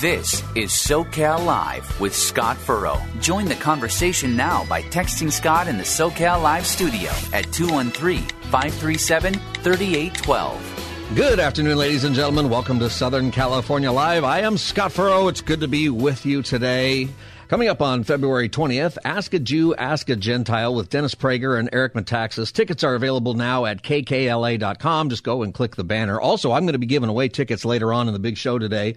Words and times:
This 0.00 0.44
is 0.54 0.70
SoCal 0.70 1.44
Live 1.44 2.00
with 2.00 2.14
Scott 2.14 2.56
Furrow. 2.56 3.02
Join 3.20 3.46
the 3.46 3.56
conversation 3.56 4.36
now 4.36 4.64
by 4.66 4.80
texting 4.80 5.32
Scott 5.32 5.66
in 5.66 5.76
the 5.76 5.82
SoCal 5.82 6.40
Live 6.40 6.68
studio 6.68 7.10
at 7.32 7.52
213 7.52 8.22
537 8.52 9.34
3812. 9.34 11.16
Good 11.16 11.40
afternoon, 11.40 11.78
ladies 11.78 12.04
and 12.04 12.14
gentlemen. 12.14 12.48
Welcome 12.48 12.78
to 12.78 12.88
Southern 12.88 13.32
California 13.32 13.90
Live. 13.90 14.22
I 14.22 14.42
am 14.42 14.56
Scott 14.56 14.92
Furrow. 14.92 15.26
It's 15.26 15.40
good 15.40 15.62
to 15.62 15.68
be 15.68 15.88
with 15.88 16.24
you 16.24 16.42
today. 16.42 17.08
Coming 17.48 17.68
up 17.68 17.82
on 17.82 18.04
February 18.04 18.48
20th, 18.48 18.98
Ask 19.04 19.34
a 19.34 19.40
Jew, 19.40 19.74
Ask 19.74 20.10
a 20.10 20.16
Gentile 20.16 20.76
with 20.76 20.90
Dennis 20.90 21.16
Prager 21.16 21.58
and 21.58 21.70
Eric 21.72 21.94
Metaxas. 21.94 22.52
Tickets 22.52 22.84
are 22.84 22.94
available 22.94 23.34
now 23.34 23.64
at 23.64 23.82
kkla.com. 23.82 25.10
Just 25.10 25.24
go 25.24 25.42
and 25.42 25.52
click 25.52 25.74
the 25.74 25.82
banner. 25.82 26.20
Also, 26.20 26.52
I'm 26.52 26.64
going 26.64 26.74
to 26.74 26.78
be 26.78 26.86
giving 26.86 27.08
away 27.08 27.28
tickets 27.28 27.64
later 27.64 27.92
on 27.92 28.06
in 28.06 28.12
the 28.12 28.20
big 28.20 28.36
show 28.36 28.60
today. 28.60 28.94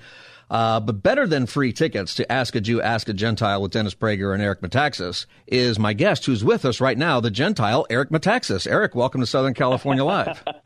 Uh, 0.51 0.81
but 0.81 1.01
better 1.01 1.25
than 1.25 1.45
free 1.45 1.71
tickets 1.71 2.13
to 2.15 2.29
Ask 2.29 2.55
a 2.55 2.61
Jew, 2.61 2.81
Ask 2.81 3.07
a 3.07 3.13
Gentile 3.13 3.61
with 3.61 3.71
Dennis 3.71 3.95
Prager 3.95 4.33
and 4.33 4.43
Eric 4.43 4.59
Metaxas 4.59 5.25
is 5.47 5.79
my 5.79 5.93
guest 5.93 6.25
who's 6.25 6.43
with 6.43 6.65
us 6.65 6.81
right 6.81 6.97
now, 6.97 7.21
the 7.21 7.31
Gentile, 7.31 7.85
Eric 7.89 8.09
Metaxas. 8.09 8.69
Eric, 8.69 8.93
welcome 8.93 9.21
to 9.21 9.27
Southern 9.27 9.53
California 9.53 10.03
Live. 10.03 10.43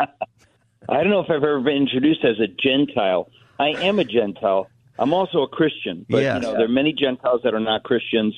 I 0.89 1.03
don't 1.03 1.11
know 1.11 1.19
if 1.19 1.29
I've 1.29 1.35
ever 1.43 1.61
been 1.61 1.77
introduced 1.77 2.25
as 2.25 2.39
a 2.39 2.47
Gentile. 2.47 3.29
I 3.59 3.69
am 3.69 3.99
a 3.99 4.03
Gentile. 4.03 4.67
I'm 4.97 5.13
also 5.13 5.43
a 5.43 5.47
Christian, 5.47 6.03
but 6.09 6.23
Yes. 6.23 6.41
you 6.41 6.47
know 6.49 6.53
there 6.57 6.65
are 6.65 6.67
many 6.67 6.91
Gentiles 6.91 7.41
that 7.43 7.53
are 7.53 7.59
not 7.59 7.83
Christians, 7.83 8.33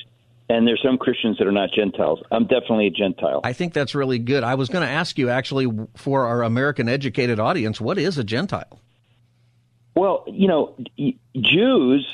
and 0.50 0.68
there's 0.68 0.82
some 0.84 0.98
Christians 0.98 1.38
that 1.38 1.48
are 1.48 1.52
not 1.54 1.70
Gentiles. 1.72 2.20
I'm 2.30 2.44
definitely 2.44 2.88
a 2.88 2.92
Gentile. 2.92 3.40
I 3.46 3.54
think 3.54 3.72
that's 3.74 3.96
really 3.96 4.20
good. 4.20 4.44
I 4.44 4.56
was 4.56 4.68
going 4.68 4.86
to 4.86 4.92
ask 4.92 5.18
you 5.18 5.30
actually 5.30 5.72
for 5.96 6.26
our 6.26 6.44
American 6.44 6.90
educated 6.90 7.40
audience, 7.40 7.80
what 7.80 7.98
is 7.98 8.18
a 8.18 8.24
Gentile? 8.26 8.82
Well, 9.98 10.26
you 10.28 10.48
know, 10.48 10.76
Jews 11.36 12.08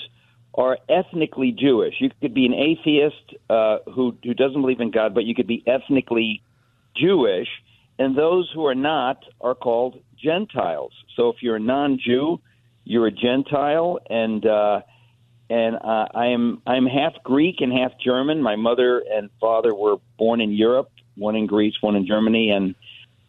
are 0.53 0.77
ethnically 0.87 1.51
Jewish. 1.51 1.95
You 1.99 2.09
could 2.21 2.33
be 2.33 2.45
an 2.45 2.53
atheist 2.53 3.35
uh, 3.49 3.79
who 3.93 4.15
who 4.23 4.33
doesn't 4.33 4.61
believe 4.61 4.79
in 4.79 4.89
God, 4.89 5.13
but 5.13 5.25
you 5.25 5.35
could 5.35 5.47
be 5.47 5.63
ethnically 5.67 6.41
Jewish, 6.95 7.49
and 7.99 8.17
those 8.17 8.49
who 8.53 8.65
are 8.67 8.75
not 8.75 9.25
are 9.41 9.53
called 9.53 10.01
Gentiles. 10.15 10.93
So 11.17 11.27
if 11.27 11.43
you're 11.43 11.57
a 11.57 11.59
non-Jew, 11.59 12.39
you're 12.85 13.07
a 13.07 13.11
Gentile, 13.11 13.99
and 14.09 14.45
uh, 14.45 14.83
and 15.49 15.75
uh, 15.75 16.07
I 16.15 16.27
am 16.27 16.61
I'm 16.65 16.85
half 16.85 17.21
Greek 17.25 17.59
and 17.59 17.73
half 17.73 17.91
German. 17.99 18.41
My 18.41 18.55
mother 18.55 19.03
and 19.13 19.29
father 19.41 19.75
were 19.75 19.97
born 20.17 20.39
in 20.39 20.53
Europe, 20.53 20.89
one 21.17 21.35
in 21.35 21.47
Greece, 21.47 21.75
one 21.81 21.97
in 21.97 22.07
Germany, 22.07 22.49
and 22.49 22.75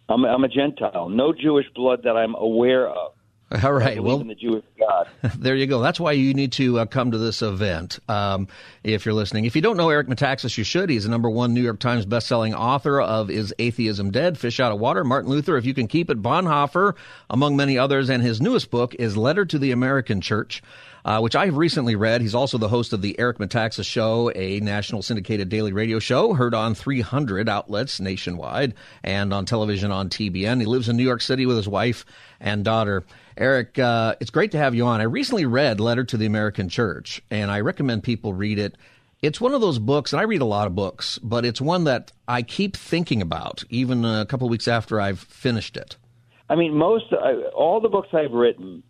I'm, 0.09 0.25
I'm 0.25 0.45
a 0.45 0.49
Gentile. 0.49 1.09
No 1.09 1.33
Jewish 1.33 1.67
blood 1.75 2.05
that 2.05 2.17
I'm 2.17 2.37
aware 2.37 2.89
of. 2.89 3.14
All 3.63 3.73
right. 3.73 4.03
Well, 4.03 4.21
in 4.21 4.29
the 4.29 4.35
Jewish 4.35 4.65
God. 4.79 5.09
there 5.39 5.55
you 5.55 5.67
go. 5.67 5.81
That's 5.81 6.01
why 6.01 6.13
you 6.13 6.35
need 6.35 6.53
to 6.53 6.81
uh, 6.81 6.87
come 6.87 7.13
to 7.13 7.19
this 7.19 7.43
event 7.43 8.01
um, 8.09 8.49
if 8.83 9.05
you're 9.05 9.15
listening. 9.15 9.45
If 9.45 9.55
you 9.55 9.63
don't 9.63 9.77
know 9.77 9.91
Eric 9.91 10.09
Metaxas, 10.09 10.57
you 10.59 10.65
should. 10.65 10.91
He's 10.91 11.05
the 11.05 11.11
number 11.11 11.31
one 11.31 11.55
New 11.55 11.63
York 11.63 11.79
Times 11.79 12.05
bestselling 12.05 12.55
author 12.55 13.01
of 13.01 13.31
Is 13.31 13.55
Atheism 13.59 14.11
Dead? 14.11 14.39
Fish 14.39 14.59
Out 14.59 14.73
of 14.73 14.81
Water, 14.81 15.05
Martin 15.05 15.31
Luther, 15.31 15.57
If 15.57 15.67
You 15.67 15.75
Can 15.75 15.87
Keep 15.87 16.11
It, 16.11 16.23
Bonhoeffer, 16.23 16.95
among 17.31 17.57
many 17.57 17.79
others. 17.79 18.11
And 18.11 18.23
his 18.23 18.41
newest 18.41 18.71
book 18.71 18.95
is 18.97 19.17
Letter 19.17 19.45
to 19.45 19.59
the 19.59 19.71
American 19.71 20.21
Church. 20.21 20.63
Uh, 21.07 21.21
which 21.21 21.37
I've 21.37 21.59
recently 21.59 21.97
read. 21.97 22.23
He's 22.23 22.35
also 22.35 22.57
the 22.57 22.71
host 22.71 22.95
of 22.95 23.03
the 23.03 23.19
Eric 23.19 23.37
Metaxas 23.37 23.85
Show, 23.85 24.33
a 24.35 24.61
national 24.61 25.03
syndicated 25.03 25.51
daily 25.51 25.71
radio 25.71 25.99
show 25.99 26.33
heard 26.33 26.55
on 26.55 26.75
300 26.75 27.47
outlets 27.47 28.01
nationwide 28.01 28.73
and 29.03 29.35
on 29.35 29.45
television 29.45 29.91
on 29.91 30.09
TBN. 30.09 30.61
He 30.61 30.67
lives 30.67 30.89
in 30.89 30.97
New 30.97 31.05
York 31.05 31.21
City 31.21 31.45
with 31.45 31.59
his 31.59 31.69
wife 31.69 32.07
and 32.41 32.65
daughter. 32.65 33.05
Eric, 33.37 33.79
uh, 33.79 34.15
it's 34.21 34.31
great 34.31 34.53
to 34.53 34.59
have 34.59 34.75
you 34.75 34.87
on. 34.87 35.01
I 35.01 35.05
recently 35.05 35.45
read 35.45 35.81
Letter 35.81 36.05
to 36.05 36.17
the 36.17 36.27
American 36.27 36.69
Church, 36.69 37.21
and 37.31 37.51
I 37.51 37.61
recommend 37.61 38.05
people 38.05 38.33
read 38.33 38.59
it. 38.61 38.77
It's 39.23 39.41
one 39.41 39.55
of 39.55 39.61
those 39.61 39.79
books, 39.79 40.13
and 40.13 40.21
I 40.21 40.25
read 40.25 40.43
a 40.43 40.47
lot 40.47 40.67
of 40.67 40.75
books, 40.75 41.19
but 41.19 41.45
it's 41.45 41.61
one 41.61 41.85
that 41.85 42.13
I 42.29 42.43
keep 42.43 42.77
thinking 42.77 43.23
about, 43.23 43.65
even 43.71 44.05
a 44.05 44.27
couple 44.27 44.49
weeks 44.49 44.69
after 44.69 45.01
I've 45.01 45.19
finished 45.19 45.77
it. 45.77 45.97
I 46.49 46.55
mean, 46.55 46.77
most 46.77 47.07
uh, 47.13 47.49
all 47.57 47.81
the 47.81 47.89
books 47.89 48.09
I've 48.13 48.33
written, 48.33 48.83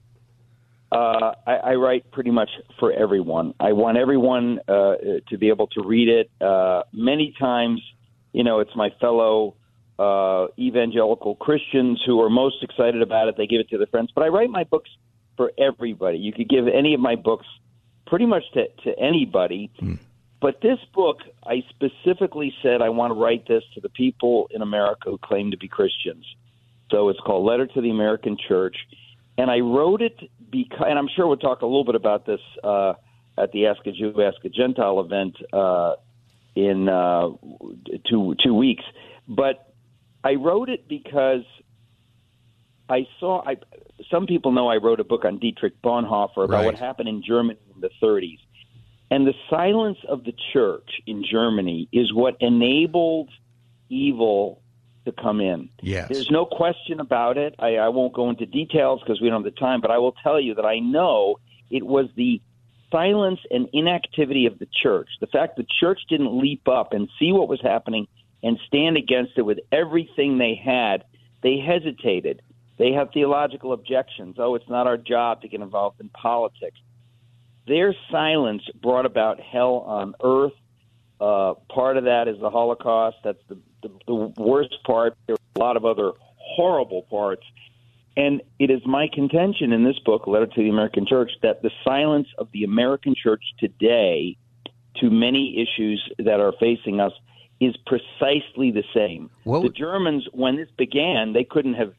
uh, 0.93 1.33
I, 1.47 1.53
I 1.53 1.75
write 1.77 2.11
pretty 2.11 2.31
much 2.31 2.51
for 2.79 2.93
everyone. 2.93 3.55
I 3.61 3.73
want 3.73 3.97
everyone 3.97 4.59
uh, 4.69 4.95
to 5.29 5.39
be 5.39 5.49
able 5.49 5.69
to 5.69 5.83
read 5.83 6.09
it. 6.09 6.31
Uh, 6.45 6.83
many 6.93 7.35
times, 7.39 7.81
you 8.33 8.45
know, 8.45 8.59
it's 8.61 8.75
my 8.77 8.91
fellow 9.01 9.55
uh, 9.99 10.47
evangelical 10.59 11.37
Christians 11.37 12.03
who 12.05 12.21
are 12.21 12.31
most 12.31 12.63
excited 12.63 13.03
about 13.03 13.29
it. 13.29 13.37
They 13.37 13.47
give 13.47 13.61
it 13.61 13.69
to 13.71 13.79
their 13.79 13.87
friends. 13.87 14.11
But 14.15 14.25
I 14.25 14.29
write 14.29 14.51
my 14.51 14.65
books 14.65 14.91
for 15.37 15.53
everybody. 15.59 16.19
You 16.19 16.33
could 16.33 16.49
give 16.49 16.67
any 16.69 16.95
of 16.95 17.01
my 17.01 17.17
books 17.17 17.47
pretty 18.07 18.27
much 18.27 18.45
to, 18.55 18.67
to 18.85 18.99
anybody. 18.99 19.71
But 20.41 20.61
this 20.61 20.79
book, 20.95 21.21
I 21.47 21.65
specifically 21.71 22.53
said 22.63 22.83
I 22.83 22.91
want 22.91 23.13
to 23.13 23.19
write 23.19 23.49
this 23.49 23.63
to 23.75 23.81
the 23.81 23.89
people 23.89 24.49
in 24.51 24.61
America 24.63 25.11
who 25.11 25.19
claim 25.19 25.51
to 25.53 25.57
be 25.57 25.69
Christians. 25.69 26.25
So 26.91 27.09
it's 27.09 27.21
called 27.21 27.47
Letter 27.47 27.67
to 27.69 27.81
the 27.81 27.91
American 27.91 28.37
Church. 28.37 28.77
And 29.39 29.51
I 29.51 29.61
wrote 29.61 30.03
it 30.03 30.19
because, 30.51 30.87
and 30.87 30.99
I'm 30.99 31.09
sure 31.17 31.27
we'll 31.27 31.39
talk 31.39 31.63
a 31.63 31.67
little 31.67 31.85
bit 31.85 31.95
about 31.95 32.27
this 32.27 32.41
uh, 32.63 32.93
at 33.39 33.53
the 33.53 33.67
Ask 33.67 33.87
a 33.87 33.93
Jew, 33.93 34.21
Ask 34.23 34.45
a 34.45 34.49
Gentile 34.49 35.01
event 35.01 35.37
uh, 35.53 35.95
in 36.55 36.89
uh, 36.89 37.31
two, 38.09 38.37
two 38.43 38.55
weeks. 38.55 38.85
But 39.27 39.74
I 40.25 40.35
wrote 40.35 40.71
it 40.71 40.89
because 40.89 41.45
I 42.89 43.07
saw, 43.21 43.43
I, 43.47 43.57
some 44.11 44.27
people 44.27 44.53
know 44.53 44.69
I 44.69 44.77
wrote 44.77 44.99
a 45.01 45.05
book 45.05 45.25
on 45.25 45.39
Dietrich 45.39 45.81
Bonhoeffer 45.83 46.45
about 46.45 46.49
Right. 46.49 46.65
what 46.65 46.79
happened 46.79 47.09
in 47.09 47.23
Germany 47.23 47.59
in 47.75 47.81
the 47.81 47.91
30s. 48.03 48.39
And 49.11 49.27
the 49.27 49.35
silence 49.51 49.99
of 50.09 50.25
the 50.25 50.33
church 50.53 50.89
in 51.07 51.25
Germany 51.31 51.89
is 51.93 52.13
what 52.13 52.37
enabled 52.41 53.31
evil 53.89 54.63
to 55.05 55.13
come 55.13 55.41
in. 55.41 55.69
Yes. 55.83 56.09
There's 56.11 56.31
no 56.31 56.47
question 56.47 57.01
about 57.01 57.37
it. 57.37 57.55
I, 57.59 57.77
I 57.77 57.89
won't 57.89 58.15
go 58.15 58.31
into 58.31 58.47
details 58.47 59.01
because 59.01 59.21
we 59.21 59.29
don't 59.29 59.45
have 59.45 59.55
the 59.55 59.61
time, 59.61 59.83
but 59.83 59.91
I 59.91 59.99
will 59.99 60.15
tell 60.23 60.41
you 60.41 60.55
that 60.55 60.65
I 60.65 60.79
know 60.79 61.37
it 61.71 61.85
was 61.85 62.07
the 62.17 62.41
silence 62.91 63.41
and 63.51 63.69
inactivity 63.73 64.47
of 64.47 64.59
the 64.59 64.69
church. 64.83 65.09
The 65.21 65.27
fact 65.27 65.57
the 65.57 65.67
church 65.81 66.01
didn't 66.09 66.39
leap 66.41 66.67
up 66.67 66.93
and 66.93 67.09
see 67.19 67.33
what 67.33 67.49
was 67.49 67.61
happening 67.61 68.07
and 68.45 68.61
stand 68.67 68.97
against 68.97 69.33
it 69.37 69.43
with 69.43 69.59
everything 69.73 70.39
they 70.39 70.55
had. 70.55 71.05
They 71.43 71.59
hesitated. 71.59 72.43
They 72.79 72.93
have 72.93 73.09
theological 73.13 73.73
objections. 73.73 74.37
Oh, 74.39 74.55
it's 74.55 74.69
not 74.69 74.87
our 74.87 74.99
job 74.99 75.43
to 75.43 75.49
get 75.49 75.63
involved 75.63 76.01
in 76.01 76.11
politics. 76.11 76.79
Their 77.67 77.95
silence 78.11 78.63
brought 78.83 79.07
about 79.07 79.41
hell 79.41 79.77
on 79.87 80.15
earth. 80.23 80.53
Uh, 81.19 81.55
part 81.75 81.97
of 81.97 82.05
that 82.05 82.29
is 82.29 82.39
the 82.39 82.51
Holocaust. 82.51 83.17
That's 83.25 83.39
the, 83.49 83.59
the, 83.83 83.91
the 84.07 84.15
worst 84.37 84.77
part. 84.85 85.17
There 85.27 85.35
are 85.37 85.57
a 85.57 85.59
lot 85.59 85.77
of 85.79 85.87
other 85.87 86.13
horrible 86.37 87.03
parts. 87.03 87.45
And 88.17 88.43
it 88.59 88.71
is 88.71 88.83
my 88.85 89.09
contention 89.13 89.73
in 89.73 89.85
this 89.85 89.99
book, 90.05 90.27
Letter 90.27 90.47
to 90.47 90.63
the 90.63 90.69
American 90.69 91.07
Church, 91.07 91.31
that 91.43 91.63
the 91.63 91.71
silence 91.83 92.29
of 92.37 92.49
the 92.53 92.65
American 92.65 93.15
church 93.15 93.43
today 93.59 94.37
to 94.97 95.11
many 95.11 95.63
issues 95.63 96.07
that 96.19 96.41
are 96.41 96.53
facing 96.61 97.01
us 97.01 97.13
is 97.61 97.77
precisely 97.87 98.71
the 98.71 98.85
same. 98.95 99.31
What 99.45 99.63
the 99.63 99.69
Germans, 99.69 100.27
when 100.33 100.57
this 100.57 100.69
began, 100.77 101.33
they 101.33 101.45
couldn't 101.45 101.75
have 101.75 101.93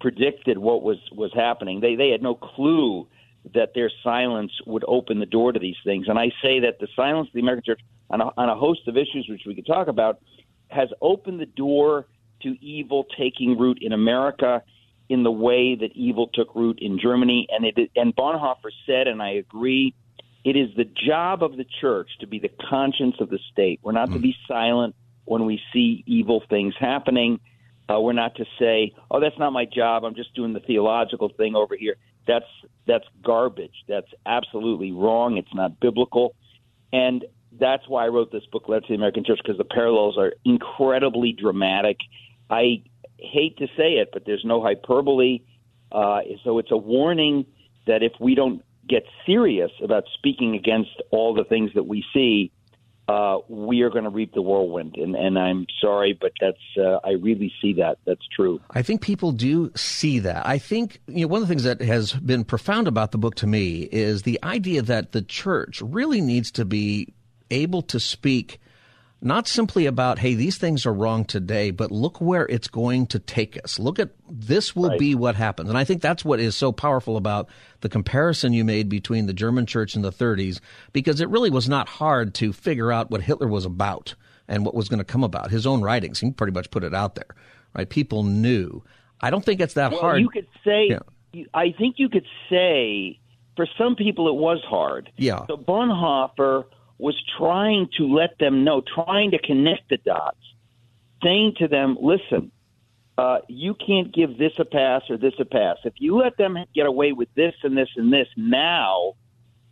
predicted 0.00 0.58
what 0.58 0.82
was 0.82 0.98
was 1.12 1.32
happening. 1.34 1.80
They 1.80 1.96
they 1.96 2.10
had 2.10 2.22
no 2.22 2.34
clue 2.34 3.06
that 3.54 3.74
their 3.74 3.90
silence 4.02 4.52
would 4.66 4.84
open 4.88 5.20
the 5.20 5.26
door 5.26 5.52
to 5.52 5.58
these 5.58 5.76
things. 5.84 6.08
And 6.08 6.18
I 6.18 6.30
say 6.42 6.60
that 6.60 6.78
the 6.80 6.88
silence 6.96 7.28
of 7.28 7.34
the 7.34 7.40
American 7.40 7.64
church 7.64 7.80
on 8.10 8.20
a, 8.20 8.30
on 8.36 8.48
a 8.48 8.56
host 8.56 8.88
of 8.88 8.96
issues, 8.96 9.26
which 9.28 9.42
we 9.46 9.54
could 9.54 9.66
talk 9.66 9.88
about, 9.88 10.20
has 10.68 10.88
opened 11.00 11.40
the 11.40 11.46
door 11.46 12.06
to 12.42 12.56
evil 12.60 13.06
taking 13.16 13.56
root 13.56 13.78
in 13.80 13.92
America 13.92 14.62
in 15.08 15.22
the 15.22 15.30
way 15.30 15.76
that 15.76 15.92
evil 15.94 16.28
took 16.34 16.54
root 16.54 16.78
in 16.80 16.98
Germany. 16.98 17.46
And 17.50 17.64
it 17.64 17.90
and 17.94 18.14
Bonhoeffer 18.14 18.70
said, 18.86 19.06
and 19.06 19.22
I 19.22 19.30
agree, 19.30 19.94
it 20.46 20.54
is 20.54 20.68
the 20.76 20.84
job 20.84 21.42
of 21.42 21.56
the 21.56 21.66
church 21.80 22.08
to 22.20 22.26
be 22.28 22.38
the 22.38 22.50
conscience 22.70 23.16
of 23.18 23.30
the 23.30 23.40
state. 23.50 23.80
We're 23.82 23.90
not 23.90 24.12
to 24.12 24.20
be 24.20 24.36
silent 24.46 24.94
when 25.24 25.44
we 25.44 25.60
see 25.72 26.04
evil 26.06 26.40
things 26.48 26.72
happening. 26.78 27.40
Uh, 27.90 28.00
we're 28.00 28.12
not 28.12 28.36
to 28.36 28.44
say, 28.56 28.92
"Oh, 29.10 29.18
that's 29.18 29.36
not 29.40 29.52
my 29.52 29.64
job. 29.64 30.04
I'm 30.04 30.14
just 30.14 30.34
doing 30.34 30.52
the 30.52 30.60
theological 30.60 31.30
thing 31.30 31.56
over 31.56 31.74
here." 31.76 31.96
That's 32.28 32.46
that's 32.86 33.04
garbage. 33.24 33.74
That's 33.88 34.06
absolutely 34.24 34.92
wrong. 34.92 35.36
It's 35.36 35.52
not 35.52 35.80
biblical, 35.80 36.36
and 36.92 37.24
that's 37.58 37.88
why 37.88 38.04
I 38.04 38.08
wrote 38.08 38.30
this 38.30 38.46
book, 38.52 38.68
Letter 38.68 38.82
to 38.82 38.88
the 38.90 38.94
American 38.94 39.24
Church, 39.24 39.40
because 39.42 39.58
the 39.58 39.64
parallels 39.64 40.16
are 40.16 40.32
incredibly 40.44 41.32
dramatic. 41.32 41.96
I 42.50 42.84
hate 43.18 43.58
to 43.58 43.66
say 43.76 43.94
it, 43.94 44.10
but 44.12 44.22
there's 44.26 44.44
no 44.44 44.62
hyperbole. 44.62 45.40
Uh, 45.90 46.20
so 46.44 46.60
it's 46.60 46.70
a 46.70 46.76
warning 46.76 47.46
that 47.88 48.04
if 48.04 48.12
we 48.20 48.36
don't 48.36 48.62
get 48.88 49.04
serious 49.24 49.70
about 49.82 50.04
speaking 50.14 50.54
against 50.54 51.02
all 51.10 51.34
the 51.34 51.44
things 51.44 51.70
that 51.74 51.84
we 51.84 52.04
see, 52.12 52.52
uh, 53.08 53.38
we 53.48 53.82
are 53.82 53.90
going 53.90 54.04
to 54.04 54.10
reap 54.10 54.34
the 54.34 54.42
whirlwind. 54.42 54.96
And, 54.96 55.14
and 55.14 55.38
I'm 55.38 55.66
sorry, 55.80 56.16
but 56.20 56.32
that's 56.40 56.58
uh, 56.76 56.98
I 57.04 57.12
really 57.12 57.52
see 57.62 57.74
that. 57.74 57.98
That's 58.04 58.26
true. 58.34 58.60
I 58.70 58.82
think 58.82 59.00
people 59.00 59.32
do 59.32 59.70
see 59.76 60.18
that. 60.20 60.46
I 60.46 60.58
think 60.58 61.00
you 61.06 61.22
know 61.22 61.28
one 61.28 61.42
of 61.42 61.48
the 61.48 61.52
things 61.52 61.64
that 61.64 61.80
has 61.82 62.12
been 62.12 62.44
profound 62.44 62.88
about 62.88 63.12
the 63.12 63.18
book 63.18 63.36
to 63.36 63.46
me 63.46 63.88
is 63.92 64.22
the 64.22 64.40
idea 64.42 64.82
that 64.82 65.12
the 65.12 65.22
church 65.22 65.80
really 65.82 66.20
needs 66.20 66.50
to 66.52 66.64
be 66.64 67.14
able 67.50 67.82
to 67.82 68.00
speak 68.00 68.58
not 69.22 69.48
simply 69.48 69.86
about, 69.86 70.18
hey, 70.18 70.34
these 70.34 70.58
things 70.58 70.84
are 70.84 70.92
wrong 70.92 71.24
today, 71.24 71.70
but 71.70 71.90
look 71.90 72.20
where 72.20 72.46
it's 72.46 72.68
going 72.68 73.06
to 73.08 73.18
take 73.18 73.58
us. 73.64 73.78
Look 73.78 73.98
at 73.98 74.10
this 74.28 74.76
will 74.76 74.90
right. 74.90 74.98
be 74.98 75.14
what 75.14 75.34
happens. 75.34 75.68
And 75.68 75.78
I 75.78 75.84
think 75.84 76.02
that's 76.02 76.24
what 76.24 76.38
is 76.38 76.54
so 76.54 76.70
powerful 76.70 77.16
about 77.16 77.48
the 77.80 77.88
comparison 77.88 78.52
you 78.52 78.64
made 78.64 78.88
between 78.88 79.26
the 79.26 79.32
German 79.32 79.64
church 79.64 79.96
in 79.96 80.02
the 80.02 80.12
30s, 80.12 80.60
because 80.92 81.20
it 81.20 81.30
really 81.30 81.50
was 81.50 81.68
not 81.68 81.88
hard 81.88 82.34
to 82.34 82.52
figure 82.52 82.92
out 82.92 83.10
what 83.10 83.22
Hitler 83.22 83.48
was 83.48 83.64
about 83.64 84.14
and 84.48 84.64
what 84.64 84.74
was 84.74 84.88
going 84.88 84.98
to 84.98 85.04
come 85.04 85.24
about. 85.24 85.50
His 85.50 85.66
own 85.66 85.82
writings, 85.82 86.20
he 86.20 86.30
pretty 86.30 86.52
much 86.52 86.70
put 86.70 86.84
it 86.84 86.94
out 86.94 87.14
there, 87.14 87.34
right? 87.74 87.88
People 87.88 88.22
knew. 88.22 88.84
I 89.20 89.30
don't 89.30 89.44
think 89.44 89.60
it's 89.60 89.74
that 89.74 89.92
well, 89.92 90.00
hard. 90.02 90.20
You 90.20 90.28
could 90.28 90.46
say, 90.62 90.88
yeah. 90.90 91.44
I 91.54 91.72
think 91.76 91.96
you 91.98 92.10
could 92.10 92.26
say, 92.50 93.18
for 93.56 93.66
some 93.78 93.96
people 93.96 94.28
it 94.28 94.34
was 94.34 94.62
hard. 94.68 95.10
Yeah. 95.16 95.46
So 95.46 95.56
Bonhoeffer 95.56 96.64
was 96.98 97.16
trying 97.38 97.88
to 97.98 98.04
let 98.04 98.38
them 98.38 98.64
know, 98.64 98.80
trying 98.82 99.32
to 99.32 99.38
connect 99.38 99.88
the 99.90 99.98
dots, 99.98 100.38
saying 101.22 101.54
to 101.58 101.68
them, 101.68 101.96
listen, 102.00 102.50
uh, 103.18 103.38
you 103.48 103.74
can't 103.74 104.14
give 104.14 104.38
this 104.38 104.52
a 104.58 104.64
pass 104.64 105.02
or 105.08 105.16
this 105.16 105.34
a 105.38 105.44
pass. 105.44 105.76
If 105.84 105.94
you 105.98 106.18
let 106.18 106.36
them 106.36 106.56
get 106.74 106.86
away 106.86 107.12
with 107.12 107.28
this 107.34 107.54
and 107.62 107.76
this 107.76 107.88
and 107.96 108.12
this 108.12 108.28
now, 108.36 109.14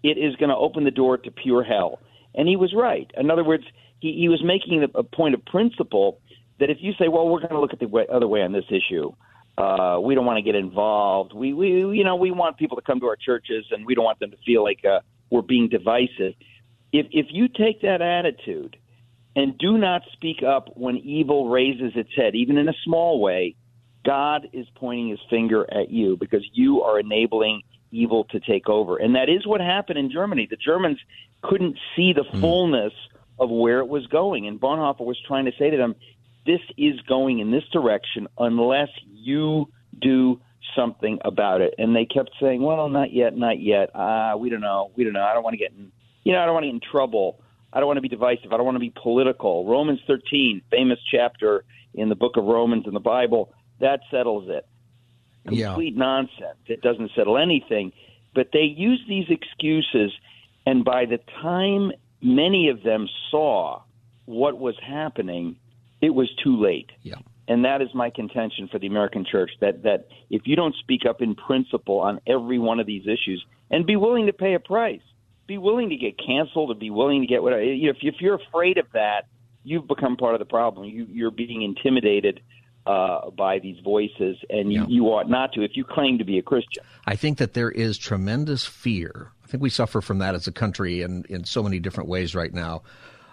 it 0.03 0.19
is 0.19 0.37
going 0.37 0.51
to 0.51 0.57
open 0.57 0.85
the 0.85 0.91
door 0.91 1.19
to 1.19 1.31
pure 1.31 1.63
hell. 1.63 2.01
And 2.35 2.49
he 2.49 2.57
was 2.57 2.75
right. 2.75 3.11
In 3.17 3.31
other 3.31 3.45
words, 3.45 3.65
he, 4.01 4.13
he 4.13 4.29
was 4.29 4.43
making 4.43 4.87
a 4.95 5.03
point 5.03 5.35
of 5.35 5.45
principle 5.45 6.21
that 6.61 6.71
if 6.71 6.79
you 6.81 6.93
say, 6.99 7.09
well, 7.09 7.29
we're 7.29 7.41
going 7.41 7.53
to 7.53 7.61
look 7.61 7.73
at 7.73 7.81
the 7.81 7.89
way, 7.89 8.07
other 8.13 8.29
way 8.29 8.43
on 8.43 8.53
this 8.53 8.65
issue, 8.71 9.13
uh, 9.57 9.99
we 10.03 10.15
don't 10.15 10.27
want 10.27 10.37
to 10.37 10.43
get 10.43 10.55
involved. 10.55 11.33
We, 11.33 11.53
we, 11.53 11.69
you 11.69 12.05
know, 12.05 12.17
we 12.17 12.31
want 12.31 12.59
people 12.59 12.77
to 12.77 12.83
come 12.83 13.01
to 13.01 13.07
our 13.07 13.17
churches, 13.17 13.67
and 13.71 13.87
we 13.87 13.95
don't 13.95 14.05
want 14.05 14.19
them 14.19 14.31
to 14.31 14.37
feel 14.45 14.63
like 14.63 14.85
uh, 14.85 15.01
we're 15.31 15.43
being 15.43 15.69
divisive 15.69 16.35
if 16.95 17.07
if 17.11 17.27
you 17.31 17.49
take 17.49 17.83
that 17.83 18.01
attitude 18.01 18.77
and 19.35 19.59
do 19.59 19.77
not 19.77 20.03
speak 20.13 20.45
up 20.45 20.69
when 20.77 20.97
evil 20.99 21.49
raises 21.49 21.93
its 21.97 22.11
head, 22.15 22.37
even 22.37 22.57
in 22.57 22.69
a 22.69 22.75
small 22.85 23.21
way, 23.21 23.57
God 24.07 24.49
is 24.53 24.67
pointing 24.77 25.09
his 25.09 25.19
finger 25.29 25.67
at 25.73 25.91
you 25.91 26.17
because 26.17 26.47
you 26.53 26.83
are 26.83 27.01
enabling 27.01 27.63
evil 27.91 28.25
to 28.31 28.39
take 28.39 28.69
over. 28.69 28.97
And 28.97 29.17
that 29.17 29.29
is 29.29 29.45
what 29.45 29.61
happened 29.61 29.99
in 29.99 30.11
Germany. 30.11 30.47
The 30.49 30.57
Germans 30.57 31.01
couldn't 31.43 31.77
see 31.97 32.13
the 32.13 32.23
mm. 32.23 32.41
fullness 32.41 32.93
of 33.41 33.51
where 33.51 33.81
it 33.81 33.89
was 33.89 34.07
going. 34.07 34.47
And 34.47 34.61
Bonhoeffer 34.61 35.05
was 35.05 35.19
trying 35.27 35.47
to 35.47 35.53
say 35.59 35.71
to 35.71 35.77
them, 35.77 35.97
this 36.47 36.61
is 36.79 37.01
going 37.09 37.41
in 37.41 37.51
this 37.51 37.65
direction 37.73 38.29
unless 38.39 38.91
you 39.11 39.69
do 40.01 40.41
something 40.77 41.19
about 41.25 41.61
it. 41.61 41.75
And 41.77 41.97
they 41.97 42.05
kept 42.05 42.31
saying, 42.41 42.63
well, 42.63 42.89
not 42.89 43.13
yet, 43.13 43.37
not 43.37 43.61
yet. 43.61 43.91
Ah, 43.95 44.33
uh, 44.33 44.37
we 44.37 44.49
don't 44.49 44.61
know. 44.61 44.93
We 44.95 45.03
don't 45.03 45.13
know. 45.13 45.25
I 45.25 45.35
don't 45.35 45.43
want 45.43 45.55
to 45.55 45.59
get 45.59 45.73
in 45.73 45.91
you 46.25 46.33
know, 46.33 46.41
I 46.41 46.47
don't 46.47 46.55
want 46.55 46.65
to 46.65 46.69
get 46.69 46.75
in 46.75 46.81
trouble. 46.81 47.41
I 47.73 47.81
don't 47.81 47.87
want 47.87 47.99
to 47.99 48.03
be 48.03 48.09
divisive. 48.09 48.53
I 48.53 48.57
don't 48.57 48.67
want 48.67 48.77
to 48.77 48.81
be 48.81 48.93
political. 48.95 49.67
Romans 49.67 50.01
13, 50.07 50.63
famous 50.71 50.99
chapter 51.11 51.65
in 51.95 52.09
the 52.09 52.15
book 52.15 52.37
of 52.37 52.45
Romans 52.45 52.85
in 52.87 52.95
the 52.95 53.01
Bible, 53.01 53.53
that 53.81 54.01
settles 54.11 54.49
it. 54.49 54.67
Complete 55.47 55.95
yeah. 55.95 55.99
nonsense. 55.99 56.59
It 56.67 56.81
doesn't 56.81 57.11
settle 57.15 57.37
anything. 57.37 57.93
But 58.35 58.49
they 58.53 58.63
use 58.63 59.05
these 59.09 59.27
excuses, 59.29 60.13
and 60.67 60.85
by 60.85 61.05
the 61.05 61.19
time 61.43 61.93
many 62.23 62.69
of 62.69 62.83
them 62.83 63.09
saw 63.31 63.83
what 64.25 64.59
was 64.59 64.75
happening, 64.85 65.57
it 66.01 66.11
was 66.11 66.29
too 66.43 66.61
late. 66.61 66.91
Yeah. 67.03 67.17
And 67.47 67.65
that 67.65 67.83
is 67.83 67.89
my 67.95 68.11
contention 68.11 68.69
for 68.69 68.79
the 68.79 68.87
American 68.87 69.25
church 69.31 69.51
that, 69.61 69.83
that 69.83 70.09
if 70.31 70.43
you 70.47 70.57
don't 70.57 70.75
speak 70.77 71.03
up 71.07 71.21
in 71.21 71.35
principle 71.35 71.99
on 72.01 72.21
every 72.27 72.59
one 72.59 72.81
of 72.81 72.87
these 72.87 73.07
issues 73.07 73.45
and 73.71 73.85
be 73.85 73.97
willing 73.97 74.27
to 74.27 74.33
pay 74.33 74.55
a 74.55 74.61
price, 74.61 75.03
be 75.47 75.59
willing 75.59 75.91
to 75.91 75.97
get 75.97 76.19
canceled 76.19 76.71
or 76.71 76.75
be 76.75 76.91
willing 76.91 77.21
to 77.21 77.27
get 77.27 77.43
whatever. 77.43 77.63
If, 77.63 77.99
if 78.03 78.17
you're 78.21 78.37
afraid 78.37 78.79
of 78.79 78.87
that, 78.93 79.27
you've 79.63 79.87
become 79.87 80.17
part 80.17 80.35
of 80.35 80.39
the 80.39 80.47
problem. 80.47 80.89
You, 80.89 81.07
you're 81.11 81.31
being 81.31 81.63
intimidated 81.63 82.41
uh, 82.87 83.31
by 83.31 83.59
these 83.59 83.79
voices, 83.81 84.37
and 84.51 84.73
you, 84.73 84.81
yeah. 84.81 84.87
you 84.89 85.05
ought 85.07 85.29
not 85.29 85.53
to 85.55 85.63
if 85.63 85.73
you 85.75 85.85
claim 85.85 86.19
to 86.19 86.25
be 86.25 86.39
a 86.39 86.43
Christian. 86.43 86.85
I 87.07 87.17
think 87.17 87.39
that 87.39 87.55
there 87.55 87.71
is 87.71 87.97
tremendous 87.97 88.67
fear. 88.67 89.31
I 89.43 89.47
think 89.47 89.63
we 89.63 89.71
suffer 89.71 90.01
from 90.01 90.19
that 90.19 90.35
as 90.35 90.47
a 90.47 90.53
country 90.53 91.03
in, 91.03 91.25
in 91.29 91.45
so 91.45 91.63
many 91.63 91.79
different 91.79 92.09
ways 92.09 92.35
right 92.35 92.53
now. 92.53 92.83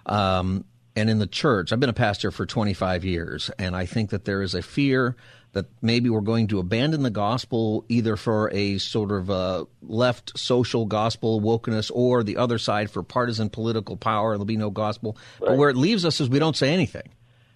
Um, 0.05 0.65
and 0.95 1.09
in 1.09 1.19
the 1.19 1.27
church, 1.27 1.71
I've 1.71 1.79
been 1.79 1.89
a 1.89 1.93
pastor 1.93 2.31
for 2.31 2.45
25 2.45 3.05
years, 3.05 3.49
and 3.57 3.75
I 3.75 3.85
think 3.85 4.09
that 4.09 4.25
there 4.25 4.41
is 4.41 4.53
a 4.53 4.61
fear 4.61 5.15
that 5.53 5.65
maybe 5.81 6.09
we're 6.09 6.21
going 6.21 6.47
to 6.47 6.59
abandon 6.59 7.03
the 7.03 7.09
gospel 7.09 7.85
either 7.89 8.15
for 8.15 8.49
a 8.53 8.77
sort 8.77 9.11
of 9.11 9.29
a 9.29 9.67
left 9.81 10.37
social 10.37 10.85
gospel 10.85 11.41
wokeness 11.41 11.91
or 11.93 12.23
the 12.23 12.37
other 12.37 12.57
side 12.57 12.89
for 12.89 13.03
partisan 13.03 13.49
political 13.49 13.97
power. 13.97 14.31
There'll 14.31 14.45
be 14.45 14.57
no 14.57 14.69
gospel. 14.69 15.17
Right. 15.39 15.49
But 15.49 15.57
where 15.57 15.69
it 15.69 15.75
leaves 15.75 16.05
us 16.05 16.21
is 16.21 16.29
we 16.29 16.39
don't 16.39 16.55
say 16.55 16.73
anything. 16.73 17.09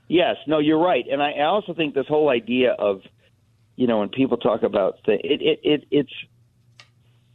Yes, 0.07 0.35
no, 0.45 0.59
you're 0.59 0.79
right, 0.79 1.05
and 1.09 1.21
I 1.21 1.41
also 1.41 1.73
think 1.73 1.95
this 1.95 2.05
whole 2.07 2.29
idea 2.29 2.73
of, 2.73 3.01
you 3.75 3.87
know, 3.87 3.99
when 3.99 4.09
people 4.09 4.37
talk 4.37 4.61
about 4.61 4.99
the, 5.05 5.13
it, 5.13 5.41
it, 5.41 5.59
it 5.63 5.85
it's 5.89 6.13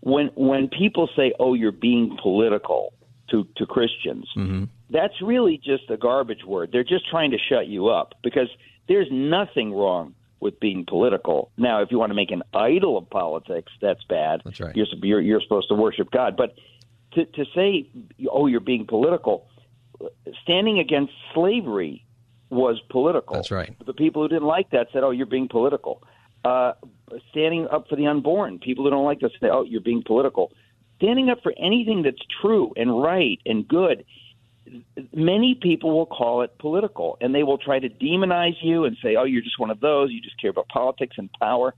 when 0.01 0.31
when 0.37 0.69
people 0.69 1.09
say, 1.17 1.33
"Oh, 1.41 1.55
you're 1.55 1.73
being 1.73 2.17
political," 2.23 2.93
to 3.31 3.45
to 3.57 3.67
Christians, 3.67 4.29
mm-hmm. 4.37 4.65
that's 4.89 5.21
really 5.21 5.57
just 5.59 5.91
a 5.91 5.97
garbage 5.97 6.45
word. 6.45 6.71
They're 6.73 6.85
just 6.85 7.09
trying 7.11 7.33
to 7.33 7.39
shut 7.39 7.67
you 7.67 7.89
up 7.89 8.15
because 8.23 8.49
there's 8.87 9.09
nothing 9.11 9.73
wrong 9.73 10.15
with 10.40 10.58
being 10.58 10.84
political. 10.87 11.52
Now, 11.56 11.82
if 11.82 11.90
you 11.90 11.98
want 11.98 12.10
to 12.10 12.14
make 12.14 12.31
an 12.31 12.42
idol 12.54 12.96
of 12.96 13.08
politics, 13.10 13.72
that's 13.81 14.02
bad. 14.04 14.42
That's 14.44 14.60
right. 14.60 14.75
You're 14.75 14.87
you're, 15.02 15.20
you're 15.20 15.40
supposed 15.40 15.69
to 15.69 15.75
worship 15.75 16.10
God, 16.10 16.37
but 16.37 16.54
to 17.12 17.25
to 17.26 17.44
say, 17.54 17.88
oh, 18.31 18.46
you're 18.46 18.60
being 18.60 18.87
political, 18.87 19.46
standing 20.42 20.78
against 20.78 21.12
slavery 21.34 22.04
was 22.48 22.81
political. 22.90 23.37
That's 23.37 23.50
right. 23.50 23.75
The 23.87 23.92
people 23.92 24.22
who 24.22 24.28
didn't 24.28 24.46
like 24.46 24.70
that 24.70 24.88
said, 24.92 25.04
oh, 25.04 25.10
you're 25.10 25.26
being 25.26 25.48
political. 25.48 26.02
Uh, 26.44 26.72
standing 27.31 27.69
up 27.69 27.87
for 27.88 27.96
the 27.96 28.06
unborn, 28.06 28.58
people 28.58 28.84
who 28.84 28.90
don't 28.90 29.04
like 29.04 29.20
this, 29.20 29.31
say, 29.40 29.48
oh, 29.52 29.62
you're 29.62 29.81
being 29.81 30.02
political. 30.04 30.52
Standing 30.96 31.31
up 31.31 31.42
for 31.42 31.52
anything 31.58 32.02
that's 32.02 32.22
true 32.40 32.72
and 32.76 33.00
right 33.00 33.40
and 33.46 33.66
good 33.69 34.04
many 35.12 35.58
people 35.61 35.96
will 35.96 36.06
call 36.06 36.43
it 36.43 36.56
political 36.58 37.17
and 37.20 37.34
they 37.34 37.43
will 37.43 37.58
try 37.58 37.78
to 37.78 37.88
demonize 37.88 38.56
you 38.62 38.84
and 38.84 38.96
say, 39.02 39.17
oh, 39.17 39.25
you're 39.25 39.43
just 39.43 39.58
one 39.58 39.70
of 39.70 39.81
those. 39.81 40.11
You 40.11 40.20
just 40.20 40.40
care 40.40 40.50
about 40.50 40.69
politics 40.69 41.17
and 41.19 41.31
power. 41.40 41.75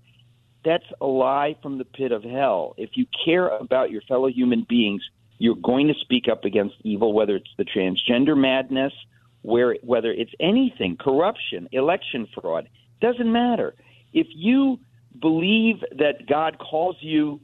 That's 0.65 0.85
a 1.01 1.07
lie 1.07 1.57
from 1.63 1.79
the 1.79 1.85
pit 1.85 2.13
of 2.13 2.23
hell. 2.23 2.75
If 2.77 2.91
you 2.95 3.07
care 3.25 3.49
about 3.49 3.91
your 3.91 4.03
fellow 4.03 4.29
human 4.29 4.65
beings, 4.69 5.03
you're 5.39 5.57
going 5.57 5.89
to 5.89 5.95
speak 6.01 6.29
up 6.31 6.45
against 6.45 6.77
evil, 6.85 7.13
whether 7.13 7.37
it's 7.37 7.51
the 7.59 7.65
transgender 7.65 8.37
madness, 8.37 8.93
where 9.43 9.77
whether 9.83 10.13
it's 10.13 10.31
anything, 10.39 10.97
corruption, 10.97 11.69
election 11.73 12.29
fraud, 12.33 12.69
doesn't 13.01 13.31
matter. 13.31 13.75
If 14.13 14.29
you 14.31 14.79
believe 15.21 15.77
that 15.99 16.29
God 16.29 16.59
calls 16.59 16.97
you 17.01 17.41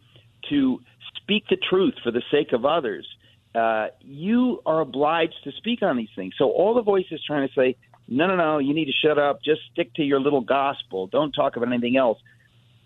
to 0.48 0.80
speak 1.16 1.44
the 1.50 1.56
truth 1.56 1.94
for 2.02 2.12
the 2.12 2.22
sake 2.30 2.52
of 2.52 2.64
others, 2.64 3.06
uh, 3.54 3.88
you 4.00 4.62
are 4.66 4.80
obliged 4.80 5.36
to 5.44 5.52
speak 5.52 5.82
on 5.82 5.96
these 5.96 6.08
things. 6.14 6.34
So 6.38 6.50
all 6.50 6.74
the 6.74 6.82
voices 6.82 7.22
trying 7.26 7.48
to 7.48 7.54
say, 7.54 7.76
no, 8.06 8.26
no, 8.26 8.36
no, 8.36 8.58
you 8.58 8.74
need 8.74 8.86
to 8.86 8.92
shut 8.92 9.18
up. 9.18 9.42
Just 9.42 9.60
stick 9.72 9.94
to 9.94 10.02
your 10.02 10.20
little 10.20 10.40
gospel. 10.40 11.06
Don't 11.06 11.32
talk 11.32 11.56
about 11.56 11.68
anything 11.68 11.96
else. 11.96 12.18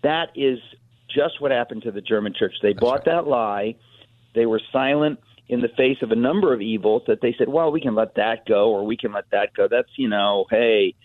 That 0.01 0.29
is 0.35 0.59
just 1.09 1.39
what 1.39 1.51
happened 1.51 1.83
to 1.83 1.91
the 1.91 2.01
German 2.01 2.33
church. 2.37 2.53
They 2.61 2.73
That's 2.73 2.81
bought 2.81 3.05
right. 3.05 3.05
that 3.05 3.27
lie. 3.27 3.75
They 4.35 4.45
were 4.45 4.61
silent 4.71 5.19
in 5.47 5.61
the 5.61 5.69
face 5.69 5.97
of 6.01 6.11
a 6.11 6.15
number 6.15 6.53
of 6.53 6.61
evils 6.61 7.03
that 7.07 7.21
they 7.21 7.35
said, 7.37 7.47
well, 7.47 7.71
we 7.71 7.79
can 7.79 7.95
let 7.95 8.15
that 8.15 8.45
go 8.45 8.71
or 8.71 8.85
we 8.85 8.97
can 8.97 9.13
let 9.13 9.29
that 9.31 9.53
go. 9.53 9.67
That's, 9.69 9.89
you 9.97 10.09
know, 10.09 10.45
hey, 10.49 10.95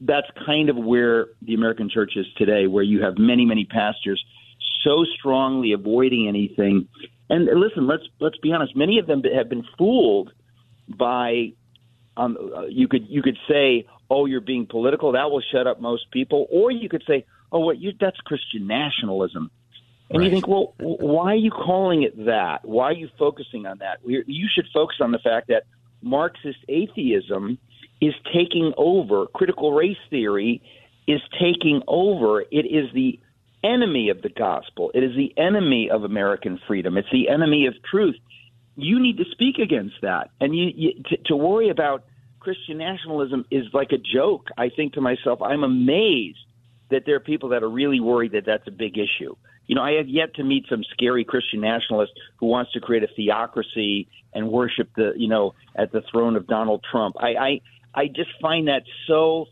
that's 0.00 0.28
kind 0.46 0.68
of 0.68 0.76
where 0.76 1.28
the 1.42 1.54
American 1.54 1.90
church 1.90 2.12
is 2.16 2.26
today, 2.36 2.66
where 2.66 2.82
you 2.82 3.02
have 3.02 3.18
many, 3.18 3.44
many 3.44 3.64
pastors 3.64 4.22
so 4.84 5.04
strongly 5.18 5.72
avoiding 5.72 6.28
anything 6.28 6.88
and 7.30 7.46
listen, 7.60 7.86
let's 7.86 8.02
let's 8.20 8.36
be 8.38 8.52
honest. 8.52 8.76
Many 8.76 8.98
of 8.98 9.06
them 9.06 9.22
have 9.34 9.48
been 9.48 9.64
fooled 9.78 10.32
by. 10.88 11.52
Um, 12.16 12.36
uh, 12.54 12.66
you 12.66 12.88
could 12.88 13.08
you 13.08 13.22
could 13.22 13.38
say, 13.48 13.86
"Oh, 14.10 14.26
you're 14.26 14.40
being 14.40 14.66
political." 14.66 15.12
That 15.12 15.30
will 15.30 15.42
shut 15.52 15.66
up 15.66 15.80
most 15.80 16.10
people. 16.10 16.46
Or 16.50 16.70
you 16.70 16.88
could 16.88 17.04
say, 17.06 17.24
"Oh, 17.52 17.60
what 17.60 17.78
you 17.78 17.92
that's 17.98 18.18
Christian 18.18 18.66
nationalism." 18.66 19.50
And 20.10 20.18
right. 20.18 20.24
you 20.24 20.30
think, 20.32 20.48
well, 20.48 20.74
why 20.78 21.34
are 21.34 21.36
you 21.36 21.52
calling 21.52 22.02
it 22.02 22.26
that? 22.26 22.64
Why 22.64 22.86
are 22.86 22.92
you 22.92 23.08
focusing 23.16 23.64
on 23.66 23.78
that? 23.78 24.00
You 24.04 24.48
should 24.52 24.66
focus 24.74 24.96
on 25.00 25.12
the 25.12 25.20
fact 25.20 25.46
that 25.48 25.66
Marxist 26.02 26.58
atheism 26.68 27.58
is 28.00 28.14
taking 28.32 28.72
over. 28.76 29.26
Critical 29.26 29.72
race 29.72 29.96
theory 30.08 30.62
is 31.06 31.20
taking 31.40 31.82
over. 31.86 32.40
It 32.40 32.66
is 32.66 32.92
the 32.92 33.20
enemy 33.62 34.08
of 34.08 34.22
the 34.22 34.28
gospel. 34.28 34.90
It 34.94 35.02
is 35.02 35.14
the 35.16 35.32
enemy 35.36 35.90
of 35.90 36.04
American 36.04 36.60
freedom. 36.66 36.96
It's 36.96 37.10
the 37.12 37.28
enemy 37.28 37.66
of 37.66 37.74
truth. 37.82 38.16
you 38.76 38.98
need 39.00 39.18
to 39.18 39.24
speak 39.30 39.58
against 39.58 39.96
that. 40.02 40.30
And 40.40 40.56
you, 40.56 40.70
you 40.74 41.02
to, 41.10 41.16
to 41.26 41.36
worry 41.36 41.68
about 41.68 42.04
Christian 42.38 42.78
nationalism 42.78 43.44
is 43.50 43.64
like 43.72 43.92
a 43.92 43.98
joke. 43.98 44.48
I 44.56 44.70
think 44.70 44.94
to 44.94 45.00
myself, 45.00 45.42
I'm 45.42 45.62
amazed 45.62 46.38
that 46.90 47.04
there 47.06 47.14
are 47.16 47.20
people 47.20 47.50
that 47.50 47.62
are 47.62 47.70
really 47.70 48.00
worried 48.00 48.32
that 48.32 48.46
that's 48.46 48.66
a 48.66 48.72
big 48.72 48.98
issue. 48.98 49.36
You 49.66 49.76
know, 49.76 49.82
I 49.82 49.92
have 49.92 50.08
yet 50.08 50.34
to 50.34 50.44
meet 50.44 50.66
some 50.68 50.82
scary 50.92 51.24
Christian 51.24 51.60
nationalist 51.60 52.12
who 52.38 52.46
wants 52.46 52.72
to 52.72 52.80
create 52.80 53.04
a 53.04 53.08
theocracy 53.14 54.08
and 54.32 54.50
worship 54.50 54.88
the, 54.96 55.12
you 55.16 55.28
know, 55.28 55.54
at 55.76 55.92
the 55.92 56.02
throne 56.10 56.34
of 56.34 56.46
Donald 56.48 56.84
Trump. 56.90 57.16
I, 57.20 57.34
I, 57.34 57.60
I 57.94 58.06
just 58.08 58.30
find 58.40 58.66
that 58.68 58.82
so 59.06 59.46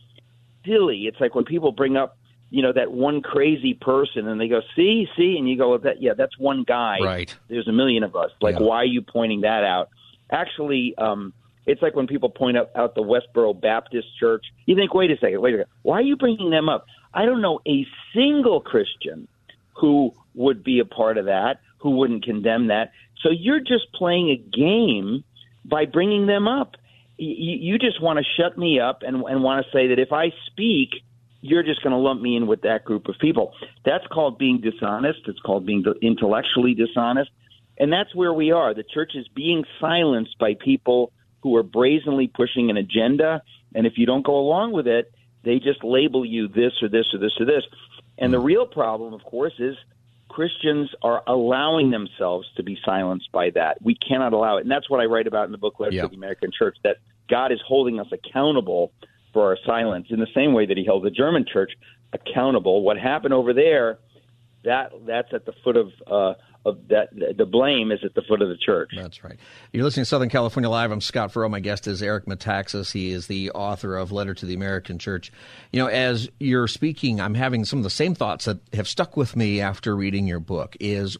silly. 0.66 1.02
It's 1.06 1.20
like 1.20 1.34
when 1.34 1.44
people 1.44 1.70
bring 1.70 1.96
up, 1.96 2.17
you 2.50 2.62
know, 2.62 2.72
that 2.72 2.90
one 2.92 3.20
crazy 3.20 3.74
person 3.74 4.26
and 4.26 4.40
they 4.40 4.48
go, 4.48 4.62
see, 4.74 5.06
see, 5.16 5.36
and 5.38 5.48
you 5.48 5.56
go, 5.58 5.76
that, 5.78 6.00
yeah, 6.00 6.14
that's 6.14 6.38
one 6.38 6.64
guy. 6.64 6.98
Right. 7.02 7.36
There's 7.48 7.68
a 7.68 7.72
million 7.72 8.02
of 8.04 8.16
us. 8.16 8.30
Like, 8.40 8.58
Yeah. 8.58 8.66
why 8.66 8.76
are 8.76 8.84
you 8.86 9.02
pointing 9.02 9.42
that 9.42 9.64
out? 9.64 9.90
Actually, 10.30 10.94
um, 10.96 11.32
it's 11.66 11.82
like 11.82 11.94
when 11.94 12.06
people 12.06 12.30
point 12.30 12.56
out, 12.56 12.70
out 12.74 12.94
the 12.94 13.02
Westboro 13.02 13.58
Baptist 13.60 14.08
Church. 14.18 14.46
You 14.64 14.74
think, 14.76 14.94
wait 14.94 15.10
a 15.10 15.18
second, 15.18 15.40
wait 15.42 15.54
a 15.54 15.58
second. 15.58 15.70
Why 15.82 15.98
are 15.98 16.02
you 16.02 16.16
bringing 16.16 16.48
them 16.50 16.68
up? 16.70 16.86
I 17.12 17.26
don't 17.26 17.42
know 17.42 17.60
a 17.68 17.86
single 18.14 18.60
Christian 18.60 19.28
who 19.74 20.14
would 20.34 20.64
be 20.64 20.78
a 20.78 20.84
part 20.84 21.18
of 21.18 21.26
that, 21.26 21.60
who 21.78 21.90
wouldn't 21.90 22.24
condemn 22.24 22.68
that. 22.68 22.92
So 23.22 23.30
you're 23.30 23.60
just 23.60 23.92
playing 23.94 24.30
a 24.30 24.36
game 24.36 25.24
by 25.64 25.84
bringing 25.84 26.26
them 26.26 26.48
up. 26.48 26.76
Y- 27.18 27.26
y- 27.26 27.58
You 27.60 27.78
just 27.78 28.00
want 28.00 28.18
to 28.18 28.24
shut 28.36 28.56
me 28.56 28.80
up 28.80 29.02
and, 29.02 29.22
and 29.24 29.42
want 29.42 29.64
to 29.66 29.70
say 29.72 29.88
that 29.88 29.98
if 29.98 30.12
I 30.12 30.32
speak, 30.46 30.90
you're 31.48 31.62
just 31.62 31.82
going 31.82 31.92
to 31.92 31.98
lump 31.98 32.20
me 32.20 32.36
in 32.36 32.46
with 32.46 32.62
that 32.62 32.84
group 32.84 33.08
of 33.08 33.16
people. 33.18 33.54
That's 33.84 34.06
called 34.06 34.38
being 34.38 34.60
dishonest. 34.60 35.20
It's 35.26 35.40
called 35.40 35.66
being 35.66 35.84
intellectually 36.02 36.74
dishonest. 36.74 37.30
And 37.78 37.92
that's 37.92 38.14
where 38.14 38.32
we 38.32 38.50
are. 38.50 38.74
The 38.74 38.82
church 38.82 39.12
is 39.14 39.28
being 39.28 39.64
silenced 39.80 40.38
by 40.38 40.54
people 40.54 41.12
who 41.42 41.56
are 41.56 41.62
brazenly 41.62 42.26
pushing 42.26 42.70
an 42.70 42.76
agenda. 42.76 43.42
And 43.74 43.86
if 43.86 43.94
you 43.96 44.06
don't 44.06 44.24
go 44.24 44.36
along 44.36 44.72
with 44.72 44.86
it, 44.86 45.12
they 45.44 45.58
just 45.58 45.84
label 45.84 46.24
you 46.24 46.48
this 46.48 46.72
or 46.82 46.88
this 46.88 47.06
or 47.14 47.18
this 47.18 47.32
or 47.38 47.46
this. 47.46 47.64
And 48.18 48.32
the 48.32 48.40
real 48.40 48.66
problem, 48.66 49.14
of 49.14 49.22
course, 49.22 49.54
is 49.58 49.76
Christians 50.28 50.90
are 51.02 51.22
allowing 51.26 51.90
themselves 51.90 52.48
to 52.56 52.62
be 52.62 52.78
silenced 52.84 53.30
by 53.32 53.50
that. 53.50 53.80
We 53.80 53.94
cannot 53.94 54.32
allow 54.32 54.56
it. 54.56 54.62
And 54.62 54.70
that's 54.70 54.90
what 54.90 55.00
I 55.00 55.04
write 55.04 55.26
about 55.26 55.46
in 55.46 55.52
the 55.52 55.58
book, 55.58 55.78
Letter 55.78 55.94
Yeah. 55.94 56.02
to 56.02 56.08
the 56.08 56.16
American 56.16 56.50
Church, 56.56 56.76
that 56.82 56.96
God 57.28 57.52
is 57.52 57.60
holding 57.66 58.00
us 58.00 58.08
accountable 58.12 58.92
for 59.38 59.46
our 59.46 59.58
silence 59.64 60.08
in 60.10 60.18
the 60.18 60.26
same 60.34 60.52
way 60.52 60.66
that 60.66 60.76
he 60.76 60.84
held 60.84 61.04
the 61.04 61.10
German 61.10 61.44
church 61.46 61.70
accountable. 62.12 62.82
What 62.82 62.98
happened 62.98 63.32
over 63.32 63.52
there, 63.54 64.00
that 64.64 64.90
that's 65.06 65.32
at 65.32 65.46
the 65.46 65.52
foot 65.62 65.76
of 65.76 65.92
uh, 66.08 66.34
of 66.66 66.88
that 66.88 67.10
the 67.36 67.46
blame 67.46 67.92
is 67.92 68.00
at 68.02 68.16
the 68.16 68.22
foot 68.22 68.42
of 68.42 68.48
the 68.48 68.56
church. 68.56 68.90
That's 68.96 69.22
right. 69.22 69.38
You're 69.72 69.84
listening 69.84 70.02
to 70.02 70.08
Southern 70.08 70.28
California 70.28 70.68
Live. 70.68 70.90
I'm 70.90 71.00
Scott 71.00 71.30
Furrow. 71.30 71.48
My 71.48 71.60
guest 71.60 71.86
is 71.86 72.02
Eric 72.02 72.26
Metaxas. 72.26 72.90
He 72.90 73.12
is 73.12 73.28
the 73.28 73.52
author 73.52 73.96
of 73.96 74.10
Letter 74.10 74.34
to 74.34 74.44
the 74.44 74.54
American 74.54 74.98
Church. 74.98 75.30
You 75.70 75.78
know, 75.78 75.86
as 75.86 76.28
you're 76.40 76.66
speaking, 76.66 77.20
I'm 77.20 77.34
having 77.34 77.64
some 77.64 77.78
of 77.78 77.84
the 77.84 77.90
same 77.90 78.16
thoughts 78.16 78.46
that 78.46 78.58
have 78.72 78.88
stuck 78.88 79.16
with 79.16 79.36
me 79.36 79.60
after 79.60 79.94
reading 79.94 80.26
your 80.26 80.40
book. 80.40 80.76
Is 80.80 81.16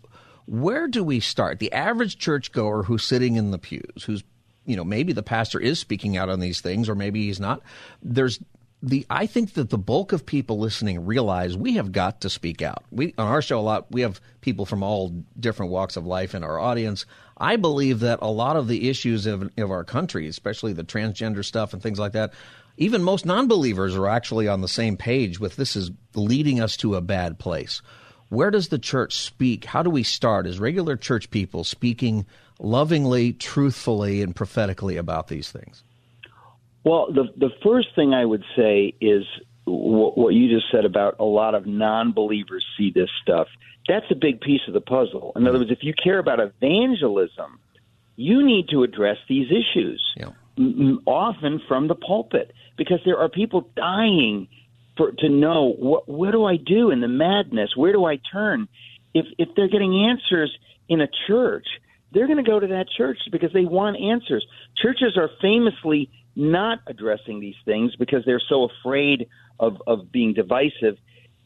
where 0.47 0.89
do 0.89 1.05
we 1.05 1.21
start? 1.21 1.61
The 1.61 1.73
average 1.73 2.19
churchgoer 2.19 2.83
who's 2.83 3.05
sitting 3.05 3.37
in 3.37 3.53
the 3.53 3.59
pews, 3.59 4.03
who's 4.07 4.25
you 4.69 4.77
know 4.77 4.85
maybe 4.85 5.13
the 5.13 5.23
pastor 5.23 5.59
is 5.59 5.81
speaking 5.81 6.17
out 6.17 6.29
on 6.29 6.39
these 6.39 6.61
things, 6.61 6.89
or 6.89 6.95
maybe 6.95 7.27
he's 7.27 7.41
not. 7.41 7.63
There's 8.03 8.39
the 8.83 9.07
I 9.11 9.27
think 9.27 9.55
that 9.55 9.71
the 9.71 9.79
bulk 9.79 10.13
of 10.13 10.25
people 10.25 10.59
listening 10.59 11.05
realize 11.05 11.57
we 11.57 11.75
have 11.75 11.91
got 11.91 12.21
to 12.21 12.31
speak 12.31 12.63
out. 12.63 12.85
We 12.91 13.15
on 13.19 13.27
our 13.27 13.43
show 13.43 13.59
a 13.59 13.63
lot 13.63 13.91
we 13.91 14.03
have 14.03 14.21
people 14.41 14.67
from 14.67 14.83
all 14.83 15.25
different 15.41 15.73
walks 15.73 15.97
of 15.97 16.07
life 16.07 16.35
in 16.35 16.45
our 16.45 16.59
audience. 16.59 17.07
I 17.39 17.57
believe 17.57 18.01
that 18.01 18.19
a 18.21 18.31
lot 18.31 18.57
of 18.57 18.69
the 18.69 18.89
issues 18.89 19.27
of, 19.27 19.51
of 19.57 19.71
our 19.71 19.85
country, 19.85 20.27
especially 20.27 20.73
the 20.73 20.85
transgender 20.85 21.45
stuff 21.45 21.73
and 21.73 21.83
things 21.83 21.99
like 21.99 22.13
that, 22.13 22.33
even 22.77 23.03
most 23.03 23.27
non-believers 23.27 23.97
are 23.97 24.09
actually 24.09 24.49
on 24.49 24.61
the 24.61 24.69
same 24.69 24.97
page 24.97 25.41
with 25.41 25.57
this 25.57 25.77
is 25.77 25.91
leading 26.15 26.61
us 26.61 26.77
to 26.79 26.95
a 26.95 27.01
bad 27.01 27.39
place. 27.39 27.81
Where 28.29 28.51
does 28.51 28.69
the 28.69 28.79
church 28.79 29.17
speak? 29.17 29.65
How 29.65 29.83
do 29.83 29.91
we 29.91 30.03
start 30.03 30.47
as 30.47 30.61
regular 30.61 30.97
church 30.97 31.31
people 31.31 31.65
speaking 31.65 32.27
lovingly, 32.59 33.33
truthfully, 33.33 34.23
and 34.23 34.35
prophetically 34.35 34.97
about 34.97 35.29
these 35.29 35.51
things? 35.51 35.83
Well, 36.85 37.13
the 37.13 37.25
the 37.37 37.51
first 37.63 37.89
thing 37.95 38.15
I 38.15 38.25
would 38.25 38.45
say 38.57 38.95
is 39.01 39.25
wh- 39.65 40.17
what 40.17 40.35
you 40.35 40.49
just 40.49 40.71
said 40.71 40.85
about 40.85 41.17
a 41.19 41.25
lot 41.25 41.55
of 41.55 41.67
non-believers 41.67 42.65
see 42.77 42.91
this 42.91 43.11
stuff. 43.23 43.49
That's 43.89 44.07
a 44.11 44.15
big 44.15 44.41
piece 44.41 44.61
of 44.69 44.75
the 44.75 44.81
puzzle. 44.81 45.33
In 45.37 45.47
other 45.47 45.59
words, 45.59 45.71
if 45.71 45.83
you 45.83 45.95
care 45.95 46.19
about 46.19 46.41
evangelism, 46.41 47.59
you 48.17 48.45
need 48.45 48.69
to 48.71 48.83
address 48.83 49.17
these 49.29 49.49
issues. 49.51 50.05
Yeah. 50.17 50.31
m- 50.59 51.01
often 51.07 51.61
from 51.69 51.89
the 51.89 51.95
pulpit 51.95 52.53
because 52.77 53.01
there 53.05 53.19
are 53.19 53.29
people 53.29 53.69
dying 53.77 54.49
for 54.97 55.13
to 55.13 55.29
know 55.29 55.73
what 55.79 56.09
what 56.09 56.33
do 56.33 56.45
I 56.45 56.57
do 56.57 56.91
in 56.91 57.01
the 57.01 57.09
madness? 57.09 57.77
Where 57.77 57.93
do 57.93 58.05
I 58.05 58.17
turn? 58.17 58.69
If 59.15 59.27
if 59.39 59.49
they're 59.55 59.69
getting 59.69 60.07
answers 60.11 60.57
in 60.89 61.01
a 61.01 61.09
church, 61.27 61.67
they're 62.13 62.27
going 62.27 62.43
to 62.43 62.49
go 62.49 62.59
to 62.59 62.67
that 62.69 62.87
church 62.97 63.19
because 63.31 63.53
they 63.53 63.65
want 63.65 63.97
answers. 64.01 64.47
Churches 64.77 65.17
are 65.17 65.31
famously 65.41 66.11
not 66.37 66.79
addressing 66.87 67.41
these 67.41 67.57
things 67.65 67.97
because 67.97 68.25
they're 68.25 68.43
so 68.49 68.69
afraid 68.69 69.29
of 69.59 69.83
of 69.87 70.11
being 70.13 70.35
divisive. 70.35 70.97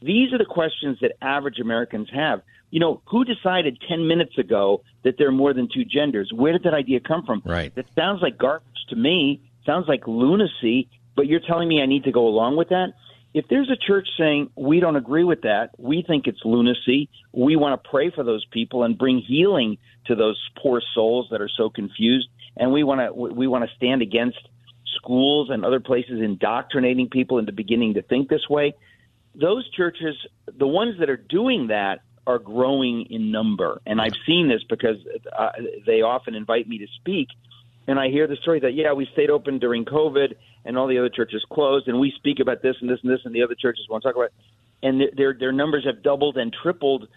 These 0.01 0.33
are 0.33 0.37
the 0.37 0.45
questions 0.45 0.99
that 1.01 1.13
average 1.21 1.59
Americans 1.59 2.09
have. 2.13 2.41
You 2.69 2.79
know, 2.79 3.01
who 3.05 3.23
decided 3.23 3.77
10 3.87 4.07
minutes 4.07 4.37
ago 4.37 4.81
that 5.03 5.17
there 5.17 5.27
are 5.29 5.31
more 5.31 5.53
than 5.53 5.69
two 5.73 5.85
genders? 5.85 6.31
Where 6.33 6.51
did 6.53 6.63
that 6.63 6.73
idea 6.73 6.99
come 6.99 7.23
from? 7.25 7.41
Right. 7.45 7.73
That 7.75 7.85
sounds 7.95 8.21
like 8.21 8.37
garbage 8.37 8.67
to 8.89 8.95
me. 8.95 9.41
Sounds 9.65 9.87
like 9.87 10.07
lunacy, 10.07 10.89
but 11.15 11.27
you're 11.27 11.39
telling 11.39 11.69
me 11.69 11.81
I 11.81 11.85
need 11.85 12.03
to 12.03 12.11
go 12.11 12.27
along 12.27 12.57
with 12.57 12.69
that? 12.69 12.93
If 13.33 13.47
there's 13.47 13.69
a 13.69 13.75
church 13.75 14.07
saying 14.17 14.49
we 14.55 14.79
don't 14.79 14.95
agree 14.95 15.23
with 15.23 15.41
that, 15.41 15.71
we 15.77 16.03
think 16.03 16.27
it's 16.27 16.41
lunacy, 16.45 17.09
we 17.31 17.55
want 17.55 17.81
to 17.81 17.89
pray 17.89 18.11
for 18.11 18.23
those 18.23 18.45
people 18.51 18.83
and 18.83 18.97
bring 18.97 19.19
healing 19.19 19.77
to 20.05 20.15
those 20.15 20.37
poor 20.61 20.81
souls 20.93 21.27
that 21.31 21.41
are 21.41 21.49
so 21.49 21.69
confused, 21.69 22.27
and 22.57 22.71
we 22.71 22.83
want 22.83 23.01
to 23.01 23.13
we 23.13 23.47
want 23.47 23.67
to 23.67 23.75
stand 23.75 24.01
against 24.01 24.39
schools 24.95 25.49
and 25.49 25.65
other 25.65 25.79
places 25.79 26.21
indoctrinating 26.21 27.09
people 27.09 27.39
into 27.39 27.51
beginning 27.51 27.95
to 27.95 28.01
think 28.01 28.29
this 28.29 28.47
way. 28.49 28.73
Those 29.35 29.69
churches, 29.71 30.15
the 30.57 30.67
ones 30.67 30.99
that 30.99 31.09
are 31.09 31.17
doing 31.17 31.67
that, 31.67 32.01
are 32.25 32.39
growing 32.39 33.07
in 33.09 33.31
number, 33.31 33.81
and 33.85 33.99
I've 33.99 34.15
seen 34.25 34.47
this 34.47 34.63
because 34.69 34.97
uh, 35.37 35.49
they 35.85 36.01
often 36.01 36.35
invite 36.35 36.69
me 36.69 36.77
to 36.77 36.87
speak, 36.95 37.27
and 37.87 37.99
I 37.99 38.09
hear 38.09 38.27
the 38.27 38.37
story 38.37 38.61
that 38.61 38.73
yeah, 38.73 38.93
we 38.93 39.07
stayed 39.11 39.29
open 39.29 39.59
during 39.59 39.83
COVID, 39.83 40.35
and 40.63 40.77
all 40.77 40.87
the 40.87 40.99
other 40.99 41.09
churches 41.09 41.43
closed, 41.51 41.87
and 41.87 41.99
we 41.99 42.11
speak 42.15 42.39
about 42.39 42.61
this 42.61 42.77
and 42.79 42.89
this 42.89 42.99
and 43.03 43.11
this, 43.11 43.19
and 43.25 43.35
the 43.35 43.43
other 43.43 43.55
churches 43.55 43.87
won't 43.89 44.03
talk 44.03 44.15
about 44.15 44.25
it, 44.25 44.33
and 44.83 45.01
their 45.01 45.09
their, 45.15 45.33
their 45.33 45.51
numbers 45.51 45.85
have 45.85 46.01
doubled 46.01 46.37
and 46.37 46.53
tripled 46.53 47.07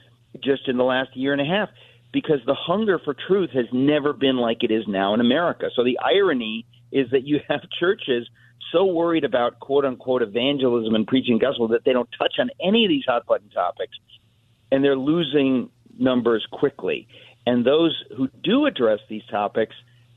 just 0.43 0.69
in 0.69 0.77
the 0.77 0.85
last 0.85 1.17
year 1.17 1.33
and 1.33 1.41
a 1.41 1.45
half 1.45 1.69
because 2.13 2.41
the 2.47 2.55
hunger 2.55 2.99
for 3.05 3.15
truth 3.15 3.51
has 3.51 3.67
never 3.73 4.13
been 4.13 4.37
like 4.37 4.63
it 4.63 4.71
is 4.71 4.85
now 4.87 5.15
in 5.15 5.21
America. 5.21 5.71
So 5.75 5.85
the 5.85 5.99
irony 5.99 6.67
is 6.93 7.11
that 7.11 7.25
you 7.27 7.41
have 7.49 7.61
churches 7.79 8.29
so 8.73 8.85
worried 8.85 9.25
about 9.25 9.61
quote 9.61 9.85
unquote 9.85 10.23
evangelism 10.23 10.95
and 10.95 11.07
preaching 11.07 11.39
gospel 11.39 11.69
that 11.69 11.85
they 11.85 11.93
don't 11.93 12.09
touch 12.19 12.35
on 12.39 12.51
any 12.61 12.85
of 12.85 12.89
these 12.89 13.05
hot 13.07 13.27
button 13.27 13.49
topics 13.51 13.97
and 14.73 14.83
they're 14.83 14.97
losing 14.97 15.71
numbers 15.99 16.47
quickly. 16.51 17.07
And 17.47 17.65
those 17.65 18.03
who 18.17 18.29
do 18.43 18.67
address 18.67 18.99
these 19.09 19.23
topics, 19.31 19.75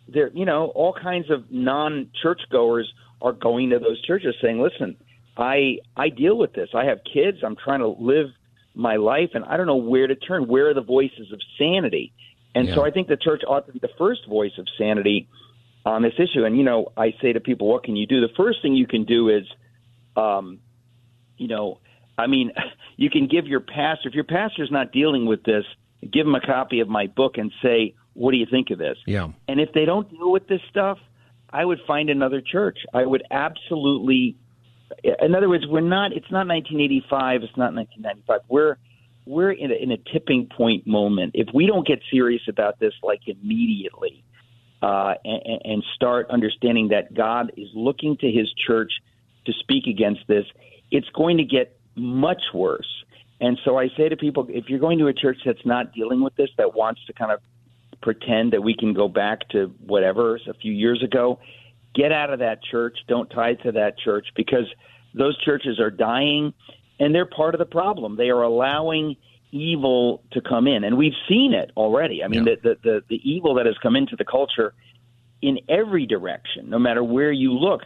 they're 0.07 0.31
you 0.33 0.45
know 0.45 0.67
all 0.75 0.93
kinds 0.93 1.29
of 1.29 1.51
non 1.51 2.09
churchgoers 2.21 2.91
are 3.21 3.33
going 3.33 3.69
to 3.69 3.79
those 3.79 4.01
churches 4.01 4.35
saying, 4.41 4.59
"Listen, 4.59 4.97
I 5.37 5.77
I 5.95 6.09
deal 6.09 6.37
with 6.37 6.53
this. 6.53 6.69
I 6.73 6.85
have 6.85 6.99
kids. 7.03 7.39
I'm 7.43 7.55
trying 7.55 7.81
to 7.81 7.87
live 7.87 8.27
my 8.79 8.95
life, 8.95 9.31
and 9.33 9.43
I 9.45 9.57
don't 9.57 9.67
know 9.67 9.75
where 9.75 10.07
to 10.07 10.15
turn. 10.15 10.47
Where 10.47 10.69
are 10.69 10.73
the 10.73 10.81
voices 10.81 11.31
of 11.31 11.39
sanity?" 11.57 12.13
And 12.55 12.69
so 12.69 12.83
I 12.83 12.91
think 12.91 13.07
the 13.07 13.17
church 13.17 13.43
ought 13.47 13.67
to 13.67 13.73
be 13.73 13.79
the 13.79 13.91
first 13.97 14.27
voice 14.27 14.57
of 14.57 14.67
sanity 14.77 15.27
on 15.85 16.01
this 16.01 16.13
issue. 16.17 16.45
And 16.45 16.57
you 16.57 16.63
know, 16.63 16.91
I 16.97 17.13
say 17.21 17.33
to 17.33 17.39
people, 17.39 17.67
"What 17.67 17.83
can 17.83 17.95
you 17.95 18.07
do?" 18.07 18.21
The 18.21 18.33
first 18.35 18.61
thing 18.61 18.75
you 18.75 18.87
can 18.87 19.03
do 19.03 19.29
is, 19.29 19.45
um, 20.15 20.59
you 21.37 21.47
know, 21.47 21.79
I 22.17 22.27
mean, 22.27 22.51
you 22.97 23.09
can 23.09 23.27
give 23.27 23.47
your 23.47 23.59
pastor 23.59 24.09
if 24.09 24.15
your 24.15 24.23
pastor's 24.23 24.71
not 24.71 24.91
dealing 24.91 25.25
with 25.25 25.43
this, 25.43 25.65
give 26.11 26.25
him 26.25 26.35
a 26.35 26.41
copy 26.41 26.79
of 26.79 26.87
my 26.87 27.07
book 27.07 27.37
and 27.37 27.51
say, 27.61 27.95
"What 28.13 28.31
do 28.31 28.37
you 28.37 28.47
think 28.49 28.71
of 28.71 28.79
this?" 28.79 28.97
Yeah. 29.05 29.29
And 29.47 29.59
if 29.59 29.73
they 29.73 29.85
don't 29.85 30.09
deal 30.09 30.31
with 30.31 30.47
this 30.47 30.61
stuff, 30.69 30.97
I 31.51 31.65
would 31.65 31.79
find 31.87 32.09
another 32.09 32.41
church. 32.41 32.79
I 32.93 33.05
would 33.05 33.23
absolutely. 33.31 34.37
In 35.03 35.35
other 35.35 35.49
words, 35.49 35.65
we're 35.67 35.81
not. 35.81 36.11
It's 36.13 36.31
not 36.31 36.47
1985. 36.47 37.43
It's 37.43 37.57
not 37.57 37.73
1995. 37.73 38.41
We're 38.49 38.77
we're 39.25 39.51
in 39.51 39.71
a, 39.71 39.75
in 39.75 39.91
a 39.91 39.97
tipping 40.11 40.47
point 40.47 40.87
moment. 40.87 41.31
If 41.35 41.49
we 41.53 41.67
don't 41.67 41.85
get 41.85 42.01
serious 42.11 42.41
about 42.47 42.79
this, 42.79 42.93
like 43.03 43.21
immediately, 43.27 44.23
uh, 44.81 45.13
and, 45.23 45.61
and 45.63 45.83
start 45.95 46.27
understanding 46.29 46.87
that 46.89 47.13
God 47.13 47.51
is 47.55 47.67
looking 47.75 48.17
to 48.17 48.31
His 48.31 48.51
church 48.65 48.91
to 49.45 49.53
speak 49.53 49.85
against 49.87 50.21
this, 50.27 50.45
it's 50.91 51.09
going 51.09 51.37
to 51.37 51.43
get 51.43 51.77
much 51.95 52.41
worse. 52.53 52.87
And 53.41 53.59
so 53.63 53.77
I 53.77 53.89
say 53.95 54.09
to 54.09 54.17
people, 54.17 54.47
if 54.49 54.65
you're 54.67 54.79
going 54.79 54.99
to 54.99 55.07
a 55.07 55.13
church 55.13 55.37
that's 55.45 55.65
not 55.65 55.93
dealing 55.93 56.21
with 56.21 56.35
this, 56.35 56.49
that 56.57 56.73
wants 56.73 57.01
to 57.07 57.13
kind 57.13 57.31
of 57.31 57.39
pretend 58.01 58.53
that 58.53 58.63
we 58.63 58.75
can 58.75 58.93
go 58.93 59.07
back 59.07 59.47
to 59.49 59.73
whatever 59.85 60.35
a 60.47 60.53
few 60.55 60.73
years 60.73 61.03
ago. 61.03 61.39
Get 61.95 62.11
out 62.11 62.31
of 62.31 62.39
that 62.39 62.63
church. 62.63 62.97
Don't 63.07 63.29
tie 63.29 63.55
to 63.55 63.71
that 63.73 63.97
church 63.97 64.27
because 64.35 64.65
those 65.13 65.37
churches 65.43 65.79
are 65.79 65.91
dying 65.91 66.53
and 66.99 67.15
they're 67.15 67.25
part 67.25 67.55
of 67.55 67.59
the 67.59 67.65
problem. 67.65 68.17
They 68.17 68.29
are 68.29 68.43
allowing 68.43 69.15
evil 69.51 70.21
to 70.31 70.41
come 70.41 70.67
in, 70.67 70.83
and 70.83 70.97
we've 70.97 71.13
seen 71.27 71.53
it 71.53 71.71
already. 71.75 72.23
I 72.23 72.27
mean, 72.27 72.45
yeah. 72.45 72.55
the, 72.61 72.75
the, 72.83 72.89
the 72.89 73.03
the 73.09 73.29
evil 73.29 73.55
that 73.55 73.65
has 73.65 73.75
come 73.81 73.95
into 73.95 74.15
the 74.15 74.25
culture 74.25 74.73
in 75.41 75.59
every 75.69 76.05
direction, 76.05 76.69
no 76.69 76.79
matter 76.79 77.03
where 77.03 77.31
you 77.31 77.53
look. 77.53 77.81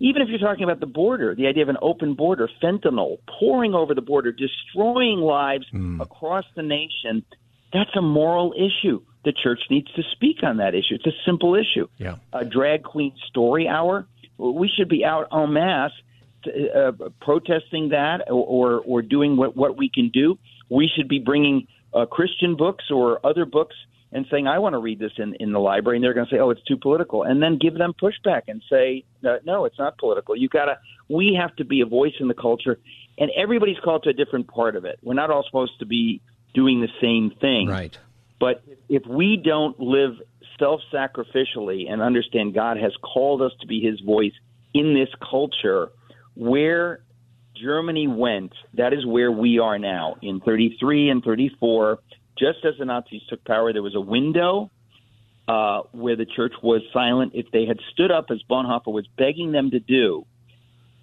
Even 0.00 0.22
if 0.22 0.28
you're 0.28 0.38
talking 0.38 0.62
about 0.62 0.78
the 0.78 0.86
border, 0.86 1.34
the 1.34 1.48
idea 1.48 1.64
of 1.64 1.68
an 1.68 1.78
open 1.82 2.14
border, 2.14 2.48
fentanyl 2.62 3.18
pouring 3.40 3.74
over 3.74 3.94
the 3.94 4.02
border, 4.02 4.30
destroying 4.30 5.18
lives 5.18 5.66
mm. 5.74 6.00
across 6.00 6.44
the 6.54 6.62
nation, 6.62 7.24
that's 7.72 7.90
a 7.96 8.02
moral 8.02 8.54
issue. 8.56 9.02
The 9.24 9.32
church 9.32 9.60
needs 9.70 9.92
to 9.94 10.02
speak 10.12 10.38
on 10.42 10.58
that 10.58 10.74
issue. 10.74 10.94
It's 10.94 11.06
a 11.06 11.18
simple 11.26 11.54
issue. 11.54 11.88
Yeah. 11.98 12.16
A 12.32 12.44
drag 12.44 12.84
queen 12.84 13.12
story 13.28 13.68
hour, 13.68 14.06
we 14.38 14.68
should 14.74 14.88
be 14.88 15.04
out 15.04 15.28
en 15.32 15.52
masse 15.52 15.92
uh, 16.46 16.92
protesting 17.20 17.90
that 17.90 18.30
or, 18.30 18.44
or, 18.44 18.80
or 18.80 19.02
doing 19.02 19.36
what, 19.36 19.56
what 19.56 19.76
we 19.76 19.90
can 19.90 20.08
do. 20.10 20.38
We 20.70 20.88
should 20.94 21.08
be 21.08 21.18
bringing 21.18 21.66
uh, 21.92 22.06
Christian 22.06 22.56
books 22.56 22.84
or 22.90 23.24
other 23.26 23.44
books 23.44 23.74
and 24.12 24.24
saying, 24.30 24.46
I 24.46 24.58
want 24.58 24.74
to 24.74 24.78
read 24.78 24.98
this 24.98 25.12
in, 25.18 25.34
in 25.40 25.52
the 25.52 25.58
library. 25.58 25.98
And 25.98 26.04
they're 26.04 26.14
going 26.14 26.26
to 26.26 26.34
say, 26.34 26.38
oh, 26.38 26.50
it's 26.50 26.62
too 26.62 26.76
political. 26.76 27.24
And 27.24 27.42
then 27.42 27.58
give 27.58 27.74
them 27.74 27.92
pushback 28.00 28.42
and 28.48 28.62
say, 28.70 29.04
no, 29.22 29.64
it's 29.64 29.78
not 29.78 29.98
political. 29.98 30.36
You 30.36 30.48
got 30.48 30.66
to, 30.66 30.78
we 31.08 31.36
have 31.38 31.54
to 31.56 31.64
be 31.64 31.80
a 31.80 31.86
voice 31.86 32.14
in 32.20 32.28
the 32.28 32.34
culture. 32.34 32.78
And 33.18 33.30
everybody's 33.36 33.78
called 33.82 34.04
to 34.04 34.10
a 34.10 34.14
different 34.14 34.48
part 34.48 34.76
of 34.76 34.84
it. 34.84 34.98
We're 35.02 35.14
not 35.14 35.30
all 35.30 35.44
supposed 35.44 35.78
to 35.80 35.86
be 35.86 36.22
doing 36.54 36.80
the 36.80 36.88
same 37.00 37.32
thing. 37.38 37.68
Right. 37.68 37.98
But 38.40 38.62
if 38.88 39.04
we 39.06 39.36
don't 39.36 39.78
live 39.80 40.12
self 40.58 40.80
sacrificially 40.92 41.90
and 41.90 42.02
understand 42.02 42.54
God 42.54 42.76
has 42.76 42.92
called 43.02 43.42
us 43.42 43.52
to 43.60 43.66
be 43.66 43.80
his 43.80 44.00
voice 44.00 44.32
in 44.74 44.94
this 44.94 45.08
culture, 45.30 45.90
where 46.34 47.00
Germany 47.60 48.06
went, 48.06 48.52
that 48.74 48.92
is 48.92 49.04
where 49.04 49.32
we 49.32 49.58
are 49.58 49.78
now. 49.78 50.16
In 50.22 50.40
33 50.40 51.10
and 51.10 51.22
34, 51.22 51.98
just 52.38 52.64
as 52.64 52.74
the 52.78 52.84
Nazis 52.84 53.22
took 53.28 53.44
power, 53.44 53.72
there 53.72 53.82
was 53.82 53.96
a 53.96 54.00
window 54.00 54.70
uh, 55.48 55.82
where 55.92 56.14
the 56.14 56.26
church 56.26 56.52
was 56.62 56.82
silent. 56.92 57.32
If 57.34 57.50
they 57.50 57.66
had 57.66 57.78
stood 57.92 58.10
up, 58.10 58.26
as 58.30 58.38
Bonhoeffer 58.48 58.92
was 58.92 59.06
begging 59.16 59.52
them 59.52 59.70
to 59.70 59.80
do, 59.80 60.24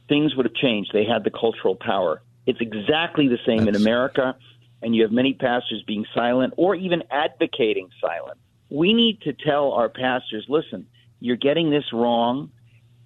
things 0.07 0.35
would 0.35 0.45
have 0.45 0.55
changed. 0.55 0.91
They 0.93 1.03
had 1.03 1.23
the 1.23 1.31
cultural 1.31 1.75
power. 1.75 2.21
It's 2.45 2.61
exactly 2.61 3.27
the 3.27 3.39
same 3.45 3.65
That's... 3.65 3.77
in 3.77 3.81
America, 3.81 4.35
and 4.85 4.95
you 4.95 5.01
have 5.01 5.11
many 5.11 5.33
pastors 5.33 5.83
being 5.87 6.05
silent 6.13 6.53
or 6.57 6.75
even 6.75 7.01
advocating 7.09 7.89
silence. 7.99 8.37
We 8.69 8.93
need 8.93 9.19
to 9.21 9.33
tell 9.33 9.71
our 9.71 9.89
pastors 9.89 10.45
listen, 10.47 10.85
you're 11.19 11.37
getting 11.37 11.71
this 11.71 11.85
wrong. 11.91 12.51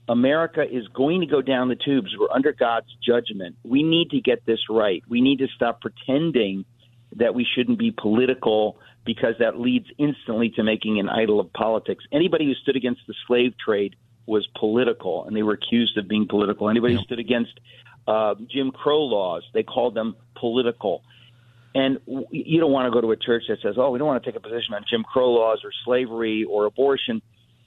America 0.09 0.61
is 0.61 0.89
going 0.89 1.21
to 1.21 1.25
go 1.25 1.41
down 1.41 1.69
the 1.69 1.77
tubes. 1.77 2.13
We're 2.19 2.29
under 2.31 2.51
God's 2.51 2.93
judgment. 3.01 3.55
We 3.63 3.83
need 3.83 4.09
to 4.09 4.19
get 4.19 4.45
this 4.45 4.59
right. 4.69 5.01
We 5.07 5.21
need 5.21 5.39
to 5.39 5.47
stop 5.55 5.79
pretending 5.79 6.65
that 7.15 7.33
we 7.33 7.47
shouldn't 7.55 7.79
be 7.79 7.91
political 7.91 8.77
because 9.05 9.35
that 9.39 9.57
leads 9.57 9.85
instantly 9.97 10.49
to 10.57 10.63
making 10.63 10.99
an 10.99 11.07
idol 11.07 11.39
of 11.39 11.53
politics. 11.53 12.03
Anybody 12.11 12.45
who 12.45 12.55
stood 12.55 12.75
against 12.75 13.01
the 13.07 13.13
slave 13.25 13.53
trade 13.57 13.95
was 14.25 14.45
political, 14.59 15.23
and 15.25 15.35
they 15.35 15.43
were 15.43 15.53
accused 15.53 15.97
of 15.97 16.09
being 16.09 16.27
political. 16.27 16.67
Anybody 16.67 16.95
who 16.95 17.01
stood 17.03 17.19
against 17.19 17.57
uh, 18.05 18.35
Jim 18.51 18.71
Crow 18.71 19.03
laws, 19.03 19.43
they 19.53 19.63
called 19.63 19.95
them 19.95 20.17
political. 20.35 21.03
And 21.75 21.99
you 22.31 22.59
don't 22.59 22.71
want 22.71 22.87
to 22.87 22.91
go 22.91 23.01
to 23.01 23.11
a 23.11 23.17
church 23.17 23.43
that 23.47 23.59
says, 23.61 23.75
"Oh, 23.77 23.91
we 23.91 23.99
don't 23.99 24.07
want 24.07 24.23
to 24.23 24.31
take 24.31 24.37
a 24.37 24.41
position 24.41 24.73
on 24.73 24.83
Jim 24.89 25.03
Crow 25.03 25.31
laws 25.31 25.61
or 25.63 25.71
slavery 25.85 26.43
or 26.43 26.65
abortion." 26.65 27.21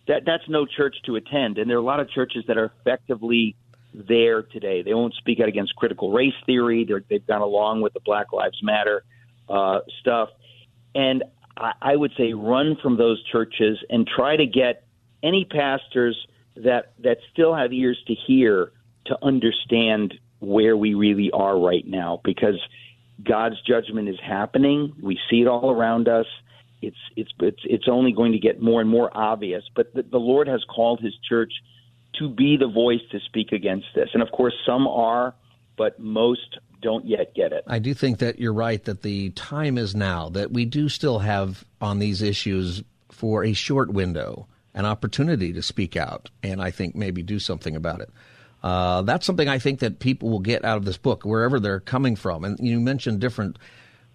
that 0.09 0.25
that's 0.25 0.49
no 0.49 0.67
church 0.67 0.97
to 1.07 1.17
attend. 1.17 1.59
And 1.59 1.71
there 1.71 1.77
are 1.77 1.81
a 1.81 1.85
lot 1.85 2.01
of 2.01 2.11
churches 2.11 2.45
that 2.49 2.59
are 2.59 2.73
effectively 2.81 3.57
there 3.95 4.43
today. 4.43 4.83
They 4.83 4.95
won't 4.95 5.15
speak 5.15 5.41
out 5.41 5.49
against 5.49 5.77
critical 5.77 6.13
race 6.13 6.35
theory. 6.47 6.85
They're, 6.85 7.03
they've 7.09 7.27
gone 7.27 7.43
along 7.43 7.83
with 7.83 7.93
the 7.93 8.01
Black 8.01 8.33
Lives 8.33 8.59
Matter 8.63 9.05
uh, 9.49 9.81
stuff. 10.01 10.31
And 10.95 11.25
I, 11.57 11.73
I 11.81 11.97
would 11.97 12.13
say 12.17 12.33
run 12.33 12.77
from 12.83 12.97
those 12.97 13.23
churches 13.31 13.79
and 13.91 14.07
try 14.07 14.37
to 14.37 14.47
get 14.47 14.85
any 15.23 15.45
pastors 15.45 16.17
that 16.57 16.93
that 16.99 17.19
still 17.33 17.55
have 17.55 17.73
ears 17.73 17.99
to 18.09 18.15
hear 18.15 18.73
to 19.07 19.17
understand 19.23 20.15
where 20.41 20.77
we 20.77 20.95
really 20.95 21.31
are 21.31 21.59
right 21.59 21.87
now 21.87 22.21
because 22.25 22.61
God's 23.23 23.61
judgment 23.63 24.09
is 24.09 24.19
happening. 24.21 24.95
We 25.01 25.19
see 25.31 25.43
it 25.43 25.49
all 25.49 25.71
around 25.71 26.09
us 26.09 26.27
it's 26.83 26.97
it's 27.17 27.31
it's 27.41 27.61
it's 27.65 27.85
only 27.89 28.13
going 28.13 28.33
to 28.33 28.39
get 28.39 28.61
more 28.61 28.81
and 28.81 28.91
more 28.91 29.17
obvious. 29.17 29.63
But 29.75 29.95
the, 29.95 30.03
the 30.03 30.19
Lord 30.19 30.49
has 30.49 30.65
called 30.65 31.01
His 31.01 31.15
church 31.27 31.53
to 32.19 32.29
be 32.29 32.57
the 32.59 32.67
voice 32.67 33.01
to 33.13 33.21
speak 33.21 33.53
against 33.53 33.87
this, 33.95 34.11
and 34.13 34.23
of 34.23 34.31
course, 34.33 34.55
some 34.67 34.87
are, 34.87 35.35
but 35.79 35.99
most 35.99 36.59
don't 36.83 37.07
yet 37.07 37.35
get 37.35 37.53
it. 37.53 37.63
I 37.69 37.79
do 37.79 37.95
think 37.95 38.19
that 38.19 38.41
you're 38.41 38.53
right 38.53 38.83
that 38.85 39.03
the 39.03 39.31
time 39.31 39.79
is 39.79 39.95
now 39.95 40.29
that 40.31 40.51
we 40.51 40.65
do 40.65 40.89
still 40.89 41.21
have 41.21 41.65
on 41.81 42.01
these 42.01 42.21
issues 42.21 42.83
for 43.11 43.45
a 43.45 43.53
short 43.53 43.93
window 43.93 44.49
an 44.75 44.85
opportunity 44.85 45.53
to 45.53 45.63
speak 45.63 45.97
out 45.97 46.31
and 46.43 46.61
I 46.61 46.73
think 46.73 46.97
maybe 46.97 47.23
do 47.23 47.39
something 47.39 47.77
about 47.77 48.01
it. 48.01 48.11
Uh, 48.63 49.03
that's 49.03 49.27
something 49.27 49.49
I 49.49 49.59
think 49.59 49.81
that 49.81 49.99
people 49.99 50.31
will 50.31 50.41
get 50.41 50.65
out 50.65 50.77
of 50.77 50.85
this 50.85 50.97
book, 50.97 51.25
wherever 51.25 51.59
they're 51.59 51.81
coming 51.81 52.15
from. 52.15 52.45
And 52.45 52.59
you 52.61 52.79
mentioned 52.79 53.21
different 53.21 53.59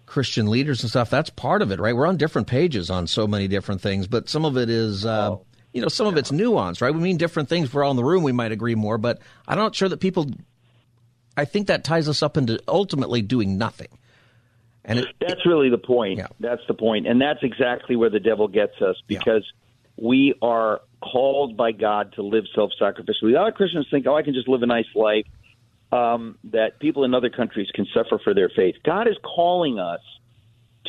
Christian 0.06 0.46
leaders 0.46 0.82
and 0.82 0.90
stuff. 0.90 1.10
That's 1.10 1.30
part 1.30 1.60
of 1.60 1.70
it, 1.70 1.78
right? 1.78 1.94
We're 1.94 2.06
on 2.06 2.16
different 2.16 2.48
pages 2.48 2.90
on 2.90 3.06
so 3.06 3.26
many 3.26 3.46
different 3.46 3.82
things, 3.82 4.06
but 4.06 4.28
some 4.28 4.44
of 4.44 4.56
it 4.56 4.70
is, 4.70 5.04
uh, 5.04 5.32
oh, 5.32 5.44
you 5.72 5.82
know, 5.82 5.88
some 5.88 6.06
yeah. 6.06 6.12
of 6.12 6.18
it's 6.18 6.32
nuance, 6.32 6.80
right? 6.80 6.94
We 6.94 7.00
mean 7.00 7.18
different 7.18 7.50
things. 7.50 7.68
If 7.68 7.74
we're 7.74 7.84
all 7.84 7.90
in 7.90 7.96
the 7.96 8.04
room, 8.04 8.22
we 8.22 8.32
might 8.32 8.52
agree 8.52 8.74
more, 8.74 8.96
but 8.96 9.20
I'm 9.46 9.58
not 9.58 9.74
sure 9.74 9.88
that 9.88 9.98
people. 9.98 10.30
I 11.36 11.44
think 11.44 11.68
that 11.68 11.84
ties 11.84 12.08
us 12.08 12.20
up 12.22 12.36
into 12.36 12.60
ultimately 12.66 13.22
doing 13.22 13.58
nothing. 13.58 13.86
And 14.84 15.00
it, 15.00 15.08
that's 15.20 15.46
really 15.46 15.68
the 15.68 15.78
point. 15.78 16.18
Yeah. 16.18 16.28
That's 16.40 16.62
the 16.66 16.74
point, 16.74 17.06
and 17.06 17.20
that's 17.20 17.40
exactly 17.42 17.94
where 17.94 18.10
the 18.10 18.18
devil 18.18 18.48
gets 18.48 18.80
us 18.80 18.96
because 19.06 19.44
yeah. 19.96 20.08
we 20.08 20.34
are 20.40 20.80
called 21.00 21.56
by 21.56 21.72
God 21.72 22.12
to 22.14 22.22
live 22.22 22.44
self-sacrificially. 22.54 23.30
A 23.30 23.38
lot 23.38 23.48
of 23.48 23.54
Christians 23.54 23.86
think, 23.90 24.06
"Oh, 24.06 24.16
I 24.16 24.22
can 24.22 24.34
just 24.34 24.48
live 24.48 24.62
a 24.62 24.66
nice 24.66 24.92
life." 24.94 25.26
um, 25.92 26.38
that 26.44 26.78
people 26.80 27.04
in 27.04 27.14
other 27.14 27.30
countries 27.30 27.68
can 27.74 27.86
suffer 27.94 28.20
for 28.22 28.34
their 28.34 28.50
faith. 28.54 28.76
God 28.84 29.08
is 29.08 29.16
calling 29.22 29.78
us 29.78 30.00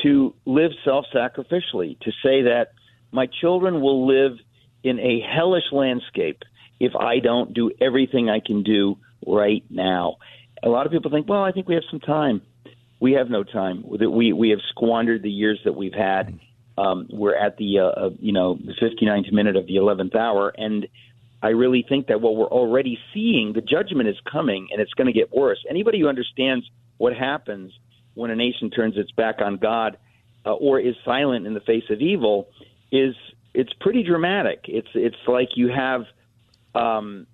to 0.04 0.36
live 0.45 0.72
self 0.84 1.06
sacrificially, 1.13 2.00
to 2.02 2.12
say 2.24 2.43
that 2.43 2.72
my 3.12 3.28
children 3.41 3.82
will 3.82 4.08
live 4.08 4.38
in 4.84 5.00
a 5.00 5.22
hellish 5.22 5.72
landscape 5.72 6.43
if 6.80 6.95
I 6.95 7.19
don't 7.19 7.54
do 7.54 7.72
everything 7.82 8.30
I 8.30 8.39
can 8.39 8.63
do 8.63 8.98
right 9.26 9.63
now. 9.69 10.17
A 10.63 10.69
lot 10.69 10.86
of 10.86 10.91
people 10.91 11.12
think, 11.12 11.28
well, 11.28 11.43
I 11.43 11.52
think 11.52 11.67
we 11.67 11.76
have 11.76 11.84
some 11.89 12.00
time. 12.00 12.41
We 13.00 13.13
have 13.13 13.30
no 13.30 13.43
time. 13.43 13.84
We 13.88 14.34
we 14.34 14.50
have 14.50 14.60
squandered 14.69 15.24
the 15.24 15.32
years 15.32 15.60
that 15.63 15.74
we've 15.74 15.93
had. 15.93 16.39
Um, 16.79 17.07
we're 17.11 17.35
at 17.35 17.57
the 17.57 17.79
uh, 17.79 18.09
you 18.19 18.31
know 18.31 18.55
the 18.55 18.73
59th 18.73 19.31
minute 19.33 19.55
of 19.55 19.67
the 19.67 19.75
11th 19.75 20.15
hour, 20.15 20.53
and 20.57 20.87
I 21.41 21.49
really 21.49 21.85
think 21.87 22.07
that 22.07 22.21
what 22.21 22.35
we're 22.35 22.47
already 22.47 22.97
seeing, 23.13 23.53
the 23.53 23.61
judgment 23.61 24.07
is 24.07 24.15
coming 24.29 24.69
and 24.71 24.81
it's 24.81 24.93
going 24.93 25.07
to 25.07 25.13
get 25.13 25.33
worse. 25.33 25.59
Anybody 25.69 25.99
who 25.99 26.07
understands 26.07 26.65
what 26.97 27.15
happens 27.15 27.71
when 28.13 28.29
a 28.29 28.35
nation 28.35 28.69
turns 28.69 28.97
its 28.97 29.11
back 29.11 29.41
on 29.41 29.57
God 29.57 29.97
uh, 30.45 30.53
or 30.53 30.79
is 30.79 30.95
silent 31.05 31.47
in 31.47 31.53
the 31.53 31.61
face 31.61 31.85
of 31.89 32.01
evil 32.01 32.49
is 32.91 33.15
it's 33.53 33.73
pretty 33.79 34.03
dramatic. 34.03 34.65
It's 34.67 34.89
it's 34.93 35.17
like 35.27 35.49
you 35.55 35.69
have 35.69 36.05
um, 36.75 37.27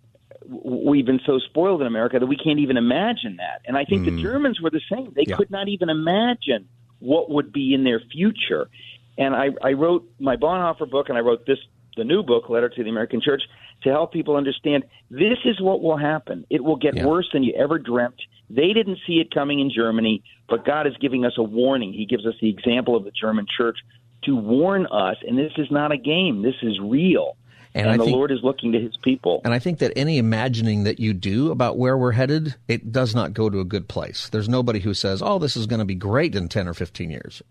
we've 0.47 1.05
been 1.05 1.21
so 1.25 1.39
spoiled 1.39 1.81
in 1.81 1.87
America 1.87 2.19
that 2.19 2.27
we 2.27 2.37
can't 2.37 2.59
even 2.59 2.77
imagine 2.77 3.37
that. 3.37 3.61
And 3.65 3.77
I 3.77 3.85
think 3.85 4.03
mm. 4.03 4.15
the 4.15 4.21
Germans 4.21 4.61
were 4.61 4.69
the 4.69 4.81
same. 4.91 5.13
They 5.15 5.25
yeah. 5.27 5.35
could 5.35 5.49
not 5.49 5.67
even 5.67 5.89
imagine 5.89 6.67
what 6.99 7.29
would 7.29 7.51
be 7.51 7.73
in 7.73 7.83
their 7.83 8.01
future. 8.11 8.69
And 9.17 9.35
I, 9.35 9.49
I 9.63 9.73
wrote 9.73 10.09
my 10.19 10.35
Bonhoeffer 10.35 10.89
book, 10.89 11.09
and 11.09 11.17
I 11.17 11.21
wrote 11.21 11.45
this 11.45 11.59
the 11.97 12.03
new 12.03 12.23
book, 12.23 12.49
Letter 12.49 12.69
to 12.69 12.83
the 12.83 12.89
American 12.89 13.21
Church, 13.21 13.41
to 13.83 13.89
help 13.89 14.11
people 14.11 14.35
understand 14.35 14.83
this 15.09 15.37
is 15.45 15.61
what 15.61 15.81
will 15.81 15.97
happen. 15.97 16.45
It 16.49 16.63
will 16.63 16.75
get 16.75 16.95
yeah. 16.95 17.05
worse 17.05 17.29
than 17.31 17.43
you 17.43 17.53
ever 17.57 17.79
dreamt. 17.79 18.21
They 18.49 18.73
didn't 18.73 18.99
see 19.07 19.13
it 19.13 19.33
coming 19.33 19.59
in 19.59 19.71
Germany, 19.73 20.23
but 20.47 20.65
God 20.65 20.87
is 20.87 20.93
giving 20.99 21.25
us 21.25 21.33
a 21.37 21.43
warning. 21.43 21.93
He 21.93 22.05
gives 22.05 22.25
us 22.25 22.35
the 22.41 22.49
example 22.49 22.95
of 22.95 23.05
the 23.05 23.11
German 23.11 23.45
church 23.57 23.77
to 24.23 24.35
warn 24.35 24.85
us, 24.87 25.17
and 25.25 25.37
this 25.37 25.53
is 25.57 25.67
not 25.71 25.91
a 25.91 25.97
game. 25.97 26.41
This 26.41 26.55
is 26.61 26.79
real. 26.81 27.37
And, 27.73 27.89
and 27.89 27.99
the 27.99 28.05
think, 28.05 28.15
Lord 28.15 28.31
is 28.31 28.39
looking 28.41 28.71
to 28.71 28.79
his 28.79 28.95
people. 29.03 29.41
And 29.43 29.53
I 29.53 29.59
think 29.59 29.79
that 29.79 29.91
any 29.97 30.17
imagining 30.17 30.85
that 30.85 30.99
you 30.99 31.13
do 31.13 31.51
about 31.51 31.77
where 31.77 31.97
we're 31.97 32.13
headed, 32.13 32.55
it 32.69 32.93
does 32.93 33.13
not 33.13 33.33
go 33.33 33.49
to 33.49 33.59
a 33.59 33.65
good 33.65 33.89
place. 33.89 34.29
There's 34.29 34.47
nobody 34.47 34.79
who 34.79 34.93
says, 34.93 35.21
oh, 35.21 35.39
this 35.39 35.57
is 35.57 35.67
going 35.67 35.79
to 35.79 35.85
be 35.85 35.95
great 35.95 36.35
in 36.35 36.47
10 36.47 36.69
or 36.69 36.73
15 36.73 37.09
years. 37.09 37.41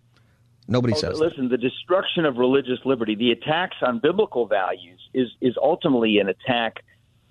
Nobody 0.66 0.94
oh, 0.94 0.98
says. 0.98 1.20
Listen, 1.20 1.48
that. 1.48 1.60
the 1.60 1.68
destruction 1.68 2.24
of 2.24 2.36
religious 2.36 2.78
liberty, 2.84 3.14
the 3.14 3.32
attacks 3.32 3.76
on 3.82 3.98
biblical 3.98 4.46
values, 4.46 5.00
is 5.12 5.28
is 5.40 5.54
ultimately 5.60 6.18
an 6.18 6.28
attack 6.28 6.82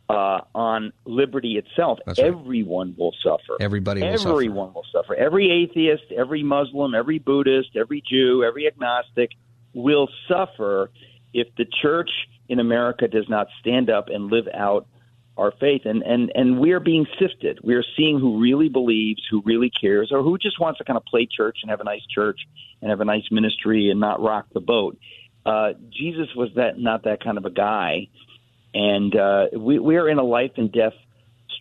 uh, 0.10 0.42
on 0.54 0.94
liberty 1.06 1.58
itself. 1.58 2.00
Right. 2.06 2.20
Everyone 2.20 2.96
will 2.98 3.14
suffer. 3.24 3.58
Everybody 3.60 4.02
will 4.02 4.10
Everyone 4.10 4.68
suffer. 4.68 4.74
will 4.74 4.86
suffer. 4.92 5.16
Every 5.16 5.50
atheist, 5.50 6.12
every 6.16 6.44
Muslim, 6.44 6.94
every 6.94 7.20
Buddhist, 7.20 7.76
every 7.76 8.04
Jew, 8.08 8.44
every 8.44 8.68
agnostic, 8.68 9.32
will 9.74 10.08
suffer 10.28 10.92
if 11.34 11.48
the 11.58 11.66
church 11.82 12.10
in 12.50 12.60
America 12.60 13.08
does 13.08 13.28
not 13.28 13.48
stand 13.60 13.90
up 13.90 14.10
and 14.10 14.32
live 14.32 14.48
out 14.54 14.88
our 15.38 15.52
faith. 15.60 15.82
And 15.86 16.04
and 16.04 16.32
and 16.36 16.60
we're 16.60 16.80
being 16.80 17.06
sifted. 17.20 17.60
We're 17.64 17.84
seeing 17.98 18.20
who 18.20 18.42
really 18.42 18.70
believes 18.70 19.22
who 19.30 19.42
really 19.46 19.70
cares 19.70 20.12
or 20.12 20.22
who 20.22 20.38
just 20.38 20.60
wants 20.60 20.78
to 20.80 20.84
kind 20.84 20.98
of 20.98 21.06
play 21.06 21.28
church 21.30 21.60
and 21.62 21.72
have 21.72 21.82
a 21.82 21.86
nice 21.86 22.06
church 22.14 22.40
and 22.82 22.90
have 22.90 23.02
a 23.02 23.06
nice 23.06 23.24
ministry 23.32 23.90
and 23.90 24.00
not 24.00 24.22
rock 24.22 24.46
the 24.54 24.60
boat. 24.60 24.98
Uh 25.46 25.74
jesus 25.90 26.28
was 26.36 26.50
that 26.56 26.80
not 26.80 27.04
that 27.04 27.24
kind 27.24 27.38
of 27.38 27.46
a 27.46 27.50
guy. 27.50 28.08
And 28.74 29.16
uh 29.16 29.48
we 29.58 29.80
we're 29.80 30.08
in 30.08 30.20
a 30.20 30.24
life 30.24 30.52
and 30.58 30.72
death 30.72 30.94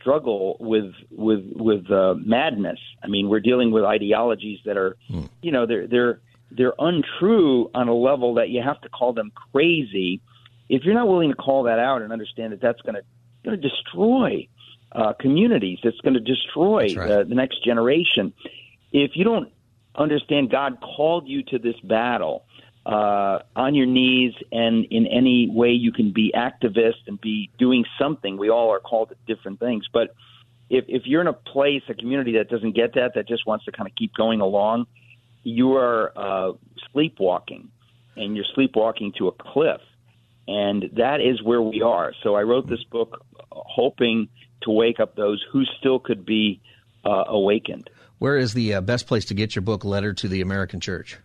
struggle 0.01 0.57
with 0.61 0.93
with 1.11 1.45
with 1.55 1.91
uh 1.91 2.15
madness. 2.15 2.79
I 3.03 3.09
mean 3.09 3.29
we're 3.29 3.41
dealing 3.41 3.71
with 3.71 3.85
ideologies 3.85 4.61
that 4.67 4.77
are 4.77 4.97
hmm. 5.09 5.25
you 5.41 5.53
know 5.53 5.67
they're 5.67 5.87
they're 5.87 6.21
they're 6.55 6.75
untrue 6.79 7.71
on 7.75 7.89
a 7.89 7.95
level 7.95 8.35
that 8.35 8.51
you 8.51 8.61
have 8.63 8.81
to 8.83 8.89
call 8.91 9.15
them 9.15 9.33
crazy. 9.53 10.21
If 10.69 10.85
you're 10.85 10.95
not 10.95 11.09
willing 11.09 11.31
to 11.31 11.37
call 11.37 11.65
that 11.65 11.79
out 11.79 12.03
and 12.03 12.13
understand 12.13 12.53
that 12.53 12.61
that's 12.61 12.81
going 12.83 12.95
to 12.95 13.03
going 13.45 13.61
to 13.61 13.69
destroy 13.69 14.49
uh, 14.93 15.13
communities. 15.15 15.79
It's 15.83 16.01
going 16.01 16.15
to 16.15 16.21
destroy 16.21 16.95
right. 16.97 17.11
uh, 17.11 17.25
the 17.25 17.35
next 17.35 17.65
generation. 17.65 18.33
If 18.93 19.13
you 19.15 19.25
don't 19.25 19.51
understand 19.95 20.51
God 20.51 20.79
called 20.81 21.29
you 21.29 21.43
to 21.45 21.59
this 21.59 21.79
battle 21.85 22.45
uh, 22.85 23.41
on 23.55 23.75
your 23.75 23.87
knees 23.87 24.33
and 24.51 24.85
in 24.87 25.07
any 25.07 25.49
way 25.49 25.71
you 25.71 25.93
can 25.93 26.13
be 26.13 26.33
activist 26.35 27.07
and 27.07 27.21
be 27.21 27.51
doing 27.59 27.85
something. 27.99 28.37
We 28.37 28.51
all 28.51 28.71
are 28.71 28.81
called 28.81 29.11
to 29.11 29.17
different 29.33 29.61
things, 29.61 29.87
but 29.93 30.15
if 30.69 30.87
if 30.89 31.03
you're 31.05 31.21
in 31.21 31.27
a 31.27 31.33
place, 31.33 31.83
a 31.89 31.95
community 31.95 32.33
that 32.39 32.49
doesn't 32.49 32.75
get 32.75 32.95
that, 32.95 33.13
that 33.15 33.29
just 33.29 33.47
wants 33.47 33.67
to 33.67 33.73
kind 33.73 33.89
of 33.89 33.95
keep 33.95 34.15
going 34.15 34.41
along, 34.41 34.87
you 35.43 35.77
are 35.77 36.13
uh, 36.17 36.53
sleepwalking, 36.93 37.69
and 38.17 38.35
you're 38.35 38.47
sleepwalking 38.55 39.13
to 39.19 39.29
a 39.29 39.33
cliff. 39.33 39.81
And 40.49 40.91
that 40.95 41.21
is 41.21 41.43
where 41.43 41.63
we 41.63 41.83
are. 41.83 42.13
So 42.23 42.35
I 42.35 42.43
wrote 42.43 42.69
this 42.69 42.83
book 42.85 43.25
hoping 43.51 44.29
to 44.63 44.71
wake 44.71 45.01
up 45.01 45.15
those 45.15 45.45
who 45.53 45.65
still 45.79 45.99
could 45.99 46.25
be 46.25 46.61
uh, 47.05 47.25
awakened. 47.29 47.91
Where 48.19 48.37
is 48.37 48.55
the 48.55 48.75
uh, 48.75 48.81
best 48.81 49.07
place 49.07 49.25
to 49.27 49.35
get 49.35 49.55
your 49.55 49.63
book, 49.63 49.85
Letter 49.85 50.13
to 50.15 50.29
the 50.29 50.41
American 50.41 50.81
Church? 50.81 51.19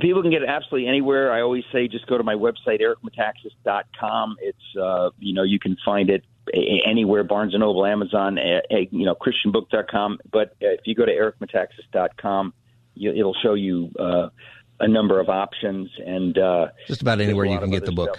People 0.00 0.22
can 0.22 0.30
get 0.30 0.42
it 0.42 0.48
absolutely 0.48 0.88
anywhere. 0.88 1.32
I 1.32 1.42
always 1.42 1.64
say 1.72 1.86
just 1.86 2.06
go 2.06 2.18
to 2.18 2.24
my 2.24 2.34
website, 2.34 2.80
ericmetaxas.com. 2.80 4.36
It's, 4.40 4.76
uh, 4.80 5.10
you 5.18 5.32
know, 5.32 5.44
you 5.44 5.58
can 5.58 5.76
find 5.84 6.10
it 6.10 6.24
anywhere, 6.52 7.24
Barnes 7.24 7.54
& 7.56 7.58
Noble, 7.58 7.86
Amazon, 7.86 8.38
you 8.90 9.04
know, 9.04 9.14
christianbook.com. 9.14 10.18
But 10.30 10.56
if 10.60 10.80
you 10.84 10.94
go 10.94 11.06
to 11.06 11.12
ericmetaxas.com, 11.12 12.52
it'll 12.96 13.36
show 13.42 13.54
you 13.54 13.90
uh, 13.98 14.28
a 14.80 14.88
number 14.88 15.20
of 15.20 15.28
options. 15.28 15.90
and 16.04 16.36
uh, 16.38 16.68
Just 16.86 17.02
about 17.02 17.20
anywhere 17.20 17.46
you 17.46 17.58
can 17.58 17.70
get 17.70 17.84
the 17.84 17.92
book. 17.92 18.18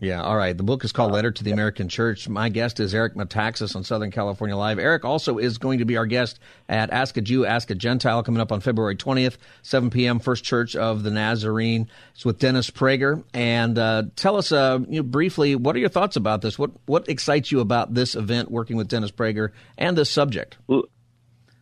Yeah, 0.00 0.22
all 0.22 0.36
right. 0.36 0.56
The 0.56 0.62
book 0.62 0.84
is 0.84 0.92
called 0.92 1.10
Letter 1.10 1.32
to 1.32 1.42
the 1.42 1.50
American 1.50 1.88
Church. 1.88 2.28
My 2.28 2.50
guest 2.50 2.78
is 2.78 2.94
Eric 2.94 3.14
Metaxas 3.14 3.74
on 3.74 3.82
Southern 3.82 4.12
California 4.12 4.56
Live. 4.56 4.78
Eric 4.78 5.04
also 5.04 5.38
is 5.38 5.58
going 5.58 5.80
to 5.80 5.84
be 5.84 5.96
our 5.96 6.06
guest 6.06 6.38
at 6.68 6.90
Ask 6.92 7.16
a 7.16 7.20
Jew, 7.20 7.44
Ask 7.44 7.70
a 7.70 7.74
Gentile 7.74 8.22
coming 8.22 8.40
up 8.40 8.52
on 8.52 8.60
February 8.60 8.94
20th, 8.94 9.38
7 9.62 9.90
p.m., 9.90 10.20
First 10.20 10.44
Church 10.44 10.76
of 10.76 11.02
the 11.02 11.10
Nazarene. 11.10 11.88
It's 12.14 12.24
with 12.24 12.38
Dennis 12.38 12.70
Prager. 12.70 13.24
And 13.34 13.76
uh, 13.76 14.04
tell 14.14 14.36
us 14.36 14.52
uh, 14.52 14.78
you 14.88 15.00
know, 15.00 15.02
briefly, 15.02 15.56
what 15.56 15.74
are 15.74 15.80
your 15.80 15.88
thoughts 15.88 16.14
about 16.14 16.42
this? 16.42 16.56
What, 16.60 16.70
what 16.86 17.08
excites 17.08 17.50
you 17.50 17.58
about 17.58 17.92
this 17.92 18.14
event, 18.14 18.52
working 18.52 18.76
with 18.76 18.86
Dennis 18.86 19.10
Prager, 19.10 19.50
and 19.76 19.98
this 19.98 20.10
subject? 20.10 20.58
Well, 20.68 20.84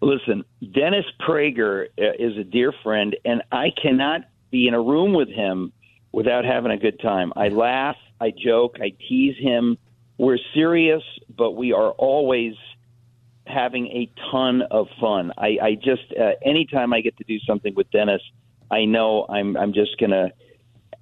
listen, 0.00 0.44
Dennis 0.72 1.04
Prager 1.26 1.86
uh, 1.98 2.12
is 2.18 2.36
a 2.38 2.44
dear 2.44 2.72
friend, 2.82 3.16
and 3.24 3.42
I 3.52 3.70
cannot 3.80 4.22
be 4.50 4.68
in 4.68 4.74
a 4.74 4.80
room 4.80 5.12
with 5.12 5.28
him 5.28 5.72
without 6.12 6.44
having 6.44 6.70
a 6.70 6.78
good 6.78 7.00
time. 7.00 7.32
I 7.36 7.48
laugh 7.48 7.96
I 8.20 8.30
joke, 8.30 8.76
I 8.80 8.92
tease 9.08 9.36
him. 9.38 9.78
We're 10.18 10.38
serious, 10.54 11.02
but 11.36 11.52
we 11.52 11.72
are 11.72 11.90
always 11.90 12.54
having 13.46 13.86
a 13.88 14.10
ton 14.30 14.62
of 14.70 14.88
fun. 15.00 15.32
I, 15.36 15.58
I 15.62 15.74
just 15.74 16.02
uh, 16.18 16.32
anytime 16.44 16.92
I 16.92 17.00
get 17.00 17.16
to 17.18 17.24
do 17.24 17.38
something 17.40 17.74
with 17.74 17.90
Dennis, 17.90 18.22
I 18.70 18.86
know 18.86 19.26
I'm 19.28 19.56
I'm 19.56 19.72
just 19.72 19.98
gonna 19.98 20.30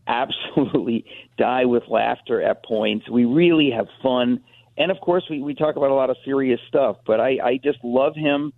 absolutely 0.06 1.06
die 1.38 1.64
with 1.64 1.84
laughter 1.88 2.42
at 2.42 2.64
points. 2.64 3.08
We 3.08 3.24
really 3.24 3.70
have 3.70 3.86
fun, 4.02 4.40
and 4.76 4.90
of 4.90 5.00
course 5.00 5.24
we 5.30 5.40
we 5.40 5.54
talk 5.54 5.76
about 5.76 5.90
a 5.90 5.94
lot 5.94 6.10
of 6.10 6.16
serious 6.24 6.60
stuff. 6.68 6.96
But 7.06 7.20
I 7.20 7.38
I 7.42 7.60
just 7.62 7.78
love 7.84 8.16
him 8.16 8.52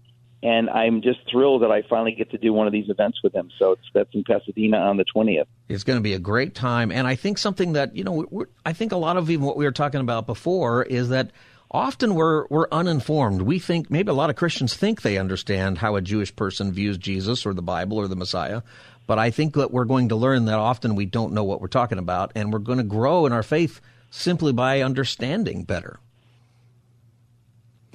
and 0.46 0.70
I'm 0.70 1.02
just 1.02 1.18
thrilled 1.28 1.62
that 1.62 1.72
I 1.72 1.82
finally 1.82 2.12
get 2.12 2.30
to 2.30 2.38
do 2.38 2.52
one 2.52 2.68
of 2.68 2.72
these 2.72 2.88
events 2.88 3.18
with 3.24 3.34
him. 3.34 3.50
So 3.58 3.76
that's 3.92 4.14
in 4.14 4.22
Pasadena 4.22 4.76
on 4.76 4.96
the 4.96 5.04
20th. 5.04 5.46
It's 5.68 5.82
going 5.82 5.98
to 5.98 6.02
be 6.02 6.12
a 6.12 6.20
great 6.20 6.54
time, 6.54 6.92
and 6.92 7.04
I 7.04 7.16
think 7.16 7.38
something 7.38 7.72
that 7.72 7.96
you 7.96 8.04
know, 8.04 8.46
I 8.64 8.72
think 8.72 8.92
a 8.92 8.96
lot 8.96 9.16
of 9.16 9.28
even 9.28 9.44
what 9.44 9.56
we 9.56 9.64
were 9.64 9.72
talking 9.72 10.00
about 10.00 10.26
before 10.26 10.84
is 10.84 11.08
that 11.08 11.32
often 11.68 12.14
we're 12.14 12.46
we're 12.46 12.68
uninformed. 12.70 13.42
We 13.42 13.58
think 13.58 13.90
maybe 13.90 14.10
a 14.10 14.14
lot 14.14 14.30
of 14.30 14.36
Christians 14.36 14.74
think 14.74 15.02
they 15.02 15.18
understand 15.18 15.78
how 15.78 15.96
a 15.96 16.00
Jewish 16.00 16.34
person 16.36 16.70
views 16.70 16.96
Jesus 16.96 17.44
or 17.44 17.52
the 17.52 17.60
Bible 17.60 17.98
or 17.98 18.06
the 18.06 18.14
Messiah. 18.14 18.62
But 19.08 19.18
I 19.18 19.30
think 19.30 19.54
that 19.54 19.72
we're 19.72 19.84
going 19.84 20.10
to 20.10 20.16
learn 20.16 20.44
that 20.44 20.58
often 20.58 20.94
we 20.94 21.06
don't 21.06 21.32
know 21.32 21.44
what 21.44 21.60
we're 21.60 21.66
talking 21.66 21.98
about, 21.98 22.30
and 22.36 22.52
we're 22.52 22.60
going 22.60 22.78
to 22.78 22.84
grow 22.84 23.26
in 23.26 23.32
our 23.32 23.42
faith 23.42 23.80
simply 24.10 24.52
by 24.52 24.82
understanding 24.82 25.64
better. 25.64 25.98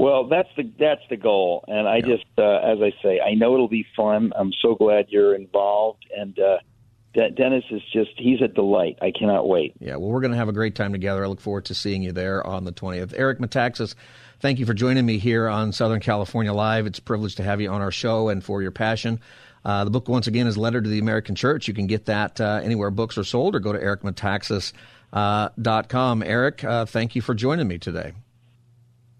Well, 0.01 0.23
that's 0.23 0.49
the 0.57 0.63
that's 0.79 1.03
the 1.11 1.15
goal, 1.15 1.63
and 1.67 1.87
I 1.87 1.97
yeah. 1.97 2.15
just, 2.15 2.25
uh, 2.35 2.41
as 2.41 2.79
I 2.81 2.91
say, 3.03 3.19
I 3.19 3.35
know 3.35 3.53
it'll 3.53 3.67
be 3.67 3.85
fun. 3.95 4.33
I'm 4.35 4.51
so 4.59 4.73
glad 4.73 5.05
you're 5.09 5.35
involved, 5.35 6.07
and 6.17 6.39
uh, 6.39 6.57
Dennis 7.13 7.65
is 7.69 7.83
just—he's 7.93 8.41
a 8.41 8.47
delight. 8.47 8.97
I 8.99 9.11
cannot 9.11 9.47
wait. 9.47 9.75
Yeah, 9.79 9.97
well, 9.97 10.09
we're 10.09 10.21
going 10.21 10.31
to 10.31 10.39
have 10.39 10.49
a 10.49 10.53
great 10.53 10.73
time 10.73 10.91
together. 10.91 11.23
I 11.23 11.27
look 11.27 11.39
forward 11.39 11.65
to 11.65 11.75
seeing 11.75 12.01
you 12.01 12.13
there 12.13 12.45
on 12.47 12.63
the 12.63 12.71
20th. 12.71 13.13
Eric 13.15 13.37
Metaxas, 13.37 13.93
thank 14.39 14.57
you 14.57 14.65
for 14.65 14.73
joining 14.73 15.05
me 15.05 15.19
here 15.19 15.47
on 15.47 15.71
Southern 15.71 15.99
California 15.99 16.51
Live. 16.51 16.87
It's 16.87 16.97
a 16.97 17.03
privilege 17.03 17.35
to 17.35 17.43
have 17.43 17.61
you 17.61 17.69
on 17.69 17.81
our 17.81 17.91
show 17.91 18.29
and 18.29 18.43
for 18.43 18.63
your 18.63 18.71
passion. 18.71 19.19
Uh, 19.63 19.83
the 19.83 19.91
book, 19.91 20.09
once 20.09 20.25
again, 20.25 20.47
is 20.47 20.57
Letter 20.57 20.81
to 20.81 20.89
the 20.89 20.97
American 20.97 21.35
Church. 21.35 21.67
You 21.67 21.75
can 21.75 21.85
get 21.85 22.07
that 22.07 22.41
uh, 22.41 22.59
anywhere 22.63 22.89
books 22.89 23.19
are 23.19 23.23
sold, 23.23 23.53
or 23.53 23.59
go 23.59 23.71
to 23.71 23.77
ericmetaxas.com. 23.77 24.73
Uh, 25.13 26.25
Eric, 26.25 26.63
uh, 26.63 26.87
thank 26.87 27.15
you 27.15 27.21
for 27.21 27.35
joining 27.35 27.67
me 27.67 27.77
today. 27.77 28.13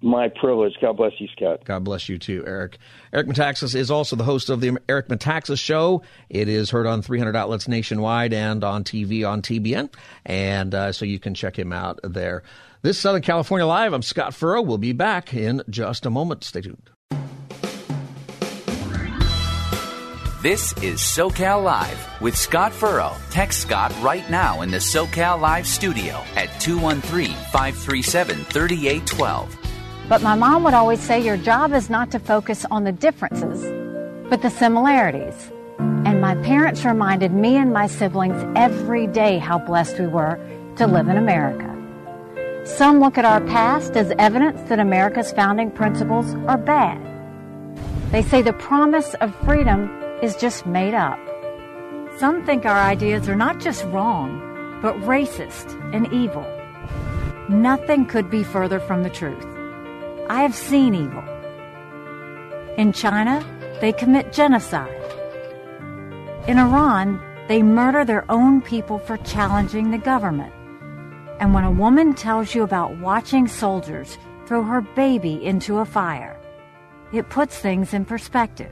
My 0.02 0.30
privilege. 0.30 0.74
God 0.82 0.98
bless 0.98 1.14
you, 1.20 1.28
Scott. 1.36 1.64
God 1.64 1.84
bless 1.84 2.10
you 2.10 2.18
too, 2.18 2.44
Eric. 2.48 2.80
Eric 3.14 3.28
Metaxas 3.28 3.76
is 3.76 3.92
also 3.92 4.16
the 4.16 4.24
host 4.24 4.50
of 4.50 4.60
the 4.60 4.78
Eric 4.90 5.10
Metaxas 5.10 5.60
Show. 5.60 6.02
It 6.30 6.50
is 6.50 6.72
heard 6.72 6.88
on 6.88 7.04
300 7.04 7.36
outlets 7.36 7.68
nationwide 7.68 8.34
and 8.34 8.64
on 8.64 8.84
TV 8.84 9.28
on 9.28 9.44
TBN, 9.44 9.94
and 10.26 10.74
uh, 10.74 10.92
so 10.92 11.06
you 11.06 11.20
can 11.20 11.36
check 11.36 11.58
him 11.58 11.72
out 11.72 12.00
there. 12.04 12.42
This 12.82 12.98
is 12.98 13.02
Southern 13.02 13.22
California 13.22 13.68
Live. 13.68 13.94
I'm 13.94 14.02
Scott 14.02 14.34
Furrow. 14.34 14.64
We'll 14.64 14.80
be 14.80 14.94
back 14.94 15.36
in 15.36 15.62
just 15.70 16.08
a 16.08 16.10
moment. 16.10 16.44
Stay 16.44 16.62
tuned. 16.62 16.90
This 20.42 20.74
is 20.82 21.00
SoCal 21.00 21.64
Live 21.64 22.20
with 22.20 22.36
Scott 22.36 22.74
Furrow. 22.74 23.16
Text 23.30 23.60
Scott 23.60 23.94
right 24.02 24.28
now 24.32 24.62
in 24.62 24.72
the 24.72 24.78
SoCal 24.78 25.40
Live 25.40 25.68
studio 25.68 26.24
at 26.36 26.60
213 26.60 27.36
537 27.52 28.46
3812. 28.46 29.61
But 30.12 30.24
my 30.24 30.36
mom 30.36 30.66
would 30.66 30.74
always 30.74 31.00
say 31.00 31.24
your 31.24 31.38
job 31.38 31.72
is 31.72 31.90
not 31.90 32.12
to 32.12 32.20
focus 32.20 32.66
on 32.70 32.84
the 32.84 32.92
differences, 32.92 33.64
but 34.30 34.42
the 34.42 34.50
similarities. 34.50 35.50
And 35.80 36.20
my 36.20 36.36
parents 36.36 36.84
reminded 36.84 37.32
me 37.32 37.56
and 37.56 37.72
my 37.72 37.88
siblings 37.88 38.36
every 38.58 39.08
day 39.08 39.38
how 39.38 39.58
blessed 39.58 40.00
we 40.00 40.08
were 40.08 40.38
to 40.76 40.86
live 40.86 41.08
in 41.08 41.16
America. 41.16 41.70
Some 42.66 43.00
look 43.00 43.18
at 43.18 43.24
our 43.24 43.40
past 43.40 43.96
as 43.96 44.12
evidence 44.20 44.60
that 44.68 44.80
America's 44.80 45.32
founding 45.32 45.72
principles 45.72 46.36
are 46.46 46.58
bad. 46.58 47.00
They 48.12 48.22
say 48.22 48.42
the 48.42 48.52
promise 48.52 49.14
of 49.22 49.34
freedom 49.46 49.90
is 50.22 50.36
just 50.36 50.66
made 50.66 50.94
up. 50.94 51.20
Some 52.18 52.46
think 52.46 52.66
our 52.66 52.82
ideas 52.82 53.30
are 53.30 53.38
not 53.38 53.62
just 53.62 53.86
wrong, 53.86 54.42
but 54.82 54.94
racist 55.04 55.72
and 55.96 56.12
evil. 56.12 56.46
Nothing 57.48 58.06
could 58.06 58.30
be 58.30 58.44
further 58.44 58.82
from 58.82 59.04
the 59.04 59.10
truth. 59.10 59.51
I 60.32 60.44
have 60.44 60.56
seen 60.56 60.96
evil. 60.96 61.26
In 62.78 62.94
China, 62.94 63.44
they 63.82 63.92
commit 63.92 64.32
genocide. 64.32 64.96
In 66.48 66.58
Iran, 66.58 67.22
they 67.50 67.62
murder 67.62 68.06
their 68.06 68.24
own 68.32 68.62
people 68.62 68.98
for 68.98 69.18
challenging 69.18 69.92
the 69.92 69.98
government. 69.98 70.54
And 71.42 71.54
when 71.54 71.66
a 71.66 71.70
woman 71.70 72.14
tells 72.14 72.56
you 72.56 72.64
about 72.64 72.98
watching 73.00 73.46
soldiers 73.46 74.18
throw 74.46 74.64
her 74.64 74.80
baby 74.80 75.34
into 75.44 75.80
a 75.80 75.86
fire, 75.86 76.40
it 77.12 77.28
puts 77.28 77.60
things 77.60 77.94
in 77.94 78.06
perspective. 78.06 78.72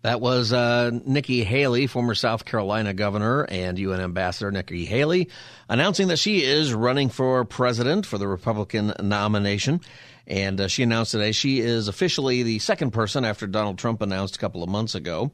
That 0.00 0.20
was 0.20 0.52
uh, 0.52 0.90
Nikki 1.04 1.44
Haley, 1.44 1.86
former 1.86 2.14
South 2.16 2.44
Carolina 2.44 2.92
governor 2.92 3.44
and 3.48 3.78
UN 3.78 4.00
ambassador 4.00 4.50
Nikki 4.50 4.84
Haley, 4.84 5.28
announcing 5.68 6.08
that 6.08 6.18
she 6.18 6.42
is 6.42 6.72
running 6.74 7.08
for 7.08 7.44
president 7.44 8.04
for 8.04 8.18
the 8.18 8.26
Republican 8.26 8.94
nomination. 9.00 9.80
And 10.26 10.60
uh, 10.60 10.68
she 10.68 10.82
announced 10.82 11.12
today 11.12 11.32
she 11.32 11.60
is 11.60 11.88
officially 11.88 12.42
the 12.42 12.58
second 12.58 12.92
person 12.92 13.24
after 13.24 13.46
Donald 13.46 13.78
Trump 13.78 14.02
announced 14.02 14.36
a 14.36 14.38
couple 14.38 14.62
of 14.62 14.68
months 14.68 14.94
ago. 14.94 15.32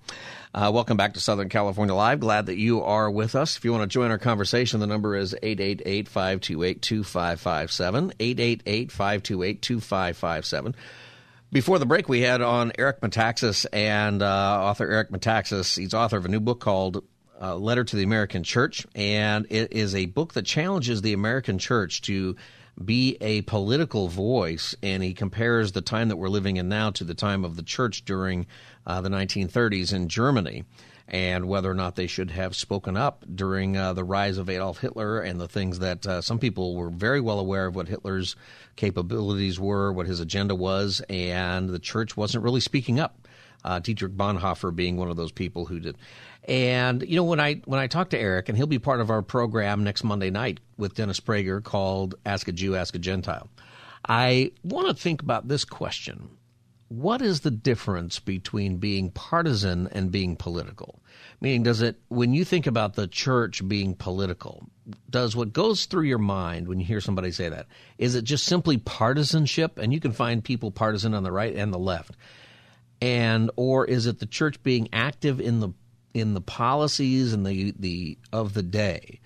Uh, 0.55 0.71
welcome 0.73 0.97
back 0.97 1.15
to 1.15 1.21
Southern 1.21 1.49
California 1.49 1.95
Live. 1.95 2.21
Glad 2.21 2.47
that 2.47 2.57
you 2.57 2.83
are 2.83 3.11
with 3.11 3.35
us. 3.35 3.57
If 3.57 3.65
you 3.65 3.73
want 3.73 3.83
to 3.83 3.87
join 3.87 4.11
our 4.11 4.19
conversation, 4.19 4.81
the 4.81 4.87
number 4.87 5.15
is 5.15 5.35
888 5.43 6.09
528 6.09 6.83
2557. 6.83 8.13
888 8.19 8.93
528 8.93 9.63
2557. 9.63 10.75
Before 11.51 11.79
the 11.79 11.87
break, 11.87 12.09
we 12.09 12.21
had 12.21 12.43
on 12.43 12.73
Eric 12.79 13.01
Metaxas 13.01 13.67
and 13.73 14.23
uh, 14.23 14.61
author 14.63 14.91
Eric 14.91 15.11
Metaxas. 15.11 15.79
He's 15.79 15.95
author 15.95 16.19
of 16.19 16.25
a 16.27 16.29
new 16.29 16.41
book 16.41 16.61
called 16.61 17.05
uh, 17.41 17.57
Letter 17.57 17.85
to 17.85 17.97
the 17.97 18.03
American 18.03 18.43
Church, 18.43 18.87
and 18.95 19.47
it 19.49 19.73
is 19.73 19.95
a 19.95 20.07
book 20.07 20.35
that 20.35 20.45
challenges 20.45 21.01
the 21.03 21.13
American 21.13 21.59
church 21.59 22.03
to 22.03 22.37
be 22.85 23.17
a 23.21 23.43
political 23.43 24.09
voice. 24.09 24.75
And 24.83 25.03
he 25.03 25.15
compares 25.15 25.73
the 25.73 25.81
time 25.81 26.09
that 26.09 26.17
we're 26.17 26.29
living 26.29 26.57
in 26.57 26.69
now 26.69 26.91
to 26.93 27.05
the 27.05 27.15
time 27.15 27.45
of 27.45 27.57
the 27.57 27.63
church 27.63 28.05
during 28.05 28.47
uh, 28.87 29.01
the 29.01 29.11
1930s 29.11 29.93
in 29.93 30.09
Germany 30.09 30.65
and 31.09 31.47
whether 31.49 31.71
or 31.71 31.75
not 31.75 31.97
they 31.97 32.07
should 32.07 32.31
have 32.31 32.55
spoken 32.55 32.97
up 32.97 33.25
during 33.35 33.77
uh, 33.77 33.95
the 33.95 34.05
rise 34.05 34.37
of 34.37 34.51
Adolf 34.51 34.79
Hitler 34.79 35.21
and 35.21 35.41
the 35.41 35.49
things 35.49 35.79
that 35.79 36.07
uh, 36.07 36.21
some 36.21 36.39
people 36.39 36.77
were 36.77 36.91
very 36.91 37.21
well 37.21 37.41
aware 37.41 37.67
of 37.67 37.75
what 37.75 37.89
Hitler's 37.89 38.37
capabilities 38.77 39.59
were, 39.59 39.91
what 39.93 40.07
his 40.07 40.21
agenda 40.21 40.55
was, 40.55 41.01
and 41.09 41.71
the 41.71 41.79
church 41.79 42.17
wasn't 42.17 42.45
really 42.45 42.61
speaking 42.61 43.01
up. 43.01 43.27
Uh, 43.65 43.79
Dietrich 43.79 44.13
Bonhoeffer 44.13 44.75
being 44.75 44.97
one 44.97 45.11
of 45.11 45.17
those 45.17 45.33
people 45.33 45.65
who 45.65 45.81
did. 45.81 45.97
And 46.49 47.03
you 47.07 47.17
know 47.17 47.25
when 47.25 47.41
I 47.41 47.57
when 47.67 47.79
I 47.79 47.87
talk 47.87 48.11
to 48.11 48.19
Eric, 48.19 48.49
and 48.49 48.57
he'll 48.57 48.67
be 48.67 48.79
part 48.79 49.01
of 49.01 49.11
our 49.11 49.21
program 49.21 49.85
next 49.85 50.03
Monday 50.03 50.31
night 50.31 50.61
with 50.79 50.95
Dennis 50.95 51.21
Prager 51.21 51.63
called 51.63 52.15
"Ask 52.25 52.49
a 52.49 52.53
Jew, 52.53 52.75
Ask 52.75 52.95
a 52.95 52.99
Gentile." 52.99 53.49
I 54.09 54.53
want 54.63 54.89
to 54.89 54.95
think 54.95 55.21
about 55.21 55.49
this 55.49 55.67
question: 55.67 56.31
What 56.89 57.21
is 57.21 57.41
the 57.41 57.51
difference 57.51 58.19
between 58.19 58.79
being 58.79 59.11
partisan 59.11 59.89
and 59.89 60.11
being 60.11 60.37
political? 60.37 61.03
Meaning, 61.41 61.63
does 61.63 61.83
it, 61.83 62.01
when 62.09 62.33
you 62.33 62.45
think 62.45 62.67
about 62.67 62.95
the 62.95 63.07
church 63.07 63.67
being 63.69 63.95
political, 63.95 64.67
does 65.09 65.37
what 65.37 65.53
goes 65.53 65.85
through 65.85 66.05
your 66.05 66.19
mind 66.19 66.67
when 66.67 66.81
you 66.81 66.87
hear 66.87 67.01
somebody 67.01 67.31
say 67.31 67.49
that, 67.49 67.67
is 67.97 68.15
it 68.15 68.25
just 68.25 68.45
simply 68.45 68.77
partisanship? 68.77 69.79
And 69.79 69.93
you 69.93 70.01
can 70.01 70.13
find 70.13 70.43
people 70.43 70.71
partisan 70.71 71.15
on 71.15 71.23
the 71.23 71.31
right 71.31 71.55
and 71.55 71.73
the 71.73 71.79
left. 71.79 72.17
And, 73.01 73.51
or 73.55 73.85
is 73.85 74.07
it 74.07 74.19
the 74.19 74.27
church 74.27 74.61
being 74.65 74.89
active 74.93 75.41
in 75.41 75.61
the, 75.61 75.69
in 76.19 76.35
the 76.35 76.41
policies 76.41 77.33
and 77.33 77.47
the, 77.47 77.75
the, 77.79 78.19
of 78.33 78.55
the 78.55 78.63
day? 78.63 79.21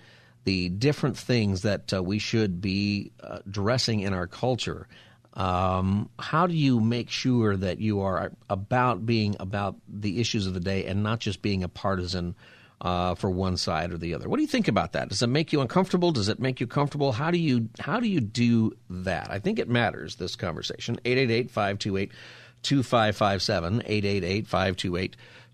The 0.45 0.69
different 0.69 1.17
things 1.17 1.61
that 1.61 1.93
uh, 1.93 2.03
we 2.03 2.19
should 2.19 2.59
be 2.59 3.11
uh, 3.21 3.39
addressing 3.45 4.01
in 4.01 4.13
our 4.13 4.27
culture 4.27 4.87
um, 5.35 6.09
how 6.19 6.45
do 6.47 6.53
you 6.53 6.79
make 6.79 7.09
sure 7.09 7.57
that 7.57 7.79
you 7.79 8.01
are 8.01 8.31
about 8.49 9.05
being 9.05 9.35
about 9.39 9.75
the 9.87 10.19
issues 10.19 10.45
of 10.45 10.53
the 10.53 10.59
day 10.59 10.85
and 10.85 11.01
not 11.01 11.19
just 11.19 11.41
being 11.41 11.63
a 11.63 11.69
partisan 11.69 12.35
uh, 12.81 13.15
for 13.15 13.31
one 13.31 13.57
side 13.57 13.91
or 13.91 13.97
the 13.97 14.13
other? 14.13 14.29
What 14.29 14.37
do 14.37 14.43
you 14.43 14.47
think 14.47 14.67
about 14.67 14.91
that? 14.93 15.09
Does 15.09 15.23
it 15.23 15.27
make 15.27 15.51
you 15.51 15.61
uncomfortable? 15.61 16.11
Does 16.11 16.29
it 16.29 16.39
make 16.39 16.59
you 16.59 16.67
comfortable? 16.67 17.13
How 17.13 17.31
do 17.31 17.39
you 17.39 17.69
how 17.79 17.99
do 17.99 18.07
you 18.07 18.19
do 18.19 18.73
that? 18.89 19.31
I 19.31 19.39
think 19.39 19.57
it 19.57 19.67
matters. 19.67 20.17
This 20.17 20.35
conversation 20.35 20.99
888-528-2557 21.03 22.11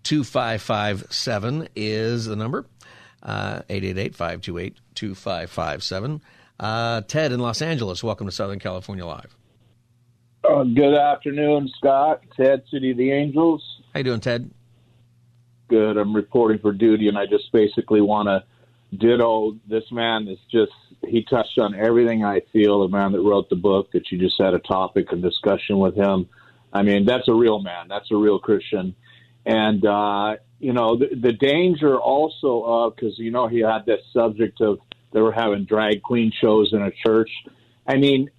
888-528-2557 0.04 1.68
is 1.76 2.26
the 2.26 2.36
number. 2.36 2.66
Uh, 3.22 3.62
888-528-2557. 3.68 6.20
Uh, 6.58 7.02
Ted 7.02 7.32
in 7.32 7.40
Los 7.40 7.60
Angeles, 7.62 8.04
welcome 8.04 8.26
to 8.26 8.32
Southern 8.32 8.58
California 8.58 9.06
Live. 9.06 9.36
Uh, 10.42 10.64
good 10.64 10.94
afternoon, 10.94 11.70
Scott. 11.76 12.22
Ted, 12.36 12.62
City 12.70 12.92
of 12.92 12.96
the 12.96 13.12
Angels. 13.12 13.62
How 13.92 13.98
you 14.00 14.04
doing, 14.04 14.20
Ted? 14.20 14.50
Good. 15.68 15.96
I'm 15.96 16.16
reporting 16.16 16.58
for 16.58 16.72
duty, 16.72 17.08
and 17.08 17.18
I 17.18 17.26
just 17.26 17.52
basically 17.52 18.00
want 18.00 18.28
to 18.28 18.42
ditto 18.96 19.56
this 19.68 19.84
man. 19.92 20.26
Is 20.28 20.38
just 20.50 20.72
he 21.06 21.22
touched 21.24 21.58
on 21.58 21.74
everything 21.74 22.24
I 22.24 22.40
feel. 22.52 22.80
The 22.82 22.88
man 22.88 23.12
that 23.12 23.20
wrote 23.20 23.50
the 23.50 23.56
book 23.56 23.92
that 23.92 24.10
you 24.10 24.18
just 24.18 24.40
had 24.40 24.54
a 24.54 24.58
topic 24.58 25.12
and 25.12 25.22
discussion 25.22 25.78
with 25.78 25.94
him. 25.94 26.26
I 26.72 26.82
mean, 26.82 27.04
that's 27.04 27.28
a 27.28 27.34
real 27.34 27.60
man. 27.60 27.88
That's 27.88 28.10
a 28.10 28.16
real 28.16 28.38
Christian, 28.38 28.94
and 29.46 29.84
uh, 29.84 30.36
you 30.58 30.72
know 30.72 30.96
the, 30.96 31.08
the 31.14 31.32
danger 31.32 31.98
also 31.98 32.62
of 32.62 32.96
because 32.96 33.18
you 33.18 33.30
know 33.30 33.48
he 33.48 33.60
had 33.60 33.86
this 33.86 34.00
subject 34.12 34.60
of 34.60 34.78
they 35.12 35.20
were 35.20 35.32
having 35.32 35.64
drag 35.64 36.02
queen 36.02 36.32
shows 36.40 36.72
in 36.72 36.82
a 36.82 36.90
church. 36.90 37.30
I 37.86 37.96
mean, 37.96 38.30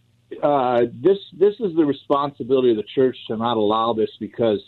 uh, 0.41 0.83
this 0.93 1.17
this 1.37 1.55
is 1.59 1.75
the 1.75 1.85
responsibility 1.85 2.71
of 2.71 2.77
the 2.77 2.83
church 2.95 3.17
to 3.27 3.37
not 3.37 3.57
allow 3.57 3.93
this 3.93 4.09
because 4.19 4.61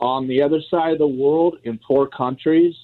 on 0.00 0.26
the 0.26 0.42
other 0.42 0.60
side 0.70 0.92
of 0.92 0.98
the 0.98 1.06
world, 1.06 1.58
in 1.64 1.78
poor 1.78 2.06
countries, 2.06 2.74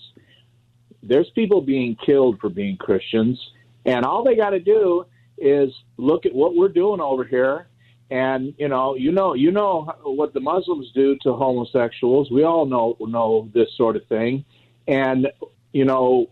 there's 1.02 1.28
people 1.30 1.60
being 1.60 1.96
killed 2.06 2.38
for 2.40 2.48
being 2.48 2.76
Christians, 2.76 3.40
and 3.84 4.04
all 4.04 4.22
they 4.24 4.36
got 4.36 4.50
to 4.50 4.60
do 4.60 5.06
is 5.38 5.70
look 5.96 6.24
at 6.26 6.34
what 6.34 6.54
we're 6.54 6.68
doing 6.68 7.00
over 7.00 7.24
here. 7.24 7.66
And 8.12 8.52
you 8.58 8.68
know, 8.68 8.94
you 8.94 9.10
know, 9.10 9.32
you 9.32 9.50
know 9.50 9.90
what 10.02 10.34
the 10.34 10.40
Muslims 10.40 10.92
do 10.92 11.16
to 11.22 11.32
homosexuals. 11.32 12.30
We 12.30 12.42
all 12.42 12.66
know 12.66 12.94
know 13.00 13.48
this 13.54 13.68
sort 13.74 13.96
of 13.96 14.04
thing, 14.06 14.44
and 14.86 15.28
you 15.72 15.86
know, 15.86 16.28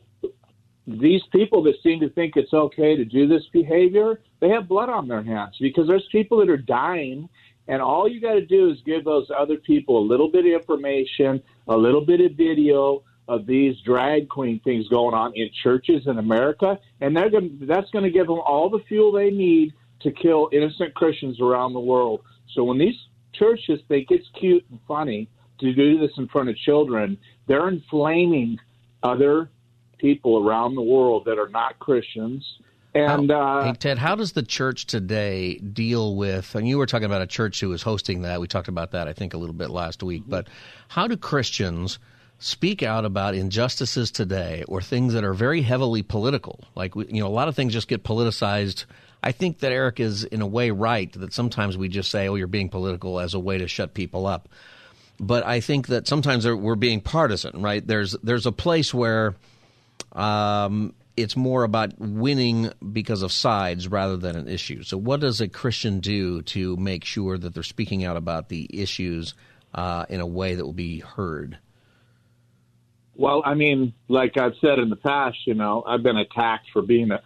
these 0.87 1.23
people 1.33 1.63
that 1.63 1.77
seem 1.83 2.01
to 2.01 2.11
think 2.11 2.37
it's 2.37 2.53
okay 2.53 2.97
to 2.97 3.07
do 3.07 3.27
this 3.27 3.45
behavior, 3.51 4.21
they 4.41 4.51
have 4.51 4.69
blood 4.69 4.91
on 4.91 5.09
their 5.09 5.23
hands 5.23 5.57
because 5.59 5.89
there's 5.89 6.07
people 6.13 6.37
that 6.41 6.51
are 6.51 6.59
dying. 6.59 7.31
And 7.67 7.81
all 7.81 8.07
you 8.07 8.21
got 8.21 8.35
to 8.35 8.45
do 8.45 8.69
is 8.69 8.79
give 8.85 9.05
those 9.05 9.31
other 9.35 9.57
people 9.57 10.01
a 10.01 10.07
little 10.07 10.31
bit 10.31 10.45
of 10.45 10.53
information, 10.53 11.43
a 11.67 11.77
little 11.77 12.05
bit 12.05 12.21
of 12.21 12.33
video 12.33 13.05
of 13.27 13.47
these 13.47 13.81
drag 13.87 14.29
queen 14.29 14.61
things 14.65 14.87
going 14.89 15.15
on 15.15 15.33
in 15.35 15.49
churches 15.63 16.07
in 16.07 16.19
America, 16.19 16.79
and 17.01 17.17
they're 17.17 17.31
going 17.31 17.59
that's 17.63 17.91
going 17.91 18.05
to 18.05 18.11
give 18.11 18.27
them 18.27 18.41
all 18.41 18.69
the 18.69 18.81
fuel 18.81 19.13
they 19.13 19.31
need 19.31 19.73
to 20.03 20.11
kill 20.11 20.49
innocent 20.53 20.95
Christians 20.95 21.41
around 21.41 21.73
the 21.73 21.81
world. 21.81 22.23
So 22.55 22.65
when 22.65 22.79
these 22.79 22.97
churches 23.33 23.81
think 23.89 24.09
it's 24.11 24.27
cute 24.39 24.65
and 24.71 24.81
funny 24.89 25.29
to 25.61 25.73
do 25.73 25.99
this 25.99 26.11
in 26.17 26.29
front 26.29 26.49
of 26.49 26.57
children, 26.57 27.19
they're 27.47 27.69
inflaming 27.69 28.59
other 29.03 29.51
people 29.99 30.47
around 30.47 30.75
the 30.75 30.83
world 30.83 31.25
that 31.27 31.39
are 31.39 31.49
not 31.49 31.79
Christians. 31.79 32.45
And 32.95 33.31
how, 33.31 33.59
uh, 33.59 33.65
hey 33.65 33.73
Ted, 33.75 33.99
how 33.99 34.17
does 34.17 34.33
the 34.33 34.43
church 34.43 34.87
today 34.87 35.59
deal 35.59 36.17
with? 36.17 36.55
And 36.55 36.67
you 36.67 36.79
were 36.79 36.87
talking 36.87 37.07
about 37.07 37.23
a 37.23 37.27
church 37.27 37.61
who 37.61 37.69
was 37.69 37.83
hosting 37.83 38.23
that. 38.23 38.41
We 38.41 38.49
talked 38.49 38.69
about 38.69 38.93
that, 38.93 39.07
I 39.07 39.13
think, 39.13 39.33
a 39.33 39.37
little 39.37 39.55
bit 39.55 39.71
last 39.71 40.03
week. 40.03 40.23
Mm-hmm. 40.23 40.31
But 40.31 40.49
how 40.89 41.07
do 41.07 41.17
Christians 41.17 41.99
speak 42.39 42.83
out 42.83 43.05
about 43.05 43.35
injustices 43.35 44.11
today, 44.11 44.65
or 44.67 44.81
things 44.81 45.13
that 45.13 45.23
are 45.23 45.35
very 45.35 45.63
heavily 45.63 46.03
political? 46.03 46.65
Like 46.75 46.97
you 46.97 47.21
know, 47.21 47.29
a 47.29 47.29
lot 47.29 47.47
of 47.47 47.55
things 47.55 47.73
just 47.73 47.87
get 47.87 48.03
politicized. 48.03 48.87
I 49.23 49.33
think 49.33 49.59
that 49.61 49.73
Eric 49.73 50.01
is 50.01 50.25
in 50.25 50.41
a 50.41 50.47
way 50.47 50.71
right 50.71 51.13
that 51.13 51.33
sometimes 51.33 51.77
we 51.77 51.89
just 51.89 52.11
say, 52.11 52.29
"Oh, 52.29 52.35
you're 52.35 52.47
being 52.47 52.69
political" 52.69 53.21
as 53.21 53.35
a 53.35 53.41
way 53.41 53.59
to 53.59 53.69
shut 53.69 53.95
people 53.95 54.27
up. 54.27 54.49
But 55.19 55.45
I 55.45 55.61
think 55.61 55.89
that 55.89 56.09
sometimes 56.09 56.47
we're 56.47 56.77
being 56.77 57.01
partisan, 57.01 57.63
right? 57.63 57.87
There's 57.87 58.13
there's 58.23 58.47
a 58.47 58.53
place 58.53 58.95
where 58.95 59.35
um, 60.13 60.95
it's 61.17 61.37
more 61.37 61.65
about 61.65 61.99
winning 61.99 62.73
because 62.93 63.23
of 63.23 63.33
sides 63.33 63.89
rather 63.89 64.17
than 64.17 64.37
an 64.37 64.49
issue. 64.49 64.83
So, 64.83 64.97
what 64.97 65.21
does 65.21 65.41
a 65.41 65.49
Christian 65.49 66.01
do 66.01 66.43
to 66.43 66.77
make 66.77 67.05
sure 67.05 67.37
that 67.37 67.55
they're 67.55 67.63
speaking 67.63 68.05
out 68.05 68.17
about 68.17 68.49
the 68.49 68.69
issues 68.73 69.35
uh, 69.75 70.07
in 70.09 70.21
a 70.21 70.27
way 70.27 70.55
that 70.55 70.65
will 70.65 70.73
be 70.73 71.01
heard? 71.01 71.59
Well, 73.15 73.43
I 73.45 73.55
mean, 73.55 73.93
like 74.09 74.39
I've 74.39 74.55
said 74.63 74.79
in 74.79 74.89
the 74.89 74.97
past, 74.97 75.47
you 75.47 75.55
know, 75.55 75.85
I've 75.87 76.03
been 76.03 76.17
attacked 76.17 76.71
for 76.73 76.81
being 76.81 77.11
a, 77.11 77.21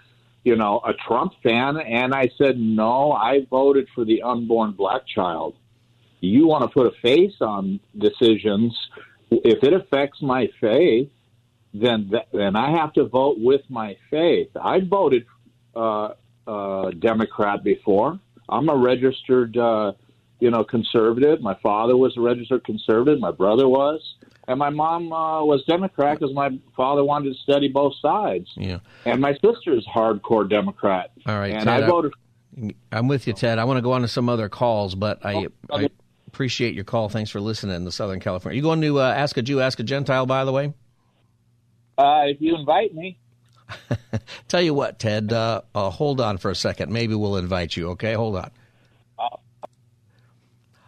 you 0.44 0.56
know, 0.56 0.80
a 0.86 0.92
Trump 0.92 1.32
fan, 1.42 1.78
and 1.78 2.14
I 2.14 2.30
said 2.38 2.58
no. 2.58 3.12
I 3.12 3.46
voted 3.50 3.88
for 3.94 4.04
the 4.04 4.22
unborn 4.22 4.72
black 4.72 5.06
child. 5.06 5.56
You 6.20 6.46
want 6.46 6.62
to 6.62 6.68
put 6.68 6.86
a 6.86 6.92
face 7.02 7.34
on 7.40 7.80
decisions 7.98 8.74
if 9.30 9.62
it 9.62 9.72
affects 9.72 10.22
my 10.22 10.48
faith 10.60 11.10
then 11.74 12.08
th- 12.08 12.28
then 12.32 12.54
I 12.54 12.70
have 12.70 12.92
to 12.94 13.04
vote 13.04 13.36
with 13.38 13.62
my 13.68 13.96
faith. 14.10 14.48
I 14.56 14.80
voted 14.80 15.26
uh, 15.74 16.10
uh, 16.46 16.90
Democrat 16.92 17.64
before. 17.64 18.18
I'm 18.48 18.68
a 18.68 18.76
registered, 18.76 19.56
uh, 19.56 19.92
you 20.40 20.50
know, 20.50 20.64
conservative. 20.64 21.40
My 21.40 21.54
father 21.62 21.96
was 21.96 22.16
a 22.16 22.20
registered 22.20 22.64
conservative. 22.64 23.20
My 23.20 23.30
brother 23.30 23.68
was, 23.68 24.00
and 24.48 24.58
my 24.58 24.70
mom 24.70 25.12
uh, 25.12 25.44
was 25.44 25.64
Democrat 25.64 26.18
because 26.18 26.34
my 26.34 26.50
father 26.76 27.04
wanted 27.04 27.34
to 27.34 27.40
study 27.40 27.68
both 27.68 27.94
sides. 28.00 28.50
Yeah, 28.56 28.78
and 29.04 29.20
my 29.20 29.32
sister's 29.34 29.86
hardcore 29.86 30.48
Democrat. 30.48 31.12
All 31.26 31.38
right, 31.38 31.54
and 31.54 31.64
Ted, 31.64 31.82
I 31.84 31.86
voted. 31.86 32.12
I'm 32.92 33.08
with 33.08 33.26
you, 33.26 33.32
Ted. 33.32 33.58
I 33.58 33.64
want 33.64 33.78
to 33.78 33.82
go 33.82 33.92
on 33.92 34.02
to 34.02 34.08
some 34.08 34.28
other 34.28 34.48
calls, 34.48 34.94
but 34.94 35.24
I, 35.24 35.48
I 35.70 35.88
appreciate 36.28 36.74
your 36.74 36.84
call. 36.84 37.08
Thanks 37.08 37.30
for 37.30 37.40
listening 37.40 37.84
to 37.84 37.90
Southern 37.90 38.20
California. 38.20 38.56
You 38.56 38.62
going 38.62 38.80
to 38.80 39.00
uh, 39.00 39.12
Ask 39.12 39.36
a 39.36 39.42
Jew, 39.42 39.60
Ask 39.60 39.80
a 39.80 39.82
Gentile, 39.82 40.26
by 40.26 40.44
the 40.44 40.52
way? 40.52 40.72
Uh, 41.98 42.22
if 42.26 42.40
you 42.40 42.56
invite 42.56 42.94
me. 42.94 43.18
Tell 44.48 44.60
you 44.60 44.74
what, 44.74 44.98
Ted, 44.98 45.32
uh, 45.32 45.62
uh, 45.74 45.90
hold 45.90 46.20
on 46.20 46.38
for 46.38 46.50
a 46.50 46.54
second. 46.54 46.92
Maybe 46.92 47.14
we'll 47.14 47.36
invite 47.36 47.76
you, 47.76 47.90
okay? 47.90 48.14
Hold 48.14 48.36
on. 48.36 48.50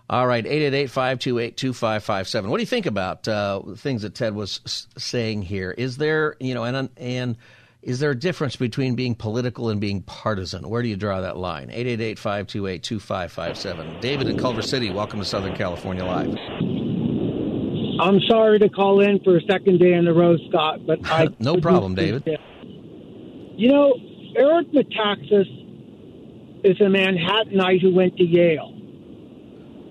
All 0.09 0.25
right, 0.27 0.45
888-528-2557. 0.45 2.47
What 2.49 2.59
do 2.59 2.63
you 2.63 2.67
think 2.67 2.87
about 2.87 3.27
uh, 3.27 3.61
things 3.77 4.03
that 4.03 4.15
Ted 4.15 4.35
was 4.37 4.61
s- 4.65 4.87
saying 4.97 5.43
here? 5.43 5.73
Is 5.73 5.97
there, 5.97 6.37
you 6.39 6.55
know, 6.55 6.63
and 6.63 6.89
and 6.97 7.37
is 7.83 7.99
there 7.99 8.13
a 8.13 8.19
difference 8.19 8.55
between 8.57 8.95
being 8.95 9.17
political 9.17 9.69
and 9.69 9.81
being 9.81 10.03
partisan? 10.03 10.69
Where 10.69 10.81
do 10.83 10.89
you 10.89 10.95
draw 10.97 11.21
that 11.23 11.37
line? 11.37 11.71
888-528-2557. 11.71 14.01
David 14.01 14.29
in 14.29 14.39
Culver 14.39 14.63
City, 14.63 14.91
welcome 14.91 15.19
to 15.19 15.25
Southern 15.25 15.57
California 15.57 16.05
Live. 16.05 16.29
I'm 18.01 18.21
sorry 18.29 18.61
to 18.61 18.69
call 18.69 19.01
in 19.01 19.19
for 19.25 19.37
a 19.39 19.43
second 19.43 19.79
day 19.79 19.95
in 19.95 20.07
a 20.07 20.15
row, 20.15 20.37
Scott, 20.49 20.87
but 20.87 21.01
I 21.05 21.29
no 21.41 21.57
problem, 21.61 21.97
David. 21.97 22.23
You 23.57 23.73
know, 23.73 23.95
Eric 24.37 24.69
Metaxas 24.73 25.49
is 26.65 26.81
a 26.81 26.85
Manhattanite 26.85 27.81
who 27.81 27.93
went 27.95 28.17
to 28.19 28.25
Yale. 28.25 28.73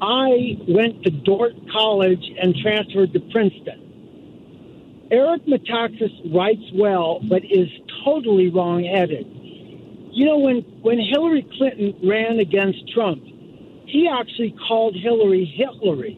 I 0.02 0.58
went 0.68 1.04
to 1.04 1.10
Dordt 1.10 1.54
College 1.72 2.24
and 2.42 2.56
transferred 2.56 3.14
to 3.14 3.20
Princeton. 3.32 5.08
Eric 5.12 5.46
Metaxas 5.46 6.34
writes 6.34 6.64
well, 6.74 7.22
but 7.30 7.44
is 7.46 7.70
totally 8.04 8.50
wrong-headed. 8.50 9.26
You 10.12 10.26
know, 10.26 10.38
when 10.40 10.62
when 10.82 11.00
Hillary 11.00 11.46
Clinton 11.58 11.94
ran 12.04 12.40
against 12.40 12.80
Trump, 12.94 13.22
he 13.86 14.10
actually 14.12 14.56
called 14.68 14.96
Hillary 14.96 15.46
Hitlery. 15.60 16.18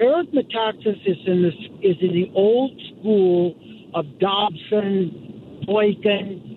Eric 0.00 0.30
Metaxas 0.32 1.00
is 1.06 1.16
in 1.26 1.42
this 1.42 1.54
is 1.82 1.96
in 2.00 2.12
the 2.12 2.30
old 2.34 2.70
school 2.92 3.56
of 3.94 4.06
Dobson, 4.18 5.62
Boykin, 5.66 6.47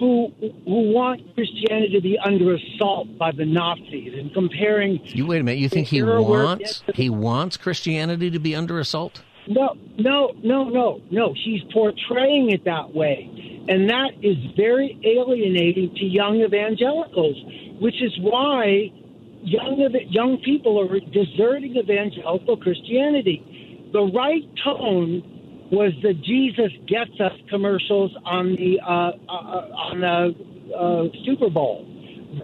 who 0.00 0.32
who 0.40 0.92
want 0.92 1.22
Christianity 1.34 1.92
to 1.92 2.00
be 2.00 2.18
under 2.18 2.54
assault 2.54 3.18
by 3.18 3.32
the 3.32 3.44
Nazis 3.44 4.14
and 4.18 4.32
comparing. 4.32 4.98
You 5.04 5.26
wait 5.26 5.42
a 5.42 5.44
minute. 5.44 5.60
You 5.60 5.68
think 5.68 5.88
he 5.88 6.02
wants 6.02 6.82
he 6.94 7.10
wants 7.10 7.58
Christianity 7.58 8.30
to 8.30 8.38
be 8.38 8.56
under 8.56 8.80
assault? 8.80 9.22
No, 9.46 9.76
no, 9.98 10.32
no, 10.42 10.64
no, 10.64 11.00
no. 11.10 11.34
She's 11.44 11.62
portraying 11.72 12.50
it 12.50 12.64
that 12.64 12.94
way. 12.94 13.28
And 13.68 13.90
that 13.90 14.12
is 14.22 14.36
very 14.56 14.98
alienating 15.04 15.94
to 15.96 16.04
young 16.04 16.40
evangelicals, 16.40 17.36
which 17.78 18.00
is 18.02 18.16
why 18.20 18.90
young 19.42 19.94
young 20.08 20.38
people 20.38 20.80
are 20.80 20.98
deserting 21.12 21.76
evangelical 21.76 22.56
Christianity. 22.56 23.90
The 23.92 24.00
right 24.00 24.48
tone 24.64 25.39
was 25.70 25.92
the 26.02 26.14
Jesus 26.14 26.72
gets 26.86 27.18
us 27.20 27.32
commercials 27.48 28.14
on 28.24 28.56
the 28.56 28.80
uh, 28.80 29.12
uh, 29.28 29.90
on 29.90 30.00
the 30.00 30.74
uh, 30.74 31.24
Super 31.24 31.48
Bowl. 31.48 31.86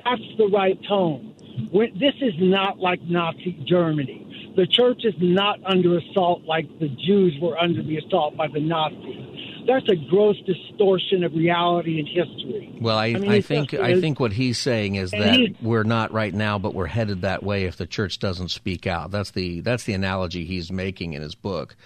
That's 0.04 0.22
the 0.38 0.48
right 0.48 0.78
tone. 0.88 1.34
When, 1.70 1.98
this 1.98 2.14
is 2.20 2.34
not 2.38 2.78
like 2.78 3.02
Nazi 3.02 3.52
Germany. 3.66 4.54
The 4.56 4.66
church 4.66 5.04
is 5.04 5.14
not 5.18 5.58
under 5.64 5.98
assault 5.98 6.44
like 6.44 6.66
the 6.78 6.88
Jews 6.88 7.36
were 7.42 7.58
under 7.58 7.82
the 7.82 7.98
assault 7.98 8.36
by 8.36 8.48
the 8.48 8.60
Nazis. 8.60 9.64
That's 9.66 9.88
a 9.88 9.96
gross 9.96 10.36
distortion 10.46 11.24
of 11.24 11.34
reality 11.34 11.98
and 11.98 12.08
history. 12.08 12.78
Well, 12.80 12.96
I, 12.96 13.06
I, 13.06 13.12
mean, 13.14 13.32
it 13.32 13.44
think 13.44 13.70
just 13.70 13.82
I 13.82 14.00
think 14.00 14.20
what 14.20 14.32
he's 14.32 14.58
saying 14.58 14.94
is 14.94 15.10
that 15.10 15.56
we're 15.60 15.82
not 15.82 16.12
right 16.12 16.32
now, 16.32 16.58
but 16.58 16.72
we're 16.72 16.86
headed 16.86 17.22
that 17.22 17.42
way 17.42 17.64
if 17.64 17.76
the 17.76 17.86
church 17.86 18.18
doesn't 18.18 18.48
speak 18.48 18.86
out. 18.86 19.10
That's 19.10 19.32
the 19.32 19.60
that's 19.60 19.84
the 19.84 19.92
analogy 19.92 20.44
he's 20.44 20.70
making 20.70 21.14
in 21.14 21.22
his 21.22 21.34
book. 21.34 21.76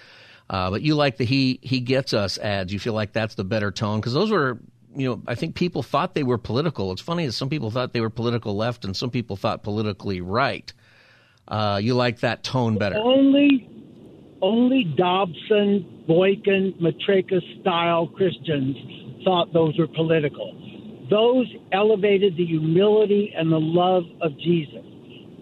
Uh, 0.51 0.69
but 0.69 0.83
you 0.83 0.97
like 0.97 1.17
the 1.17 1.25
he 1.25 1.61
he 1.63 1.79
gets 1.79 2.13
us 2.13 2.37
ads. 2.37 2.73
You 2.73 2.81
feel 2.81 2.93
like 2.93 3.13
that's 3.13 3.37
the 3.37 3.45
better 3.45 3.71
tone 3.71 4.01
because 4.01 4.13
those 4.13 4.33
were 4.33 4.59
you 4.97 5.09
know 5.09 5.23
I 5.29 5.37
think 5.37 5.55
people 5.55 5.85
thought 5.85 6.15
they 6.15 6.25
were 6.25 6.39
political. 6.39 6.91
It's 6.91 7.01
funny 7.01 7.25
that 7.25 7.33
some 7.33 7.49
people 7.49 7.71
thought 7.71 7.93
they 7.93 8.01
were 8.01 8.11
political 8.11 8.57
left 8.57 8.85
and 8.85 8.97
some 8.97 9.11
people 9.11 9.37
thought 9.37 9.63
politically 9.63 10.21
right. 10.21 10.73
Uh, 11.47 11.81
you 11.83 11.95
like 11.95 12.21
that 12.21 12.43
tone 12.43 12.79
better. 12.79 12.97
Only, 12.97 13.69
only 14.43 14.85
Dobson, 14.97 16.05
Boykin, 16.07 16.75
Matrika 16.81 17.41
style 17.61 18.09
Christians 18.09 18.77
thought 19.25 19.53
those 19.53 19.77
were 19.79 19.89
political. 19.89 20.57
Those 21.11 21.47
elevated 21.73 22.37
the 22.37 22.45
humility 22.45 23.33
and 23.37 23.51
the 23.51 23.59
love 23.59 24.05
of 24.21 24.39
Jesus. 24.39 24.85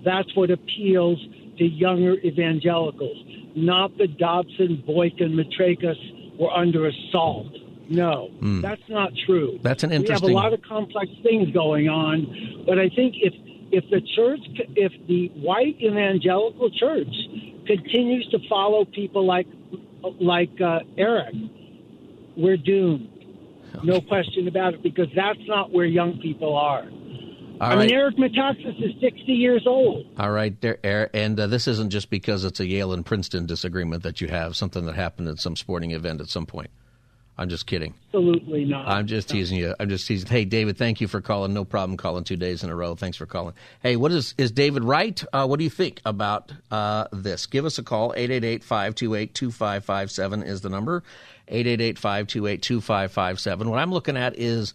That's 0.05 0.35
what 0.35 0.51
appeals 0.51 1.19
to 1.59 1.65
younger 1.65 2.15
evangelicals. 2.21 3.17
Not 3.65 3.97
that 3.99 4.19
Dobson, 4.19 4.83
Boykin, 4.87 5.33
Matrikis 5.33 6.39
were 6.39 6.51
under 6.51 6.87
assault. 6.87 7.53
No, 7.91 8.31
that's 8.61 8.87
not 8.89 9.13
true. 9.27 9.59
That's 9.63 9.83
an 9.83 9.93
interesting. 9.93 10.29
We 10.29 10.35
have 10.35 10.45
a 10.45 10.49
lot 10.49 10.53
of 10.53 10.63
complex 10.63 11.11
things 11.23 11.51
going 11.55 11.89
on, 11.89 12.65
but 12.67 12.79
I 12.79 12.91
think 12.91 13.15
if 13.21 13.33
if 13.71 13.89
the 13.91 14.01
church, 14.15 14.41
if 14.77 14.93
the 15.07 15.29
white 15.41 15.81
evangelical 15.81 16.71
church 16.71 17.15
continues 17.67 18.29
to 18.31 18.39
follow 18.49 18.85
people 18.85 19.25
like 19.25 19.47
like 20.21 20.61
uh, 20.61 20.81
Eric, 20.99 21.35
we're 22.37 22.59
doomed. 22.59 23.09
No 23.83 24.01
question 24.01 24.49
about 24.49 24.75
it, 24.75 24.83
because 24.83 25.09
that's 25.15 25.39
not 25.47 25.73
where 25.73 25.87
young 25.87 26.19
people 26.21 26.57
are. 26.57 26.85
All 27.61 27.73
I 27.73 27.77
right. 27.77 27.87
mean, 27.89 27.97
Eric 27.97 28.17
Metaxas 28.17 28.81
is 28.83 28.93
60 29.01 29.33
years 29.33 29.65
old. 29.67 30.07
All 30.19 30.31
right, 30.31 30.59
there, 30.61 30.79
Er- 30.85 31.11
and 31.13 31.39
uh, 31.41 31.47
this 31.49 31.67
isn't 31.67 31.91
just 31.91 32.09
because 32.11 32.45
it's 32.45 32.61
a 32.61 32.67
Yale 32.67 32.93
and 32.93 33.05
Princeton 33.05 33.47
disagreement 33.47 34.03
that 34.05 34.21
you 34.21 34.29
have 34.29 34.55
something 34.57 34.85
that 34.87 34.95
happened 34.95 35.27
at 35.29 35.39
some 35.39 35.57
sporting 35.57 35.91
event 35.93 36.21
at 36.21 36.29
some 36.29 36.47
point. 36.47 36.71
I'm 37.41 37.49
just 37.49 37.67
kidding. 37.67 37.95
Absolutely 38.09 38.65
not. 38.65 38.89
I'm 38.89 39.07
just 39.07 39.29
teasing 39.29 39.59
you. 39.59 39.73
I'm 39.79 39.89
just 39.89 40.09
teasing. 40.09 40.29
Hey, 40.29 40.45
David, 40.45 40.77
thank 40.77 41.01
you 41.01 41.07
for 41.07 41.21
calling. 41.21 41.55
No 41.55 41.65
problem 41.65 41.97
calling 41.97 42.25
two 42.25 42.35
days 42.37 42.65
in 42.65 42.71
a 42.71 42.75
row. 42.75 42.97
Thanks 42.97 43.17
for 43.17 43.27
calling. 43.27 43.55
Hey, 43.81 43.95
what 43.95 44.11
is 44.11 44.35
is 44.39 44.51
David 44.51 44.83
right? 44.83 45.23
Uh, 45.33 45.47
what 45.47 45.59
do 45.59 45.65
you 45.65 45.71
think 45.71 46.01
about 46.05 46.51
uh, 46.73 47.07
this? 47.13 47.47
Give 47.47 47.65
us 47.65 47.79
a 47.79 47.85
call. 47.85 48.13
888-528-2557 48.15 50.47
is 50.47 50.63
the 50.63 50.69
number. 50.69 51.05
888-528-2557. 51.49 53.67
What 53.67 53.79
I'm 53.79 53.93
looking 53.93 54.17
at 54.17 54.37
is 54.37 54.75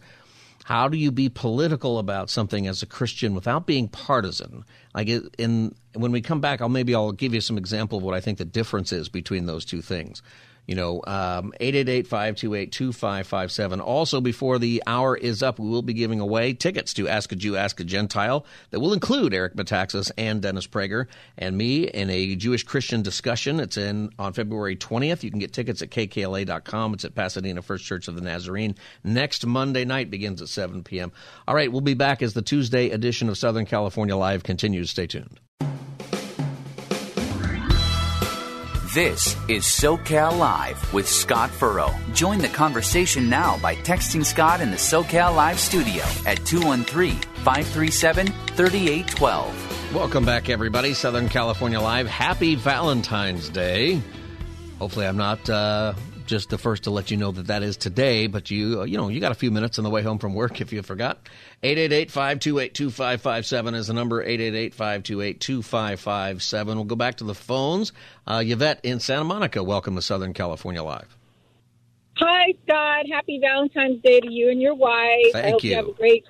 how 0.64 0.88
do 0.88 0.96
you 0.96 1.12
be 1.12 1.28
political 1.28 1.98
about 1.98 2.30
something 2.30 2.66
as 2.66 2.82
a 2.82 2.86
Christian 2.86 3.34
without 3.34 3.66
being 3.66 3.86
partisan? 3.86 4.64
Like 4.94 5.08
in 5.38 5.74
when 5.92 6.10
we 6.10 6.22
come 6.22 6.40
back, 6.40 6.62
I'll 6.62 6.70
maybe 6.70 6.94
I'll 6.94 7.12
give 7.12 7.34
you 7.34 7.42
some 7.42 7.58
example 7.58 7.98
of 7.98 8.04
what 8.04 8.14
I 8.14 8.20
think 8.20 8.38
the 8.38 8.46
difference 8.46 8.90
is 8.90 9.10
between 9.10 9.44
those 9.44 9.66
two 9.66 9.82
things. 9.82 10.22
You 10.66 10.76
know, 10.76 11.02
um, 11.06 11.52
888-528-2557. 11.60 13.82
Also, 13.82 14.20
before 14.20 14.58
the 14.58 14.82
hour 14.86 15.16
is 15.16 15.42
up, 15.42 15.58
we 15.58 15.68
will 15.68 15.82
be 15.82 15.92
giving 15.92 16.20
away 16.20 16.52
tickets 16.54 16.94
to 16.94 17.06
Ask 17.08 17.32
a 17.32 17.36
Jew, 17.36 17.56
Ask 17.56 17.80
a 17.80 17.84
Gentile 17.84 18.46
that 18.70 18.80
will 18.80 18.94
include 18.94 19.34
Eric 19.34 19.56
Metaxas 19.56 20.10
and 20.16 20.40
Dennis 20.40 20.66
Prager 20.66 21.06
and 21.36 21.58
me 21.58 21.84
in 21.84 22.08
a 22.10 22.36
Jewish 22.36 22.64
Christian 22.64 23.02
discussion. 23.02 23.60
It's 23.60 23.76
in 23.76 24.10
on 24.18 24.32
February 24.32 24.76
20th. 24.76 25.22
You 25.22 25.30
can 25.30 25.40
get 25.40 25.52
tickets 25.52 25.82
at 25.82 25.90
kkla.com. 25.90 26.94
It's 26.94 27.04
at 27.04 27.14
Pasadena 27.14 27.60
First 27.62 27.84
Church 27.84 28.08
of 28.08 28.14
the 28.14 28.22
Nazarene. 28.22 28.74
Next 29.02 29.44
Monday 29.46 29.84
night 29.84 30.10
begins 30.10 30.40
at 30.40 30.48
7 30.48 30.82
p.m. 30.82 31.12
All 31.46 31.54
right, 31.54 31.70
we'll 31.70 31.82
be 31.82 31.94
back 31.94 32.22
as 32.22 32.32
the 32.32 32.42
Tuesday 32.42 32.90
edition 32.90 33.28
of 33.28 33.36
Southern 33.36 33.66
California 33.66 34.16
Live 34.16 34.42
continues. 34.42 34.90
Stay 34.90 35.06
tuned. 35.06 35.40
This 38.94 39.36
is 39.48 39.64
SoCal 39.64 40.38
Live 40.38 40.94
with 40.94 41.08
Scott 41.08 41.50
Furrow. 41.50 41.92
Join 42.12 42.38
the 42.38 42.46
conversation 42.46 43.28
now 43.28 43.58
by 43.58 43.74
texting 43.74 44.24
Scott 44.24 44.60
in 44.60 44.70
the 44.70 44.76
SoCal 44.76 45.34
Live 45.34 45.58
studio 45.58 46.04
at 46.26 46.46
213 46.46 47.16
537 47.42 48.28
3812. 48.28 49.92
Welcome 49.92 50.24
back, 50.24 50.48
everybody. 50.48 50.94
Southern 50.94 51.28
California 51.28 51.80
Live. 51.80 52.06
Happy 52.06 52.54
Valentine's 52.54 53.48
Day. 53.48 54.00
Hopefully, 54.78 55.08
I'm 55.08 55.16
not 55.16 55.50
uh, 55.50 55.94
just 56.26 56.50
the 56.50 56.58
first 56.58 56.82
to 56.84 56.90
let 56.90 57.10
you 57.10 57.16
know 57.16 57.32
that 57.32 57.46
that 57.48 57.62
is 57.62 57.76
today, 57.76 58.26
but 58.26 58.50
you, 58.50 58.80
uh, 58.80 58.84
you 58.84 58.96
know, 58.96 59.08
you 59.08 59.20
got 59.20 59.32
a 59.32 59.36
few 59.36 59.50
minutes 59.50 59.78
on 59.78 59.84
the 59.84 59.90
way 59.90 60.02
home 60.02 60.18
from 60.18 60.34
work 60.34 60.60
if 60.60 60.72
you 60.72 60.82
forgot. 60.82 61.18
888-528-2557 61.62 63.74
is 63.74 63.86
the 63.88 63.94
number. 63.94 64.24
888-528-2557. 64.24 66.66
We'll 66.66 66.84
go 66.84 66.96
back 66.96 67.16
to 67.16 67.24
the 67.24 67.34
phones. 67.34 67.92
Uh, 68.26 68.42
Yvette 68.44 68.80
in 68.82 69.00
Santa 69.00 69.24
Monica. 69.24 69.62
Welcome 69.62 69.96
to 69.96 70.02
Southern 70.02 70.32
California 70.34 70.82
Live. 70.82 71.16
Hi, 72.16 72.54
Scott. 72.64 73.06
Happy 73.10 73.40
Valentine's 73.40 74.00
Day 74.02 74.20
to 74.20 74.30
you 74.30 74.50
and 74.50 74.62
your 74.62 74.74
wife. 74.74 75.32
Thank 75.32 75.46
I 75.46 75.50
hope 75.50 75.64
you. 75.64 75.70
you. 75.70 75.76
have 75.76 75.88
a 75.88 75.92
great 75.92 76.24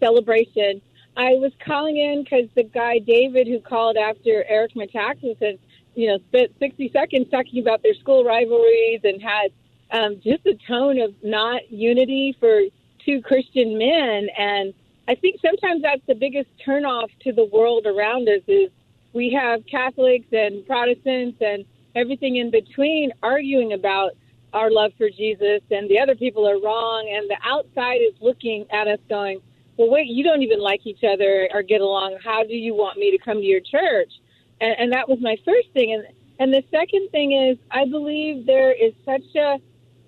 celebration. 0.00 0.80
I 1.18 1.34
was 1.34 1.50
calling 1.66 1.96
in 1.96 2.22
because 2.22 2.48
the 2.54 2.62
guy 2.62 3.00
David 3.00 3.48
who 3.48 3.60
called 3.60 3.96
after 3.96 4.44
Eric 4.48 4.74
Metaxas 4.74 5.36
has, 5.42 5.58
you 5.98 6.06
know, 6.06 6.18
spent 6.28 6.52
60 6.60 6.90
seconds 6.92 7.26
talking 7.28 7.60
about 7.60 7.82
their 7.82 7.94
school 7.94 8.22
rivalries 8.22 9.00
and 9.02 9.20
had 9.20 9.50
um, 9.90 10.20
just 10.22 10.46
a 10.46 10.54
tone 10.54 11.00
of 11.00 11.12
not 11.24 11.72
unity 11.72 12.36
for 12.38 12.60
two 13.04 13.20
Christian 13.20 13.76
men. 13.76 14.28
And 14.38 14.72
I 15.08 15.16
think 15.16 15.40
sometimes 15.44 15.82
that's 15.82 16.06
the 16.06 16.14
biggest 16.14 16.50
turnoff 16.64 17.08
to 17.24 17.32
the 17.32 17.46
world 17.46 17.84
around 17.84 18.28
us 18.28 18.42
is 18.46 18.70
we 19.12 19.32
have 19.32 19.66
Catholics 19.66 20.28
and 20.30 20.64
Protestants 20.68 21.38
and 21.40 21.64
everything 21.96 22.36
in 22.36 22.52
between 22.52 23.10
arguing 23.20 23.72
about 23.72 24.12
our 24.52 24.70
love 24.70 24.92
for 24.96 25.10
Jesus 25.10 25.62
and 25.72 25.90
the 25.90 25.98
other 25.98 26.14
people 26.14 26.48
are 26.48 26.60
wrong 26.60 27.12
and 27.12 27.28
the 27.28 27.38
outside 27.44 27.96
is 27.96 28.14
looking 28.20 28.66
at 28.70 28.86
us 28.86 29.00
going, 29.08 29.40
well, 29.76 29.90
wait, 29.90 30.06
you 30.06 30.22
don't 30.22 30.42
even 30.42 30.60
like 30.60 30.86
each 30.86 31.02
other 31.02 31.48
or 31.52 31.62
get 31.62 31.80
along. 31.80 32.18
How 32.22 32.44
do 32.44 32.54
you 32.54 32.72
want 32.74 32.98
me 32.98 33.10
to 33.10 33.18
come 33.18 33.38
to 33.38 33.44
your 33.44 33.60
church? 33.60 34.12
And, 34.60 34.74
and 34.78 34.92
that 34.92 35.08
was 35.08 35.18
my 35.20 35.36
first 35.44 35.68
thing. 35.72 35.92
And, 35.92 36.04
and 36.38 36.52
the 36.52 36.62
second 36.70 37.10
thing 37.10 37.32
is, 37.32 37.58
I 37.70 37.84
believe 37.86 38.46
there 38.46 38.72
is 38.72 38.92
such 39.04 39.34
a 39.36 39.58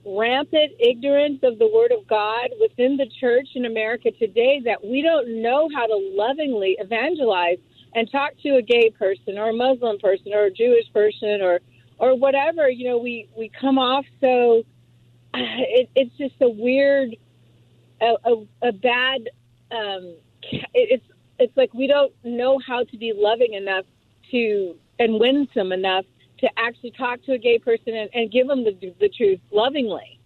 rampant 0.05 0.73
ignorance 0.79 1.41
of 1.43 1.59
the 1.59 1.69
Word 1.69 1.93
of 1.93 2.07
God 2.07 2.51
within 2.61 2.97
the 2.97 3.07
church 3.21 3.49
in 3.55 3.67
America 3.67 4.11
today 4.13 4.61
that 4.65 4.85
we 4.85 5.03
don't 5.03 5.43
know 5.43 5.69
how 5.75 5.87
to 5.87 6.11
lovingly 6.15 6.77
evangelize 6.79 7.59
and 7.95 8.11
talk 8.11 8.33
to 8.43 8.57
a 8.57 8.63
gay 8.63 8.91
person 8.91 9.37
or 9.37 9.51
a 9.51 9.53
Muslim 9.53 9.99
person 9.99 10.33
or 10.33 10.45
a 10.45 10.51
Jewish 10.51 10.91
person 10.93 11.41
or 11.43 11.61
or 11.99 12.17
whatever. 12.17 12.71
You 12.71 12.89
know, 12.89 12.99
we 12.99 13.29
we 13.37 13.51
come 13.61 13.79
off 13.79 14.07
so 14.21 14.63
it, 15.35 15.91
it's 15.95 16.17
just 16.17 16.35
a 16.41 16.49
weird, 16.49 17.17
a, 18.01 18.15
a, 18.25 18.69
a 18.69 18.73
bad. 18.73 19.29
Um, 19.71 20.17
it, 20.43 20.65
it's 20.75 21.05
it's 21.39 21.57
like 21.57 21.73
we 21.75 21.87
don't 21.87 22.13
know 22.25 22.59
how 22.65 22.85
to 22.85 22.97
be 22.97 23.13
loving 23.15 23.55
enough 23.55 23.85
to 24.31 24.75
and 24.99 25.19
winsome 25.19 25.73
enough 25.73 26.05
to 26.39 26.49
actually 26.57 26.93
talk 26.93 27.23
to 27.25 27.33
a 27.33 27.39
gay 27.39 27.59
person 27.59 27.95
and, 27.95 28.11
and 28.15 28.31
give 28.31 28.47
them 28.47 28.65
the, 28.65 28.95
the 28.99 29.09
truth 29.09 29.41
lovingly. 29.51 30.19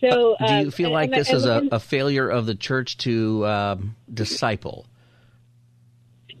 So, 0.00 0.34
uh, 0.34 0.46
do 0.48 0.64
you 0.64 0.70
feel 0.72 0.90
like 0.90 1.12
this 1.12 1.32
is 1.32 1.44
a, 1.44 1.68
a, 1.70 1.78
failure 1.78 2.28
of 2.28 2.46
the 2.46 2.56
church 2.56 2.98
to 2.98 3.46
um, 3.46 3.96
disciple? 4.12 4.86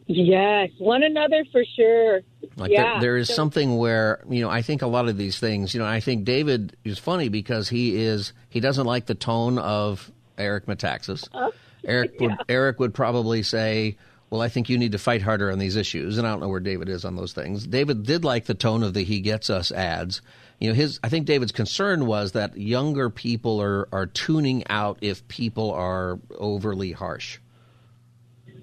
Yes, 0.06 0.70
one 0.78 1.04
another 1.04 1.44
for 1.52 1.62
sure. 1.76 2.22
Like 2.56 2.72
yeah. 2.72 2.94
there, 2.94 3.00
there 3.00 3.16
is 3.16 3.28
so, 3.28 3.34
something 3.34 3.76
where 3.76 4.24
you 4.28 4.42
know 4.42 4.50
I 4.50 4.62
think 4.62 4.82
a 4.82 4.88
lot 4.88 5.08
of 5.08 5.16
these 5.16 5.38
things. 5.38 5.74
You 5.74 5.80
know, 5.80 5.86
I 5.86 6.00
think 6.00 6.24
David 6.24 6.76
is 6.84 6.98
funny 6.98 7.28
because 7.28 7.68
he 7.68 8.02
is 8.02 8.32
he 8.48 8.58
doesn't 8.58 8.84
like 8.84 9.06
the 9.06 9.14
tone 9.14 9.58
of 9.58 10.10
Eric 10.36 10.66
Metaxas. 10.66 11.28
Uh, 11.32 11.50
Eric 11.84 12.16
yeah. 12.20 12.36
Eric 12.48 12.80
would 12.80 12.94
probably 12.94 13.44
say, 13.44 13.96
well, 14.32 14.40
I 14.40 14.48
think 14.48 14.70
you 14.70 14.78
need 14.78 14.92
to 14.92 14.98
fight 14.98 15.20
harder 15.20 15.52
on 15.52 15.58
these 15.58 15.76
issues. 15.76 16.16
And 16.16 16.26
I 16.26 16.30
don't 16.30 16.40
know 16.40 16.48
where 16.48 16.58
David 16.58 16.88
is 16.88 17.04
on 17.04 17.16
those 17.16 17.34
things. 17.34 17.66
David 17.66 18.04
did 18.04 18.24
like 18.24 18.46
the 18.46 18.54
tone 18.54 18.82
of 18.82 18.94
the 18.94 19.04
"He 19.04 19.20
Gets 19.20 19.50
Us" 19.50 19.70
ads. 19.70 20.22
You 20.58 20.68
know, 20.70 20.74
his 20.74 20.98
I 21.04 21.10
think 21.10 21.26
David's 21.26 21.52
concern 21.52 22.06
was 22.06 22.32
that 22.32 22.56
younger 22.56 23.10
people 23.10 23.60
are 23.60 23.90
are 23.92 24.06
tuning 24.06 24.66
out 24.70 24.96
if 25.02 25.28
people 25.28 25.70
are 25.72 26.18
overly 26.38 26.92
harsh. 26.92 27.40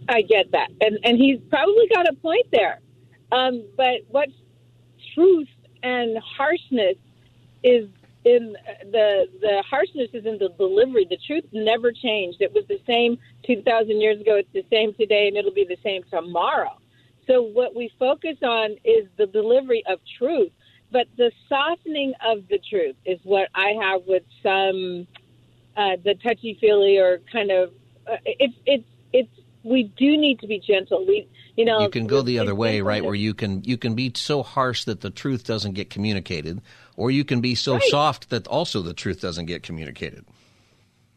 I 0.10 0.24
get 0.24 0.52
that, 0.54 0.70
and 0.82 0.98
and 1.04 1.20
he's 1.20 1.40
probably 1.52 1.88
got 1.94 2.10
a 2.10 2.14
point 2.14 2.48
there. 2.52 2.80
Um, 3.32 3.64
but 3.78 4.02
what 4.08 4.30
truth 5.14 5.50
and 5.84 6.18
harshness 6.18 6.98
is 7.64 7.88
in 8.26 8.56
the 8.92 9.28
the 9.42 9.64
harshness 9.70 10.10
is 10.14 10.26
in 10.26 10.38
the 10.38 10.50
delivery. 10.58 11.06
The 11.10 11.18
truth 11.26 11.46
never 11.52 11.92
changed. 11.92 12.42
It 12.42 12.54
was 12.54 12.66
the 12.68 12.80
same 12.86 13.18
2,000 13.46 14.02
years 14.02 14.20
ago. 14.20 14.36
It's 14.36 14.52
the 14.54 14.66
same 14.70 14.94
today, 14.94 15.28
and 15.28 15.38
it'll 15.38 15.54
be 15.54 15.66
the 15.66 15.78
same 15.84 16.04
tomorrow. 16.12 16.78
So 17.28 17.42
what 17.42 17.76
we 17.76 17.92
focus 18.00 18.38
on 18.42 18.72
is 18.84 19.08
the 19.18 19.28
delivery 19.28 19.84
of 19.88 20.00
truth, 20.18 20.52
but 20.92 21.08
the 21.16 21.32
softening 21.48 22.14
of 22.26 22.48
the 22.50 22.60
truth 22.70 22.96
is 23.06 23.20
what 23.24 23.50
I 23.54 23.76
have 23.82 24.02
with 24.08 24.24
some 24.42 25.08
uh, 25.78 25.96
the 26.04 26.16
touchy 26.16 26.58
feely 26.60 26.98
or 26.98 27.22
kind 27.32 27.52
of 27.52 27.72
uh, 28.08 28.18
it's 28.26 28.56
it's 28.66 28.88
it's 29.14 29.30
we 29.64 29.84
do 29.84 30.18
need 30.18 30.40
to 30.40 30.48
be 30.48 30.60
gentle. 30.60 31.06
We 31.06 31.28
you 31.56 31.66
know 31.66 31.82
you 31.82 31.90
can 31.90 32.08
go 32.08 32.22
the 32.22 32.40
other 32.40 32.56
way, 32.56 32.82
right? 32.82 33.04
Where 33.04 33.16
you 33.16 33.34
can 33.34 33.64
you 33.64 33.78
can 33.78 33.96
be 33.96 34.12
so 34.16 34.44
harsh 34.44 34.86
that 34.86 35.02
the 35.02 35.10
truth 35.10 35.46
doesn't 35.46 35.74
get 35.74 35.90
communicated 35.90 36.62
or 37.00 37.10
you 37.10 37.24
can 37.24 37.40
be 37.40 37.56
so 37.56 37.76
right. 37.76 37.84
soft 37.84 38.30
that 38.30 38.46
also 38.48 38.82
the 38.82 38.94
truth 38.94 39.22
doesn't 39.22 39.46
get 39.46 39.64
communicated. 39.64 40.26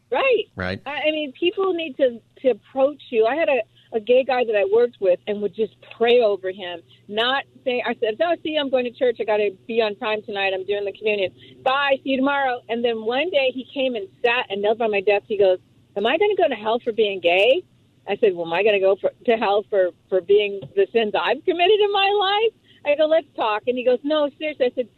Right. 0.09 0.45
Right. 0.55 0.81
I 0.85 1.11
mean, 1.11 1.33
people 1.33 1.73
need 1.73 1.97
to, 1.97 2.21
to 2.41 2.49
approach 2.51 3.01
you. 3.09 3.25
I 3.25 3.35
had 3.35 3.49
a, 3.49 3.97
a 3.97 3.99
gay 3.99 4.23
guy 4.23 4.45
that 4.45 4.55
I 4.55 4.63
worked 4.73 4.97
with 5.01 5.19
and 5.27 5.41
would 5.41 5.53
just 5.53 5.75
pray 5.97 6.21
over 6.21 6.51
him, 6.51 6.81
not 7.09 7.43
say, 7.65 7.83
I 7.85 7.95
said, 7.99 8.15
no, 8.17 8.33
see, 8.43 8.55
I'm 8.57 8.69
going 8.69 8.85
to 8.85 8.91
church. 8.91 9.17
I 9.19 9.25
got 9.25 9.37
to 9.37 9.51
be 9.67 9.81
on 9.81 9.95
time 9.97 10.21
tonight. 10.23 10.53
I'm 10.53 10.65
doing 10.65 10.85
the 10.85 10.93
communion. 10.93 11.33
Bye. 11.63 11.97
See 12.03 12.11
you 12.11 12.17
tomorrow. 12.17 12.61
And 12.69 12.83
then 12.85 13.03
one 13.03 13.29
day 13.29 13.51
he 13.53 13.67
came 13.73 13.95
and 13.95 14.07
sat 14.23 14.45
and 14.49 14.61
knelt 14.61 14.77
by 14.77 14.87
my 14.87 15.01
desk. 15.01 15.25
He 15.27 15.37
goes, 15.37 15.59
am 15.97 16.05
I 16.05 16.17
going 16.17 16.33
to 16.33 16.41
go 16.41 16.47
to 16.47 16.55
hell 16.55 16.79
for 16.79 16.93
being 16.93 17.19
gay? 17.19 17.61
I 18.07 18.15
said, 18.17 18.35
well, 18.35 18.45
am 18.45 18.53
I 18.53 18.63
going 18.63 18.75
to 18.75 18.79
go 18.79 18.95
for, 18.95 19.11
to 19.25 19.35
hell 19.35 19.65
for, 19.69 19.89
for 20.07 20.21
being 20.21 20.61
the 20.75 20.87
sins 20.93 21.13
I've 21.13 21.43
committed 21.43 21.79
in 21.79 21.91
my 21.91 22.09
life? 22.19 22.53
I 22.85 22.95
go, 22.95 23.05
let's 23.05 23.27
talk. 23.35 23.63
And 23.67 23.77
he 23.77 23.83
goes, 23.83 23.99
no, 24.03 24.29
seriously. 24.37 24.65
I 24.65 24.71
said, 24.75 24.89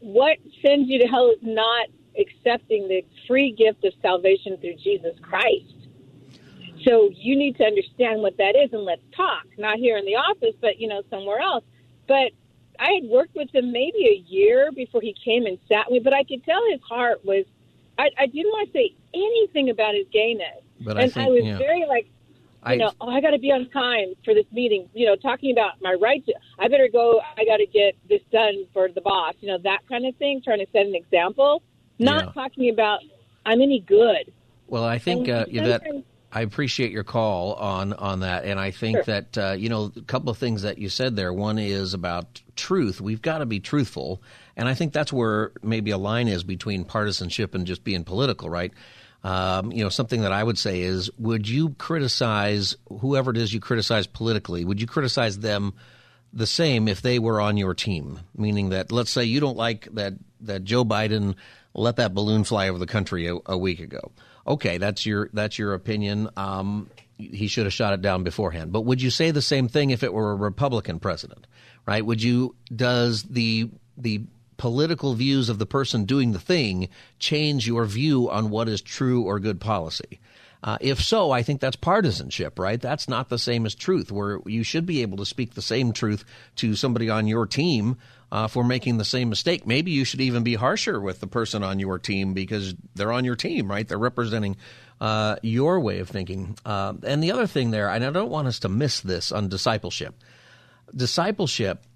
what 0.00 0.38
sends 0.62 0.88
you 0.88 0.98
to 1.00 1.06
hell 1.06 1.30
is 1.30 1.38
not 1.42 1.86
accepting 2.18 2.88
the 2.88 3.04
free 3.26 3.52
gift 3.52 3.84
of 3.84 3.92
salvation 4.02 4.56
through 4.58 4.76
Jesus 4.76 5.16
Christ. 5.22 5.74
So 6.84 7.10
you 7.12 7.36
need 7.36 7.56
to 7.58 7.64
understand 7.64 8.22
what 8.22 8.36
that 8.38 8.56
is 8.56 8.72
and 8.72 8.84
let's 8.84 9.02
talk. 9.14 9.44
Not 9.58 9.76
here 9.76 9.96
in 9.96 10.04
the 10.06 10.16
office, 10.16 10.54
but 10.60 10.80
you 10.80 10.88
know, 10.88 11.02
somewhere 11.10 11.40
else. 11.40 11.64
But 12.08 12.32
I 12.78 12.92
had 12.92 13.04
worked 13.04 13.34
with 13.34 13.54
him 13.54 13.70
maybe 13.72 14.06
a 14.06 14.24
year 14.28 14.70
before 14.72 15.02
he 15.02 15.14
came 15.24 15.46
and 15.46 15.58
sat 15.68 15.90
with 15.90 16.02
me, 16.02 16.04
but 16.04 16.14
I 16.14 16.24
could 16.24 16.42
tell 16.44 16.62
his 16.70 16.80
heart 16.80 17.24
was 17.24 17.44
I, 17.98 18.08
I 18.18 18.26
didn't 18.26 18.50
want 18.50 18.68
to 18.68 18.72
say 18.72 18.94
anything 19.12 19.68
about 19.68 19.94
his 19.94 20.06
gayness. 20.10 20.62
But 20.80 20.96
and 20.96 21.00
I, 21.00 21.08
think, 21.08 21.26
I 21.26 21.30
was 21.30 21.44
yeah. 21.44 21.58
very 21.58 21.84
like 21.86 22.08
I, 22.62 22.74
you 22.74 22.78
know, 22.80 22.92
oh, 23.00 23.08
I 23.08 23.20
got 23.20 23.30
to 23.30 23.38
be 23.38 23.50
on 23.50 23.68
time 23.70 24.14
for 24.24 24.34
this 24.34 24.46
meeting. 24.52 24.88
You 24.92 25.06
know, 25.06 25.16
talking 25.16 25.52
about 25.52 25.80
my 25.80 25.94
rights. 25.94 26.28
I 26.58 26.68
better 26.68 26.88
go. 26.92 27.20
I 27.36 27.44
got 27.44 27.56
to 27.56 27.66
get 27.66 27.96
this 28.08 28.20
done 28.30 28.66
for 28.72 28.88
the 28.88 29.00
boss. 29.00 29.34
You 29.40 29.48
know, 29.48 29.58
that 29.64 29.80
kind 29.88 30.06
of 30.06 30.14
thing. 30.16 30.42
Trying 30.42 30.58
to 30.58 30.66
set 30.72 30.86
an 30.86 30.94
example, 30.94 31.62
not 31.98 32.26
yeah. 32.26 32.32
talking 32.32 32.70
about 32.70 33.00
I'm 33.46 33.60
any 33.60 33.80
good. 33.80 34.32
Well, 34.66 34.84
I 34.84 34.98
think 34.98 35.28
uh, 35.28 35.46
that 35.46 35.82
I 36.32 36.42
appreciate 36.42 36.92
your 36.92 37.02
call 37.02 37.54
on 37.54 37.92
on 37.94 38.20
that, 38.20 38.44
and 38.44 38.60
I 38.60 38.70
think 38.70 38.98
sure. 38.98 39.04
that 39.04 39.38
uh, 39.38 39.52
you 39.52 39.68
know 39.68 39.92
a 39.96 40.02
couple 40.02 40.30
of 40.30 40.38
things 40.38 40.62
that 40.62 40.78
you 40.78 40.88
said 40.88 41.16
there. 41.16 41.32
One 41.32 41.58
is 41.58 41.94
about 41.94 42.40
truth. 42.56 43.00
We've 43.00 43.22
got 43.22 43.38
to 43.38 43.46
be 43.46 43.58
truthful, 43.58 44.22
and 44.56 44.68
I 44.68 44.74
think 44.74 44.92
that's 44.92 45.12
where 45.12 45.52
maybe 45.62 45.90
a 45.90 45.98
line 45.98 46.28
is 46.28 46.44
between 46.44 46.84
partisanship 46.84 47.54
and 47.54 47.66
just 47.66 47.82
being 47.82 48.04
political, 48.04 48.48
right? 48.48 48.72
Um, 49.22 49.70
you 49.72 49.84
know, 49.84 49.90
something 49.90 50.22
that 50.22 50.32
I 50.32 50.42
would 50.42 50.58
say 50.58 50.80
is, 50.80 51.10
would 51.18 51.48
you 51.48 51.70
criticize 51.70 52.76
whoever 53.00 53.30
it 53.30 53.36
is 53.36 53.52
you 53.52 53.60
criticize 53.60 54.06
politically? 54.06 54.64
Would 54.64 54.80
you 54.80 54.86
criticize 54.86 55.38
them 55.38 55.74
the 56.32 56.46
same 56.46 56.88
if 56.88 57.02
they 57.02 57.18
were 57.18 57.40
on 57.40 57.56
your 57.56 57.74
team? 57.74 58.20
Meaning 58.34 58.70
that, 58.70 58.92
let's 58.92 59.10
say 59.10 59.24
you 59.24 59.40
don't 59.40 59.56
like 59.56 59.88
that 59.92 60.14
that 60.42 60.64
Joe 60.64 60.84
Biden 60.84 61.34
let 61.74 61.96
that 61.96 62.14
balloon 62.14 62.44
fly 62.44 62.68
over 62.68 62.78
the 62.78 62.86
country 62.86 63.28
a, 63.28 63.36
a 63.46 63.58
week 63.58 63.80
ago. 63.80 64.10
Okay, 64.46 64.78
that's 64.78 65.04
your 65.04 65.28
that's 65.32 65.58
your 65.58 65.74
opinion. 65.74 66.30
Um, 66.36 66.90
he 67.18 67.46
should 67.46 67.66
have 67.66 67.72
shot 67.72 67.92
it 67.92 68.00
down 68.00 68.24
beforehand. 68.24 68.72
But 68.72 68.82
would 68.82 69.02
you 69.02 69.10
say 69.10 69.30
the 69.30 69.42
same 69.42 69.68
thing 69.68 69.90
if 69.90 70.02
it 70.02 70.12
were 70.12 70.32
a 70.32 70.36
Republican 70.36 70.98
president? 70.98 71.46
Right? 71.86 72.04
Would 72.04 72.22
you? 72.22 72.54
Does 72.74 73.22
the 73.24 73.70
the 73.96 74.22
political 74.60 75.14
views 75.14 75.48
of 75.48 75.58
the 75.58 75.64
person 75.64 76.04
doing 76.04 76.32
the 76.32 76.38
thing 76.38 76.90
change 77.18 77.66
your 77.66 77.86
view 77.86 78.28
on 78.28 78.50
what 78.50 78.68
is 78.68 78.82
true 78.82 79.22
or 79.22 79.40
good 79.40 79.58
policy? 79.58 80.20
Uh, 80.62 80.76
if 80.82 81.02
so, 81.02 81.30
I 81.30 81.42
think 81.42 81.62
that's 81.62 81.76
partisanship, 81.76 82.58
right? 82.58 82.78
That's 82.78 83.08
not 83.08 83.30
the 83.30 83.38
same 83.38 83.64
as 83.64 83.74
truth, 83.74 84.12
where 84.12 84.40
you 84.44 84.62
should 84.62 84.84
be 84.84 85.00
able 85.00 85.16
to 85.16 85.24
speak 85.24 85.54
the 85.54 85.62
same 85.62 85.94
truth 85.94 86.26
to 86.56 86.76
somebody 86.76 87.08
on 87.08 87.26
your 87.26 87.46
team 87.46 87.96
uh, 88.30 88.48
for 88.48 88.62
making 88.62 88.98
the 88.98 89.04
same 89.06 89.30
mistake. 89.30 89.66
Maybe 89.66 89.92
you 89.92 90.04
should 90.04 90.20
even 90.20 90.42
be 90.42 90.56
harsher 90.56 91.00
with 91.00 91.20
the 91.20 91.26
person 91.26 91.64
on 91.64 91.78
your 91.78 91.98
team 91.98 92.34
because 92.34 92.74
they're 92.94 93.12
on 93.12 93.24
your 93.24 93.36
team, 93.36 93.70
right? 93.70 93.88
They're 93.88 93.96
representing 93.96 94.58
uh, 95.00 95.36
your 95.40 95.80
way 95.80 96.00
of 96.00 96.10
thinking. 96.10 96.58
Uh, 96.66 96.92
and 97.02 97.22
the 97.22 97.32
other 97.32 97.46
thing 97.46 97.70
there, 97.70 97.88
and 97.88 98.04
I 98.04 98.10
don't 98.10 98.30
want 98.30 98.46
us 98.46 98.58
to 98.58 98.68
miss 98.68 99.00
this 99.00 99.32
on 99.32 99.48
discipleship. 99.48 100.14
Discipleship 100.94 101.86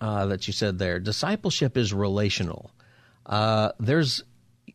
uh, 0.00 0.26
that 0.26 0.46
you 0.46 0.52
said 0.52 0.78
there. 0.78 0.98
Discipleship 0.98 1.76
is 1.76 1.92
relational. 1.92 2.70
Uh, 3.24 3.72
there's 3.80 4.22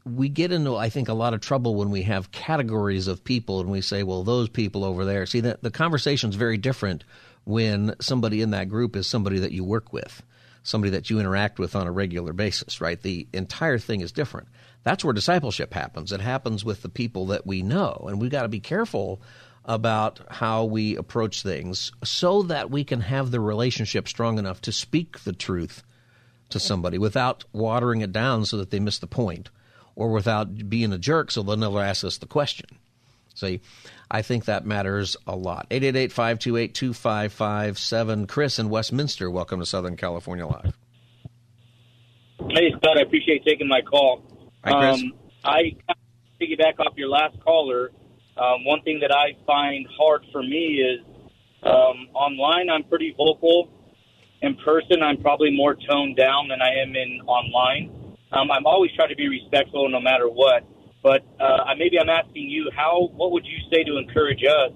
we 0.03 0.29
get 0.29 0.51
into 0.51 0.75
I 0.75 0.89
think 0.89 1.09
a 1.09 1.13
lot 1.13 1.33
of 1.33 1.41
trouble 1.41 1.75
when 1.75 1.91
we 1.91 2.03
have 2.03 2.31
categories 2.31 3.07
of 3.07 3.23
people 3.23 3.59
and 3.59 3.69
we 3.69 3.81
say, 3.81 4.03
well, 4.03 4.23
those 4.23 4.49
people 4.49 4.83
over 4.83 5.05
there. 5.05 5.25
See 5.25 5.41
that 5.41 5.61
the 5.61 5.71
conversation's 5.71 6.35
very 6.35 6.57
different 6.57 7.03
when 7.43 7.95
somebody 8.01 8.41
in 8.41 8.51
that 8.51 8.69
group 8.69 8.95
is 8.95 9.07
somebody 9.07 9.39
that 9.39 9.51
you 9.51 9.63
work 9.63 9.93
with, 9.93 10.21
somebody 10.63 10.91
that 10.91 11.09
you 11.09 11.19
interact 11.19 11.59
with 11.59 11.75
on 11.75 11.87
a 11.87 11.91
regular 11.91 12.33
basis, 12.33 12.81
right? 12.81 13.01
The 13.01 13.27
entire 13.33 13.77
thing 13.77 14.01
is 14.01 14.11
different. 14.11 14.47
That's 14.83 15.03
where 15.03 15.13
discipleship 15.13 15.73
happens. 15.73 16.11
It 16.11 16.21
happens 16.21 16.65
with 16.65 16.81
the 16.81 16.89
people 16.89 17.27
that 17.27 17.45
we 17.45 17.61
know, 17.61 18.05
and 18.07 18.19
we've 18.19 18.31
got 18.31 18.43
to 18.43 18.49
be 18.49 18.59
careful 18.59 19.21
about 19.65 20.19
how 20.29 20.65
we 20.65 20.95
approach 20.95 21.43
things 21.43 21.91
so 22.03 22.41
that 22.43 22.71
we 22.71 22.83
can 22.83 23.01
have 23.01 23.31
the 23.31 23.39
relationship 23.39 24.07
strong 24.07 24.39
enough 24.39 24.61
to 24.61 24.71
speak 24.71 25.19
the 25.19 25.33
truth 25.33 25.83
to 26.49 26.59
somebody 26.59 26.97
without 26.97 27.43
watering 27.53 28.01
it 28.01 28.11
down 28.11 28.45
so 28.45 28.57
that 28.57 28.71
they 28.71 28.79
miss 28.79 28.99
the 28.99 29.07
point 29.07 29.49
or 29.95 30.11
without 30.11 30.69
being 30.69 30.91
a 30.91 30.97
jerk 30.97 31.31
so 31.31 31.43
they'll 31.43 31.57
never 31.57 31.79
ask 31.79 32.03
us 32.03 32.17
the 32.17 32.25
question. 32.25 32.67
See, 33.33 33.61
I 34.09 34.21
think 34.21 34.45
that 34.45 34.65
matters 34.65 35.15
a 35.25 35.35
lot. 35.35 35.67
888 35.71 36.11
528 36.11 36.73
2557. 36.73 38.27
Chris 38.27 38.59
in 38.59 38.69
Westminster, 38.69 39.31
welcome 39.31 39.59
to 39.59 39.65
Southern 39.65 39.95
California 39.95 40.45
Live. 40.45 40.77
Hey, 42.49 42.71
Scott, 42.77 42.97
I 42.97 43.01
appreciate 43.01 43.45
taking 43.45 43.67
my 43.67 43.81
call. 43.81 44.23
Hi, 44.65 44.71
Chris. 44.71 45.01
Um, 45.01 45.13
I 45.45 45.75
piggyback 46.41 46.79
off 46.79 46.93
your 46.97 47.09
last 47.09 47.39
caller. 47.39 47.91
Um, 48.37 48.65
one 48.65 48.81
thing 48.83 48.99
that 49.01 49.11
I 49.11 49.35
find 49.45 49.85
hard 49.97 50.25
for 50.31 50.41
me 50.41 50.81
is 50.81 50.99
um, 51.63 52.07
online, 52.13 52.69
I'm 52.69 52.83
pretty 52.83 53.13
vocal. 53.17 53.69
In 54.41 54.55
person, 54.55 55.03
I'm 55.03 55.21
probably 55.21 55.55
more 55.55 55.75
toned 55.75 56.17
down 56.17 56.47
than 56.47 56.61
I 56.61 56.81
am 56.81 56.95
in 56.95 57.21
online. 57.27 57.91
Um, 58.31 58.49
I'm 58.49 58.65
always 58.65 58.91
trying 58.95 59.09
to 59.09 59.15
be 59.15 59.27
respectful 59.27 59.89
no 59.89 59.99
matter 59.99 60.27
what. 60.27 60.63
But 61.03 61.23
uh, 61.39 61.65
maybe 61.77 61.99
I'm 61.99 62.09
asking 62.09 62.49
you, 62.49 62.69
how? 62.75 63.09
What 63.13 63.31
would 63.31 63.45
you 63.45 63.57
say 63.73 63.83
to 63.83 63.97
encourage 63.97 64.43
us 64.43 64.71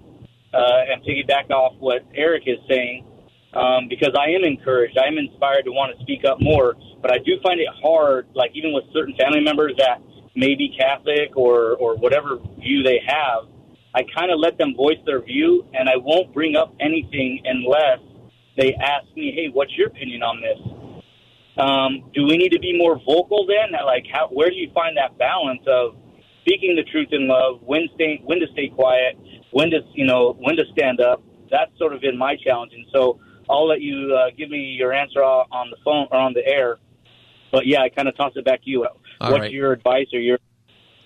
uh, 0.53 0.91
and 0.91 1.01
piggyback 1.03 1.49
off 1.51 1.74
what 1.80 2.06
Eric 2.14 2.43
is 2.47 2.58
saying? 2.70 3.06
Um, 3.53 3.88
because 3.88 4.12
I 4.20 4.32
am 4.32 4.43
encouraged, 4.43 4.97
I 4.97 5.08
am 5.08 5.18
inspired 5.18 5.64
to 5.64 5.72
want 5.72 5.95
to 5.95 6.03
speak 6.03 6.26
up 6.26 6.41
more. 6.41 6.76
But 7.01 7.12
I 7.12 7.20
do 7.20 7.39
find 7.41 7.60
it 7.60 7.70
hard, 7.82 8.28
like 8.34 8.51
even 8.53 8.74
with 8.74 8.84
certain 8.91 9.16
family 9.16 9.39
members 9.39 9.74
that 9.78 10.01
may 10.36 10.56
be 10.56 10.76
Catholic 10.78 11.36
or 11.36 11.76
or 11.78 11.96
whatever 11.98 12.38
view 12.60 12.84
they 12.84 13.00
have. 13.06 13.50
I 13.94 14.02
kind 14.16 14.32
of 14.32 14.40
let 14.40 14.58
them 14.58 14.76
voice 14.76 15.00
their 15.06 15.22
view, 15.22 15.66
and 15.74 15.88
I 15.88 15.96
won't 15.98 16.34
bring 16.34 16.56
up 16.56 16.76
anything 16.80 17.42
unless 17.46 18.00
they 18.58 18.74
ask 18.76 19.06
me, 19.16 19.32
"Hey, 19.32 19.50
what's 19.52 19.76
your 19.78 19.88
opinion 19.88 20.24
on 20.24 20.42
this?" 20.42 20.60
Um, 21.58 22.12
do 22.14 22.26
we 22.26 22.38
need 22.38 22.52
to 22.52 22.60
be 22.60 22.78
more 22.78 23.00
vocal 23.00 23.46
then? 23.48 23.72
Like, 23.86 24.06
how? 24.12 24.28
Where 24.28 24.50
do 24.50 24.56
you 24.56 24.70
find 24.74 24.98
that 24.98 25.18
balance 25.18 25.62
of 25.68 25.96
speaking 26.46 26.76
the 26.76 26.84
truth 26.84 27.10
in 27.12 27.28
love, 27.28 27.60
when 27.62 27.88
stay, 27.96 28.22
when 28.24 28.40
to 28.40 28.48
stay 28.54 28.70
quiet, 28.70 29.18
when 29.52 29.72
to 29.72 29.80
you 29.94 30.06
know 30.06 30.36
when 30.40 30.56
to 30.56 30.64
stand 30.72 31.02
up. 31.02 31.24
That's 31.50 31.72
sort 31.78 31.94
of 31.94 32.02
been 32.02 32.18
my 32.18 32.36
challenge, 32.36 32.74
and 32.74 32.86
so 32.94 33.20
I'll 33.50 33.68
let 33.68 33.82
you 33.82 34.16
uh, 34.16 34.30
give 34.38 34.50
me 34.50 34.60
your 34.78 34.94
answer 34.94 35.24
on 35.24 35.70
the 35.70 35.78
phone 35.84 36.08
or 36.12 36.18
on 36.18 36.34
the 36.34 36.46
air. 36.46 36.78
But 37.52 37.66
yeah, 37.66 37.82
I 37.82 37.90
kind 37.90 38.08
of 38.08 38.16
toss 38.18 38.34
it 38.36 38.46
back 38.46 38.64
to 38.64 38.70
you. 38.70 38.86
All 39.22 39.32
What's 39.32 39.41
right. 39.41 39.51
your 39.51 39.72
advice 39.74 40.07
or 40.13 40.20
your 40.20 40.39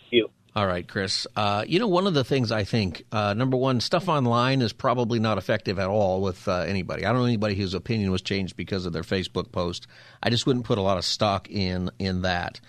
view? 0.10 0.30
All 0.55 0.66
right, 0.66 0.88
Chris. 0.88 1.28
Uh, 1.36 1.64
you 1.68 1.80
know, 1.80 1.88
one 1.88 2.07
of 2.07 2.14
the 2.14 2.24
things 2.24 2.51
I 2.51 2.64
think, 2.64 3.03
uh, 3.12 3.34
number 3.34 3.55
one, 3.55 3.80
stuff 3.80 4.10
online 4.10 4.62
is 4.62 4.74
probably 4.74 5.20
not 5.20 5.38
effective 5.38 5.78
at 5.78 5.88
all 5.88 6.22
with 6.22 6.47
uh, 6.47 6.62
anybody. 6.62 7.05
I 7.05 7.12
don't 7.12 7.20
know 7.22 7.26
anybody 7.26 7.55
whose 7.55 7.74
opinion 7.74 8.12
was 8.12 8.22
changed 8.22 8.55
because 8.55 8.86
of 8.86 8.93
their 8.93 9.03
Facebook 9.03 9.51
post. 9.51 9.88
I 10.24 10.30
just 10.30 10.47
wouldn't 10.47 10.66
put 10.66 10.78
a 10.78 10.82
lot 10.82 10.97
of 10.97 11.05
stock 11.05 11.49
in 11.49 11.91
in 11.99 12.24
that. 12.24 12.60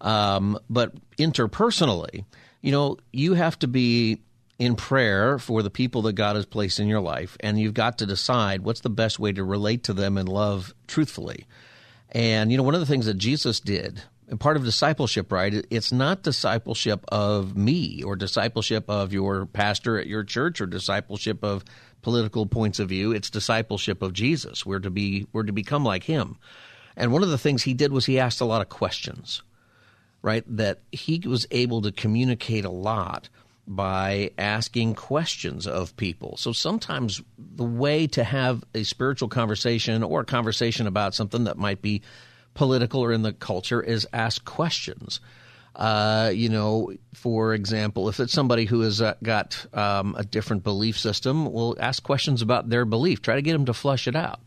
Um, 0.00 0.58
but 0.70 0.92
interpersonally, 1.18 2.24
you 2.60 2.72
know, 2.72 2.98
you 3.12 3.34
have 3.34 3.58
to 3.60 3.68
be 3.68 4.20
in 4.58 4.76
prayer 4.76 5.38
for 5.38 5.62
the 5.62 5.70
people 5.70 6.02
that 6.02 6.12
God 6.12 6.36
has 6.36 6.46
placed 6.46 6.78
in 6.78 6.86
your 6.86 7.00
life, 7.00 7.36
and 7.40 7.58
you've 7.58 7.74
got 7.74 7.98
to 7.98 8.06
decide 8.06 8.62
what's 8.62 8.80
the 8.80 8.90
best 8.90 9.18
way 9.18 9.32
to 9.32 9.42
relate 9.42 9.82
to 9.84 9.92
them 9.92 10.16
and 10.16 10.28
love 10.28 10.72
truthfully. 10.86 11.46
And, 12.12 12.52
you 12.52 12.56
know, 12.56 12.62
one 12.62 12.74
of 12.74 12.80
the 12.80 12.86
things 12.86 13.06
that 13.06 13.18
Jesus 13.18 13.58
did, 13.58 14.02
and 14.28 14.40
part 14.40 14.56
of 14.56 14.64
discipleship, 14.64 15.30
right, 15.30 15.66
it's 15.70 15.92
not 15.92 16.22
discipleship 16.22 17.04
of 17.08 17.56
me 17.56 18.02
or 18.02 18.16
discipleship 18.16 18.84
of 18.88 19.12
your 19.12 19.46
pastor 19.46 19.98
at 19.98 20.06
your 20.06 20.24
church 20.24 20.60
or 20.60 20.66
discipleship 20.66 21.44
of 21.44 21.64
political 22.02 22.46
points 22.46 22.78
of 22.78 22.88
view. 22.88 23.12
It's 23.12 23.30
discipleship 23.30 24.02
of 24.02 24.12
Jesus. 24.12 24.64
We're 24.64 24.80
to 24.80 24.90
be, 24.90 25.26
we're 25.32 25.42
to 25.42 25.52
become 25.52 25.84
like 25.84 26.04
him. 26.04 26.38
And 26.96 27.12
one 27.12 27.22
of 27.22 27.28
the 27.28 27.38
things 27.38 27.62
he 27.62 27.74
did 27.74 27.92
was 27.92 28.06
he 28.06 28.18
asked 28.18 28.40
a 28.40 28.46
lot 28.46 28.62
of 28.62 28.68
questions, 28.68 29.42
right? 30.22 30.44
That 30.46 30.80
he 30.92 31.20
was 31.26 31.46
able 31.50 31.82
to 31.82 31.92
communicate 31.92 32.64
a 32.64 32.70
lot 32.70 33.28
by 33.66 34.30
asking 34.38 34.94
questions 34.94 35.66
of 35.66 35.96
people. 35.96 36.36
So 36.36 36.52
sometimes 36.52 37.22
the 37.38 37.64
way 37.64 38.06
to 38.08 38.22
have 38.22 38.62
a 38.74 38.84
spiritual 38.84 39.28
conversation 39.28 40.02
or 40.02 40.20
a 40.20 40.26
conversation 40.26 40.86
about 40.86 41.14
something 41.14 41.44
that 41.44 41.56
might 41.56 41.80
be 41.80 42.02
political 42.54 43.00
or 43.00 43.12
in 43.12 43.22
the 43.22 43.32
culture 43.32 43.82
is 43.82 44.06
ask 44.12 44.44
questions. 44.44 45.20
Uh, 45.74 46.30
you 46.32 46.48
know, 46.48 46.92
for 47.14 47.52
example, 47.52 48.08
if 48.08 48.20
it's 48.20 48.32
somebody 48.32 48.64
who 48.64 48.80
has 48.80 49.02
uh, 49.02 49.14
got 49.22 49.66
um, 49.74 50.14
a 50.16 50.24
different 50.24 50.62
belief 50.62 50.96
system, 50.96 51.52
we'll 51.52 51.76
ask 51.80 52.02
questions 52.02 52.42
about 52.42 52.68
their 52.68 52.84
belief. 52.84 53.22
Try 53.22 53.34
to 53.34 53.42
get 53.42 53.52
them 53.52 53.64
to 53.66 53.74
flush 53.74 54.06
it 54.06 54.14
out. 54.14 54.40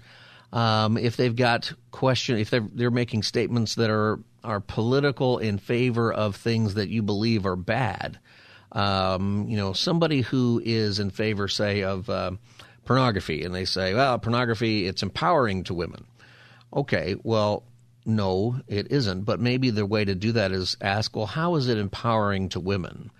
Um, 0.53 0.97
if 0.97 1.17
they've 1.17 1.35
got 1.35 1.73
question, 1.91 2.37
if 2.37 2.49
they're 2.49 2.67
they're 2.73 2.91
making 2.91 3.23
statements 3.23 3.75
that 3.75 3.89
are 3.89 4.19
are 4.43 4.61
political 4.61 5.39
in 5.39 5.57
favor 5.57 6.13
of 6.13 6.37
things 6.37 6.75
that 6.75 6.87
you 6.87 7.03
believe 7.03 7.45
are 7.45 7.57
bad, 7.57 8.17
um, 8.71 9.45
you 9.49 9.57
know, 9.57 9.73
somebody 9.73 10.21
who 10.21 10.61
is 10.63 10.99
in 10.99 11.09
favor, 11.09 11.49
say, 11.49 11.83
of 11.83 12.09
uh, 12.09 12.31
pornography, 12.85 13.43
and 13.43 13.53
they 13.53 13.65
say, 13.65 13.93
well, 13.93 14.17
pornography, 14.19 14.87
it's 14.87 15.03
empowering 15.03 15.65
to 15.65 15.73
women. 15.73 16.05
Okay, 16.73 17.15
well, 17.23 17.63
no, 18.07 18.61
it 18.67 18.91
isn't. 18.91 19.23
But 19.23 19.39
maybe 19.39 19.69
the 19.69 19.85
way 19.85 20.05
to 20.05 20.15
do 20.15 20.31
that 20.31 20.51
is 20.51 20.77
ask, 20.81 21.15
well, 21.15 21.25
how 21.25 21.55
is 21.55 21.67
it 21.67 21.77
empowering 21.77 22.49
to 22.49 22.59
women? 22.59 23.11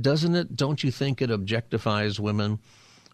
Doesn't 0.00 0.36
it, 0.36 0.54
don't 0.54 0.84
you 0.84 0.90
think 0.90 1.22
it 1.22 1.30
objectifies 1.30 2.20
women? 2.20 2.58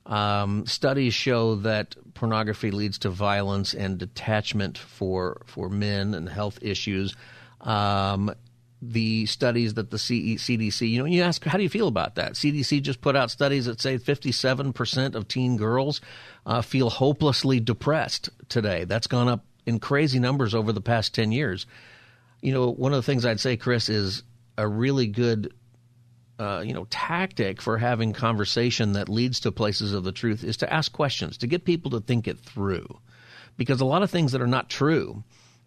Um, 0.05 0.67
studies 0.67 1.15
show 1.15 1.55
that 1.57 1.95
pornography 2.15 2.73
leads 2.73 2.99
to 2.99 3.11
violence 3.11 3.73
and 3.73 3.99
detachment 3.99 4.77
for, 4.77 5.43
for 5.47 5.69
men 5.69 6.15
and 6.15 6.29
health 6.29 6.59
issues. 6.61 7.15
Um, 7.61 8.35
the 8.85 9.27
studies 9.27 9.75
that 9.75 9.93
the 9.93 9.97
CDC, 9.97 10.91
you 10.91 10.99
know, 10.99 11.05
you 11.05 11.23
ask, 11.23 11.45
how 11.45 11.57
do 11.57 11.63
you 11.63 11.69
feel 11.69 11.87
about 11.87 12.17
that? 12.17 12.33
CDC 12.33 12.83
just 12.83 13.01
put 13.01 13.15
out 13.15 13.31
studies 13.31 13.67
that 13.67 13.81
say 13.81 13.97
57% 13.97 15.15
of 15.15 15.29
teen 15.29 15.57
girls 15.57 16.01
uh, 16.45 16.63
feel 16.63 16.91
hopelessly 16.91 17.61
depressed 17.61 18.29
today. 18.49 18.83
That's 18.83 19.07
gone 19.07 19.29
up 19.29 19.45
in 19.67 19.79
crazy 19.79 20.19
numbers 20.19 20.55
over 20.55 20.73
the 20.73 20.81
past 20.81 21.15
10 21.15 21.33
years. 21.33 21.67
You 22.41 22.53
know, 22.53 22.71
one 22.71 22.93
of 22.93 22.97
the 22.97 23.03
things 23.03 23.25
I'd 23.25 23.41
say, 23.41 23.57
Chris, 23.57 23.89
is 23.89 24.23
a 24.59 24.67
really 24.67 25.07
good, 25.07 25.55
uh, 26.39 26.63
you 26.65 26.75
know, 26.75 26.87
tactic 26.91 27.63
for 27.63 27.79
having 27.79 28.13
conversation 28.13 28.95
that 28.95 29.09
leads 29.09 29.41
to 29.41 29.53
places 29.53 29.93
of 29.93 30.05
the 30.05 30.13
truth 30.13 30.43
is 30.45 30.59
to 30.59 30.73
ask 30.73 30.93
questions, 30.93 31.39
to 31.39 31.47
get 31.47 31.65
people 31.65 31.93
to 31.93 32.01
think 32.01 32.27
it 32.27 32.41
through. 32.41 32.99
Because 33.57 33.81
a 33.81 33.87
lot 33.87 34.03
of 34.03 34.11
things 34.11 34.33
that 34.33 34.41
are 34.41 34.47
not 34.47 34.71
true, 34.71 35.23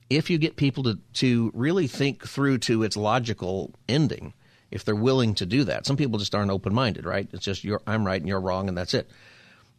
if 0.09 0.29
you 0.29 0.37
get 0.37 0.55
people 0.55 0.83
to, 0.83 0.99
to 1.13 1.51
really 1.53 1.87
think 1.87 2.27
through 2.27 2.57
to 2.59 2.83
its 2.83 2.97
logical 2.97 3.73
ending, 3.87 4.33
if 4.71 4.83
they're 4.83 4.95
willing 4.95 5.35
to 5.35 5.45
do 5.45 5.63
that, 5.65 5.85
some 5.85 5.95
people 5.95 6.19
just 6.19 6.35
aren't 6.35 6.51
open 6.51 6.73
minded, 6.73 7.05
right? 7.05 7.29
It's 7.31 7.45
just 7.45 7.63
you're, 7.63 7.81
I'm 7.87 8.05
right 8.05 8.19
and 8.19 8.27
you're 8.27 8.41
wrong, 8.41 8.67
and 8.67 8.77
that's 8.77 8.93
it. 8.93 9.09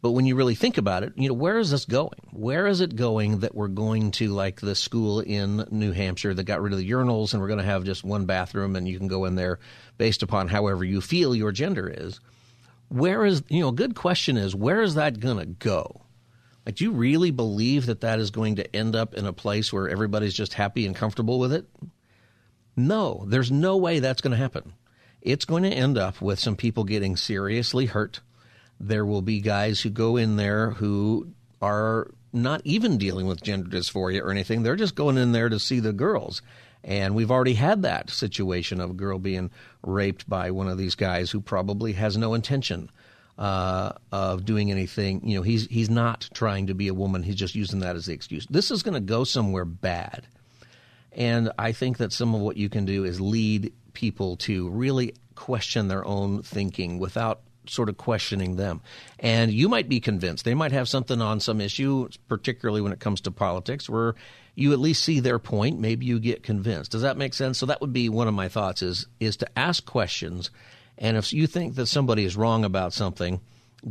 But 0.01 0.11
when 0.11 0.25
you 0.27 0.35
really 0.35 0.55
think 0.55 0.77
about 0.77 1.03
it, 1.03 1.13
you 1.15 1.27
know, 1.27 1.33
where 1.33 1.57
is 1.57 1.71
this 1.71 1.85
going? 1.85 2.19
Where 2.31 2.67
is 2.67 2.81
it 2.81 2.95
going 2.95 3.39
that 3.39 3.55
we're 3.55 3.67
going 3.67 4.11
to 4.11 4.29
like 4.29 4.61
the 4.61 4.75
school 4.75 5.21
in 5.21 5.65
New 5.71 5.91
Hampshire 5.91 6.33
that 6.33 6.43
got 6.43 6.61
rid 6.61 6.71
of 6.71 6.79
the 6.79 6.89
urinals 6.89 7.33
and 7.33 7.41
we're 7.41 7.47
going 7.47 7.59
to 7.59 7.65
have 7.65 7.83
just 7.83 8.03
one 8.03 8.25
bathroom 8.25 8.75
and 8.75 8.87
you 8.87 8.99
can 8.99 9.07
go 9.07 9.25
in 9.25 9.35
there 9.35 9.59
based 9.97 10.21
upon 10.21 10.49
however 10.49 10.83
you 10.83 11.01
feel 11.01 11.35
your 11.35 11.51
gender 11.51 11.89
is? 11.89 12.19
Where 12.89 13.25
is, 13.25 13.43
you 13.49 13.61
know, 13.61 13.69
a 13.69 13.73
good 13.73 13.95
question 13.95 14.37
is 14.37 14.55
where 14.55 14.81
is 14.81 14.95
that 14.95 15.19
going 15.19 15.39
to 15.39 15.45
go? 15.45 16.01
Like, 16.65 16.75
do 16.75 16.83
you 16.83 16.91
really 16.91 17.31
believe 17.31 17.87
that 17.87 18.01
that 18.01 18.19
is 18.19 18.29
going 18.29 18.57
to 18.57 18.75
end 18.75 18.95
up 18.95 19.13
in 19.13 19.25
a 19.25 19.33
place 19.33 19.73
where 19.73 19.89
everybody's 19.89 20.33
just 20.33 20.53
happy 20.53 20.85
and 20.85 20.95
comfortable 20.95 21.39
with 21.39 21.53
it? 21.53 21.65
No, 22.75 23.25
there's 23.27 23.51
no 23.51 23.77
way 23.77 23.99
that's 23.99 24.21
going 24.21 24.31
to 24.31 24.37
happen. 24.37 24.73
It's 25.21 25.45
going 25.45 25.63
to 25.63 25.69
end 25.69 25.97
up 25.97 26.21
with 26.21 26.39
some 26.39 26.55
people 26.55 26.83
getting 26.83 27.17
seriously 27.17 27.87
hurt. 27.87 28.19
There 28.79 29.05
will 29.05 29.21
be 29.21 29.41
guys 29.41 29.81
who 29.81 29.89
go 29.89 30.17
in 30.17 30.35
there 30.35 30.71
who 30.71 31.27
are 31.61 32.11
not 32.33 32.61
even 32.63 32.97
dealing 32.97 33.27
with 33.27 33.41
gender 33.41 33.69
dysphoria 33.69 34.21
or 34.21 34.31
anything. 34.31 34.63
They're 34.63 34.75
just 34.75 34.95
going 34.95 35.17
in 35.17 35.31
there 35.31 35.49
to 35.49 35.59
see 35.59 35.79
the 35.79 35.93
girls. 35.93 36.41
And 36.83 37.15
we've 37.15 37.31
already 37.31 37.55
had 37.55 37.81
that 37.81 38.09
situation 38.09 38.79
of 38.79 38.91
a 38.91 38.93
girl 38.93 39.19
being 39.19 39.49
raped 39.83 40.29
by 40.29 40.51
one 40.51 40.67
of 40.67 40.77
these 40.77 40.95
guys 40.95 41.31
who 41.31 41.41
probably 41.41 41.93
has 41.93 42.17
no 42.17 42.33
intention 42.33 42.89
uh, 43.37 43.91
of 44.11 44.45
doing 44.45 44.71
anything. 44.71 45.27
You 45.27 45.37
know, 45.37 45.41
he's 45.43 45.67
he's 45.67 45.89
not 45.89 46.29
trying 46.33 46.67
to 46.67 46.73
be 46.73 46.87
a 46.87 46.93
woman. 46.93 47.23
He's 47.23 47.35
just 47.35 47.55
using 47.55 47.79
that 47.79 47.95
as 47.95 48.05
the 48.05 48.13
excuse. 48.13 48.47
This 48.49 48.71
is 48.71 48.83
going 48.83 48.95
to 48.95 48.99
go 48.99 49.23
somewhere 49.23 49.65
bad, 49.65 50.27
and 51.11 51.51
I 51.57 51.71
think 51.71 51.97
that 51.97 52.13
some 52.13 52.33
of 52.33 52.41
what 52.41 52.57
you 52.57 52.69
can 52.69 52.85
do 52.85 53.03
is 53.03 53.21
lead 53.21 53.73
people 53.93 54.37
to 54.37 54.69
really 54.69 55.13
question 55.35 55.87
their 55.87 56.05
own 56.05 56.41
thinking 56.41 56.99
without 56.99 57.41
sort 57.69 57.89
of 57.89 57.97
questioning 57.97 58.55
them. 58.55 58.81
And 59.19 59.51
you 59.51 59.69
might 59.69 59.89
be 59.89 59.99
convinced 59.99 60.45
they 60.45 60.53
might 60.53 60.71
have 60.71 60.89
something 60.89 61.21
on 61.21 61.39
some 61.39 61.61
issue, 61.61 62.09
particularly 62.27 62.81
when 62.81 62.91
it 62.91 62.99
comes 62.99 63.21
to 63.21 63.31
politics, 63.31 63.89
where 63.89 64.15
you 64.55 64.73
at 64.73 64.79
least 64.79 65.03
see 65.03 65.19
their 65.19 65.39
point. 65.39 65.79
Maybe 65.79 66.05
you 66.05 66.19
get 66.19 66.43
convinced. 66.43 66.91
Does 66.91 67.03
that 67.03 67.17
make 67.17 67.33
sense? 67.33 67.57
So 67.57 67.65
that 67.67 67.81
would 67.81 67.93
be 67.93 68.09
one 68.09 68.27
of 68.27 68.33
my 68.33 68.47
thoughts: 68.49 68.81
is 68.81 69.07
is 69.19 69.37
to 69.37 69.59
ask 69.59 69.85
questions 69.85 70.49
and 70.97 71.17
if 71.17 71.31
you 71.33 71.47
think 71.47 71.75
that 71.75 71.87
somebody 71.87 72.25
is 72.25 72.35
wrong 72.35 72.65
about 72.65 72.93
something, 72.93 73.39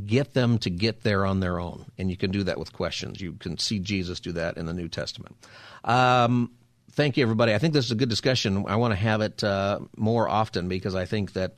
get 0.07 0.35
them 0.35 0.59
to 0.59 0.71
get 0.71 1.03
there 1.03 1.25
on 1.25 1.41
their 1.41 1.61
own. 1.61 1.87
And 1.99 2.11
you 2.11 2.17
can 2.17 2.31
do 2.31 2.43
that 2.45 2.59
with 2.59 2.73
questions. 2.73 3.21
You 3.21 3.35
can 3.35 3.59
see 3.59 3.79
Jesus 3.79 4.21
do 4.21 4.33
that 4.33 4.57
in 4.57 4.67
the 4.67 4.75
New 4.75 4.89
Testament. 4.89 5.37
Um, 5.85 6.51
thank 6.93 7.17
you, 7.17 7.23
everybody. 7.23 7.55
I 7.55 7.59
think 7.59 7.75
this 7.75 7.85
is 7.85 7.93
a 7.93 7.97
good 7.97 8.09
discussion. 8.09 8.65
I 8.67 8.77
want 8.77 8.93
to 8.93 8.97
have 8.97 9.21
it 9.21 9.45
uh, 9.45 9.81
more 9.97 10.29
often 10.29 10.69
because 10.69 10.95
I 10.95 11.05
think 11.05 11.35
that 11.35 11.55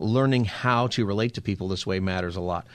learning 0.00 0.46
how 0.46 0.88
to 0.88 1.04
relate 1.04 1.34
to 1.34 1.42
people 1.42 1.68
this 1.68 1.86
way 1.86 2.00
matters 2.00 2.36
a 2.36 2.40
lot. 2.40 2.66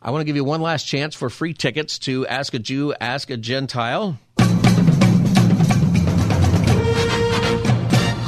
I 0.00 0.12
want 0.12 0.20
to 0.20 0.24
give 0.24 0.36
you 0.36 0.44
one 0.44 0.62
last 0.62 0.84
chance 0.84 1.14
for 1.14 1.28
free 1.28 1.54
tickets 1.54 1.98
to 2.00 2.26
Ask 2.26 2.54
a 2.54 2.58
Jew, 2.58 2.94
Ask 3.00 3.30
a 3.30 3.36
Gentile. 3.36 4.18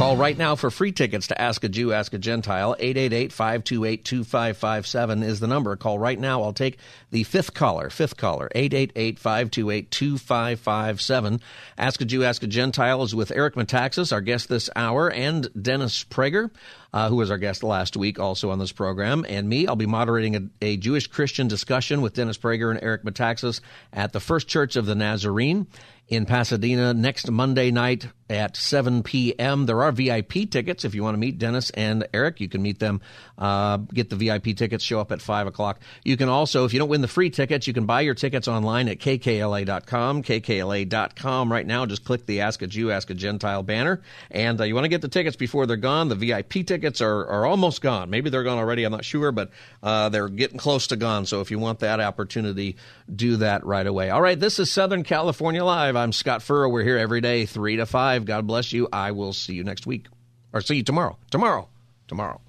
Call 0.00 0.16
right 0.16 0.38
now 0.38 0.56
for 0.56 0.70
free 0.70 0.92
tickets 0.92 1.26
to 1.26 1.38
Ask 1.38 1.62
a 1.62 1.68
Jew, 1.68 1.92
Ask 1.92 2.14
a 2.14 2.18
Gentile. 2.18 2.74
888 2.78 3.34
528 3.34 4.02
2557 4.02 5.22
is 5.22 5.40
the 5.40 5.46
number. 5.46 5.76
Call 5.76 5.98
right 5.98 6.18
now. 6.18 6.42
I'll 6.42 6.54
take 6.54 6.78
the 7.10 7.22
fifth 7.24 7.52
caller. 7.52 7.90
Fifth 7.90 8.16
caller. 8.16 8.48
888 8.54 9.18
528 9.18 9.90
2557. 9.90 11.40
Ask 11.76 12.00
a 12.00 12.06
Jew, 12.06 12.24
Ask 12.24 12.42
a 12.42 12.46
Gentile 12.46 13.02
is 13.02 13.14
with 13.14 13.30
Eric 13.30 13.56
Metaxas, 13.56 14.10
our 14.10 14.22
guest 14.22 14.48
this 14.48 14.70
hour, 14.74 15.10
and 15.10 15.50
Dennis 15.62 16.02
Prager 16.02 16.50
uh, 16.92 17.08
who 17.08 17.16
was 17.16 17.30
our 17.30 17.38
guest 17.38 17.62
last 17.62 17.96
week 17.96 18.18
also 18.18 18.50
on 18.50 18.58
this 18.58 18.72
program, 18.72 19.24
and 19.28 19.48
me. 19.48 19.66
I'll 19.66 19.76
be 19.76 19.86
moderating 19.86 20.36
a, 20.36 20.40
a 20.60 20.76
Jewish 20.76 21.06
Christian 21.06 21.48
discussion 21.48 22.00
with 22.00 22.14
Dennis 22.14 22.38
Prager 22.38 22.70
and 22.70 22.82
Eric 22.82 23.04
Metaxas 23.04 23.60
at 23.92 24.12
the 24.12 24.20
First 24.20 24.48
Church 24.48 24.76
of 24.76 24.86
the 24.86 24.94
Nazarene 24.94 25.66
in 26.08 26.26
Pasadena 26.26 26.92
next 26.92 27.30
Monday 27.30 27.70
night 27.70 28.08
at 28.30 28.56
7 28.56 29.02
p.m. 29.02 29.66
There 29.66 29.82
are 29.82 29.92
VIP 29.92 30.48
tickets. 30.48 30.84
If 30.84 30.94
you 30.94 31.02
want 31.02 31.14
to 31.14 31.18
meet 31.18 31.38
Dennis 31.38 31.70
and 31.70 32.06
Eric, 32.14 32.40
you 32.40 32.48
can 32.48 32.62
meet 32.62 32.78
them. 32.78 33.00
Uh, 33.36 33.78
get 33.78 34.08
the 34.08 34.16
VIP 34.16 34.56
tickets, 34.56 34.84
show 34.84 35.00
up 35.00 35.10
at 35.10 35.20
5 35.20 35.48
o'clock. 35.48 35.80
You 36.04 36.16
can 36.16 36.28
also, 36.28 36.64
if 36.64 36.72
you 36.72 36.78
don't 36.78 36.88
win 36.88 37.00
the 37.00 37.08
free 37.08 37.30
tickets, 37.30 37.66
you 37.66 37.72
can 37.72 37.86
buy 37.86 38.02
your 38.02 38.14
tickets 38.14 38.46
online 38.46 38.88
at 38.88 38.98
kkla.com. 38.98 40.22
kkla.com 40.22 41.52
right 41.52 41.66
now. 41.66 41.86
Just 41.86 42.04
click 42.04 42.24
the 42.26 42.42
Ask 42.42 42.62
a 42.62 42.66
Jew, 42.68 42.92
Ask 42.92 43.10
a 43.10 43.14
Gentile 43.14 43.64
banner. 43.64 44.00
And 44.30 44.60
uh, 44.60 44.64
you 44.64 44.74
want 44.74 44.84
to 44.84 44.88
get 44.88 45.02
the 45.02 45.08
tickets 45.08 45.36
before 45.36 45.66
they're 45.66 45.76
gone. 45.76 46.08
The 46.08 46.14
VIP 46.14 46.66
tickets 46.66 47.00
are, 47.00 47.26
are 47.26 47.46
almost 47.46 47.82
gone. 47.82 48.10
Maybe 48.10 48.30
they're 48.30 48.44
gone 48.44 48.58
already. 48.58 48.84
I'm 48.84 48.92
not 48.92 49.04
sure, 49.04 49.32
but 49.32 49.50
uh, 49.82 50.08
they're 50.08 50.28
getting 50.28 50.58
close 50.58 50.86
to 50.88 50.96
gone. 50.96 51.26
So 51.26 51.40
if 51.40 51.50
you 51.50 51.58
want 51.58 51.80
that 51.80 51.98
opportunity, 51.98 52.76
do 53.12 53.38
that 53.38 53.66
right 53.66 53.86
away. 53.86 54.10
All 54.10 54.22
right, 54.22 54.38
this 54.38 54.60
is 54.60 54.70
Southern 54.70 55.02
California 55.02 55.64
Live. 55.64 55.96
I'm 55.96 56.12
Scott 56.12 56.42
Furrow. 56.42 56.68
We're 56.68 56.84
here 56.84 56.98
every 56.98 57.20
day, 57.20 57.46
3 57.46 57.76
to 57.76 57.86
5. 57.86 58.19
God 58.24 58.46
bless 58.46 58.72
you. 58.72 58.88
I 58.92 59.12
will 59.12 59.32
see 59.32 59.54
you 59.54 59.64
next 59.64 59.86
week. 59.86 60.06
Or 60.52 60.60
see 60.60 60.76
you 60.76 60.82
tomorrow. 60.82 61.16
Tomorrow. 61.30 61.68
Tomorrow. 62.08 62.40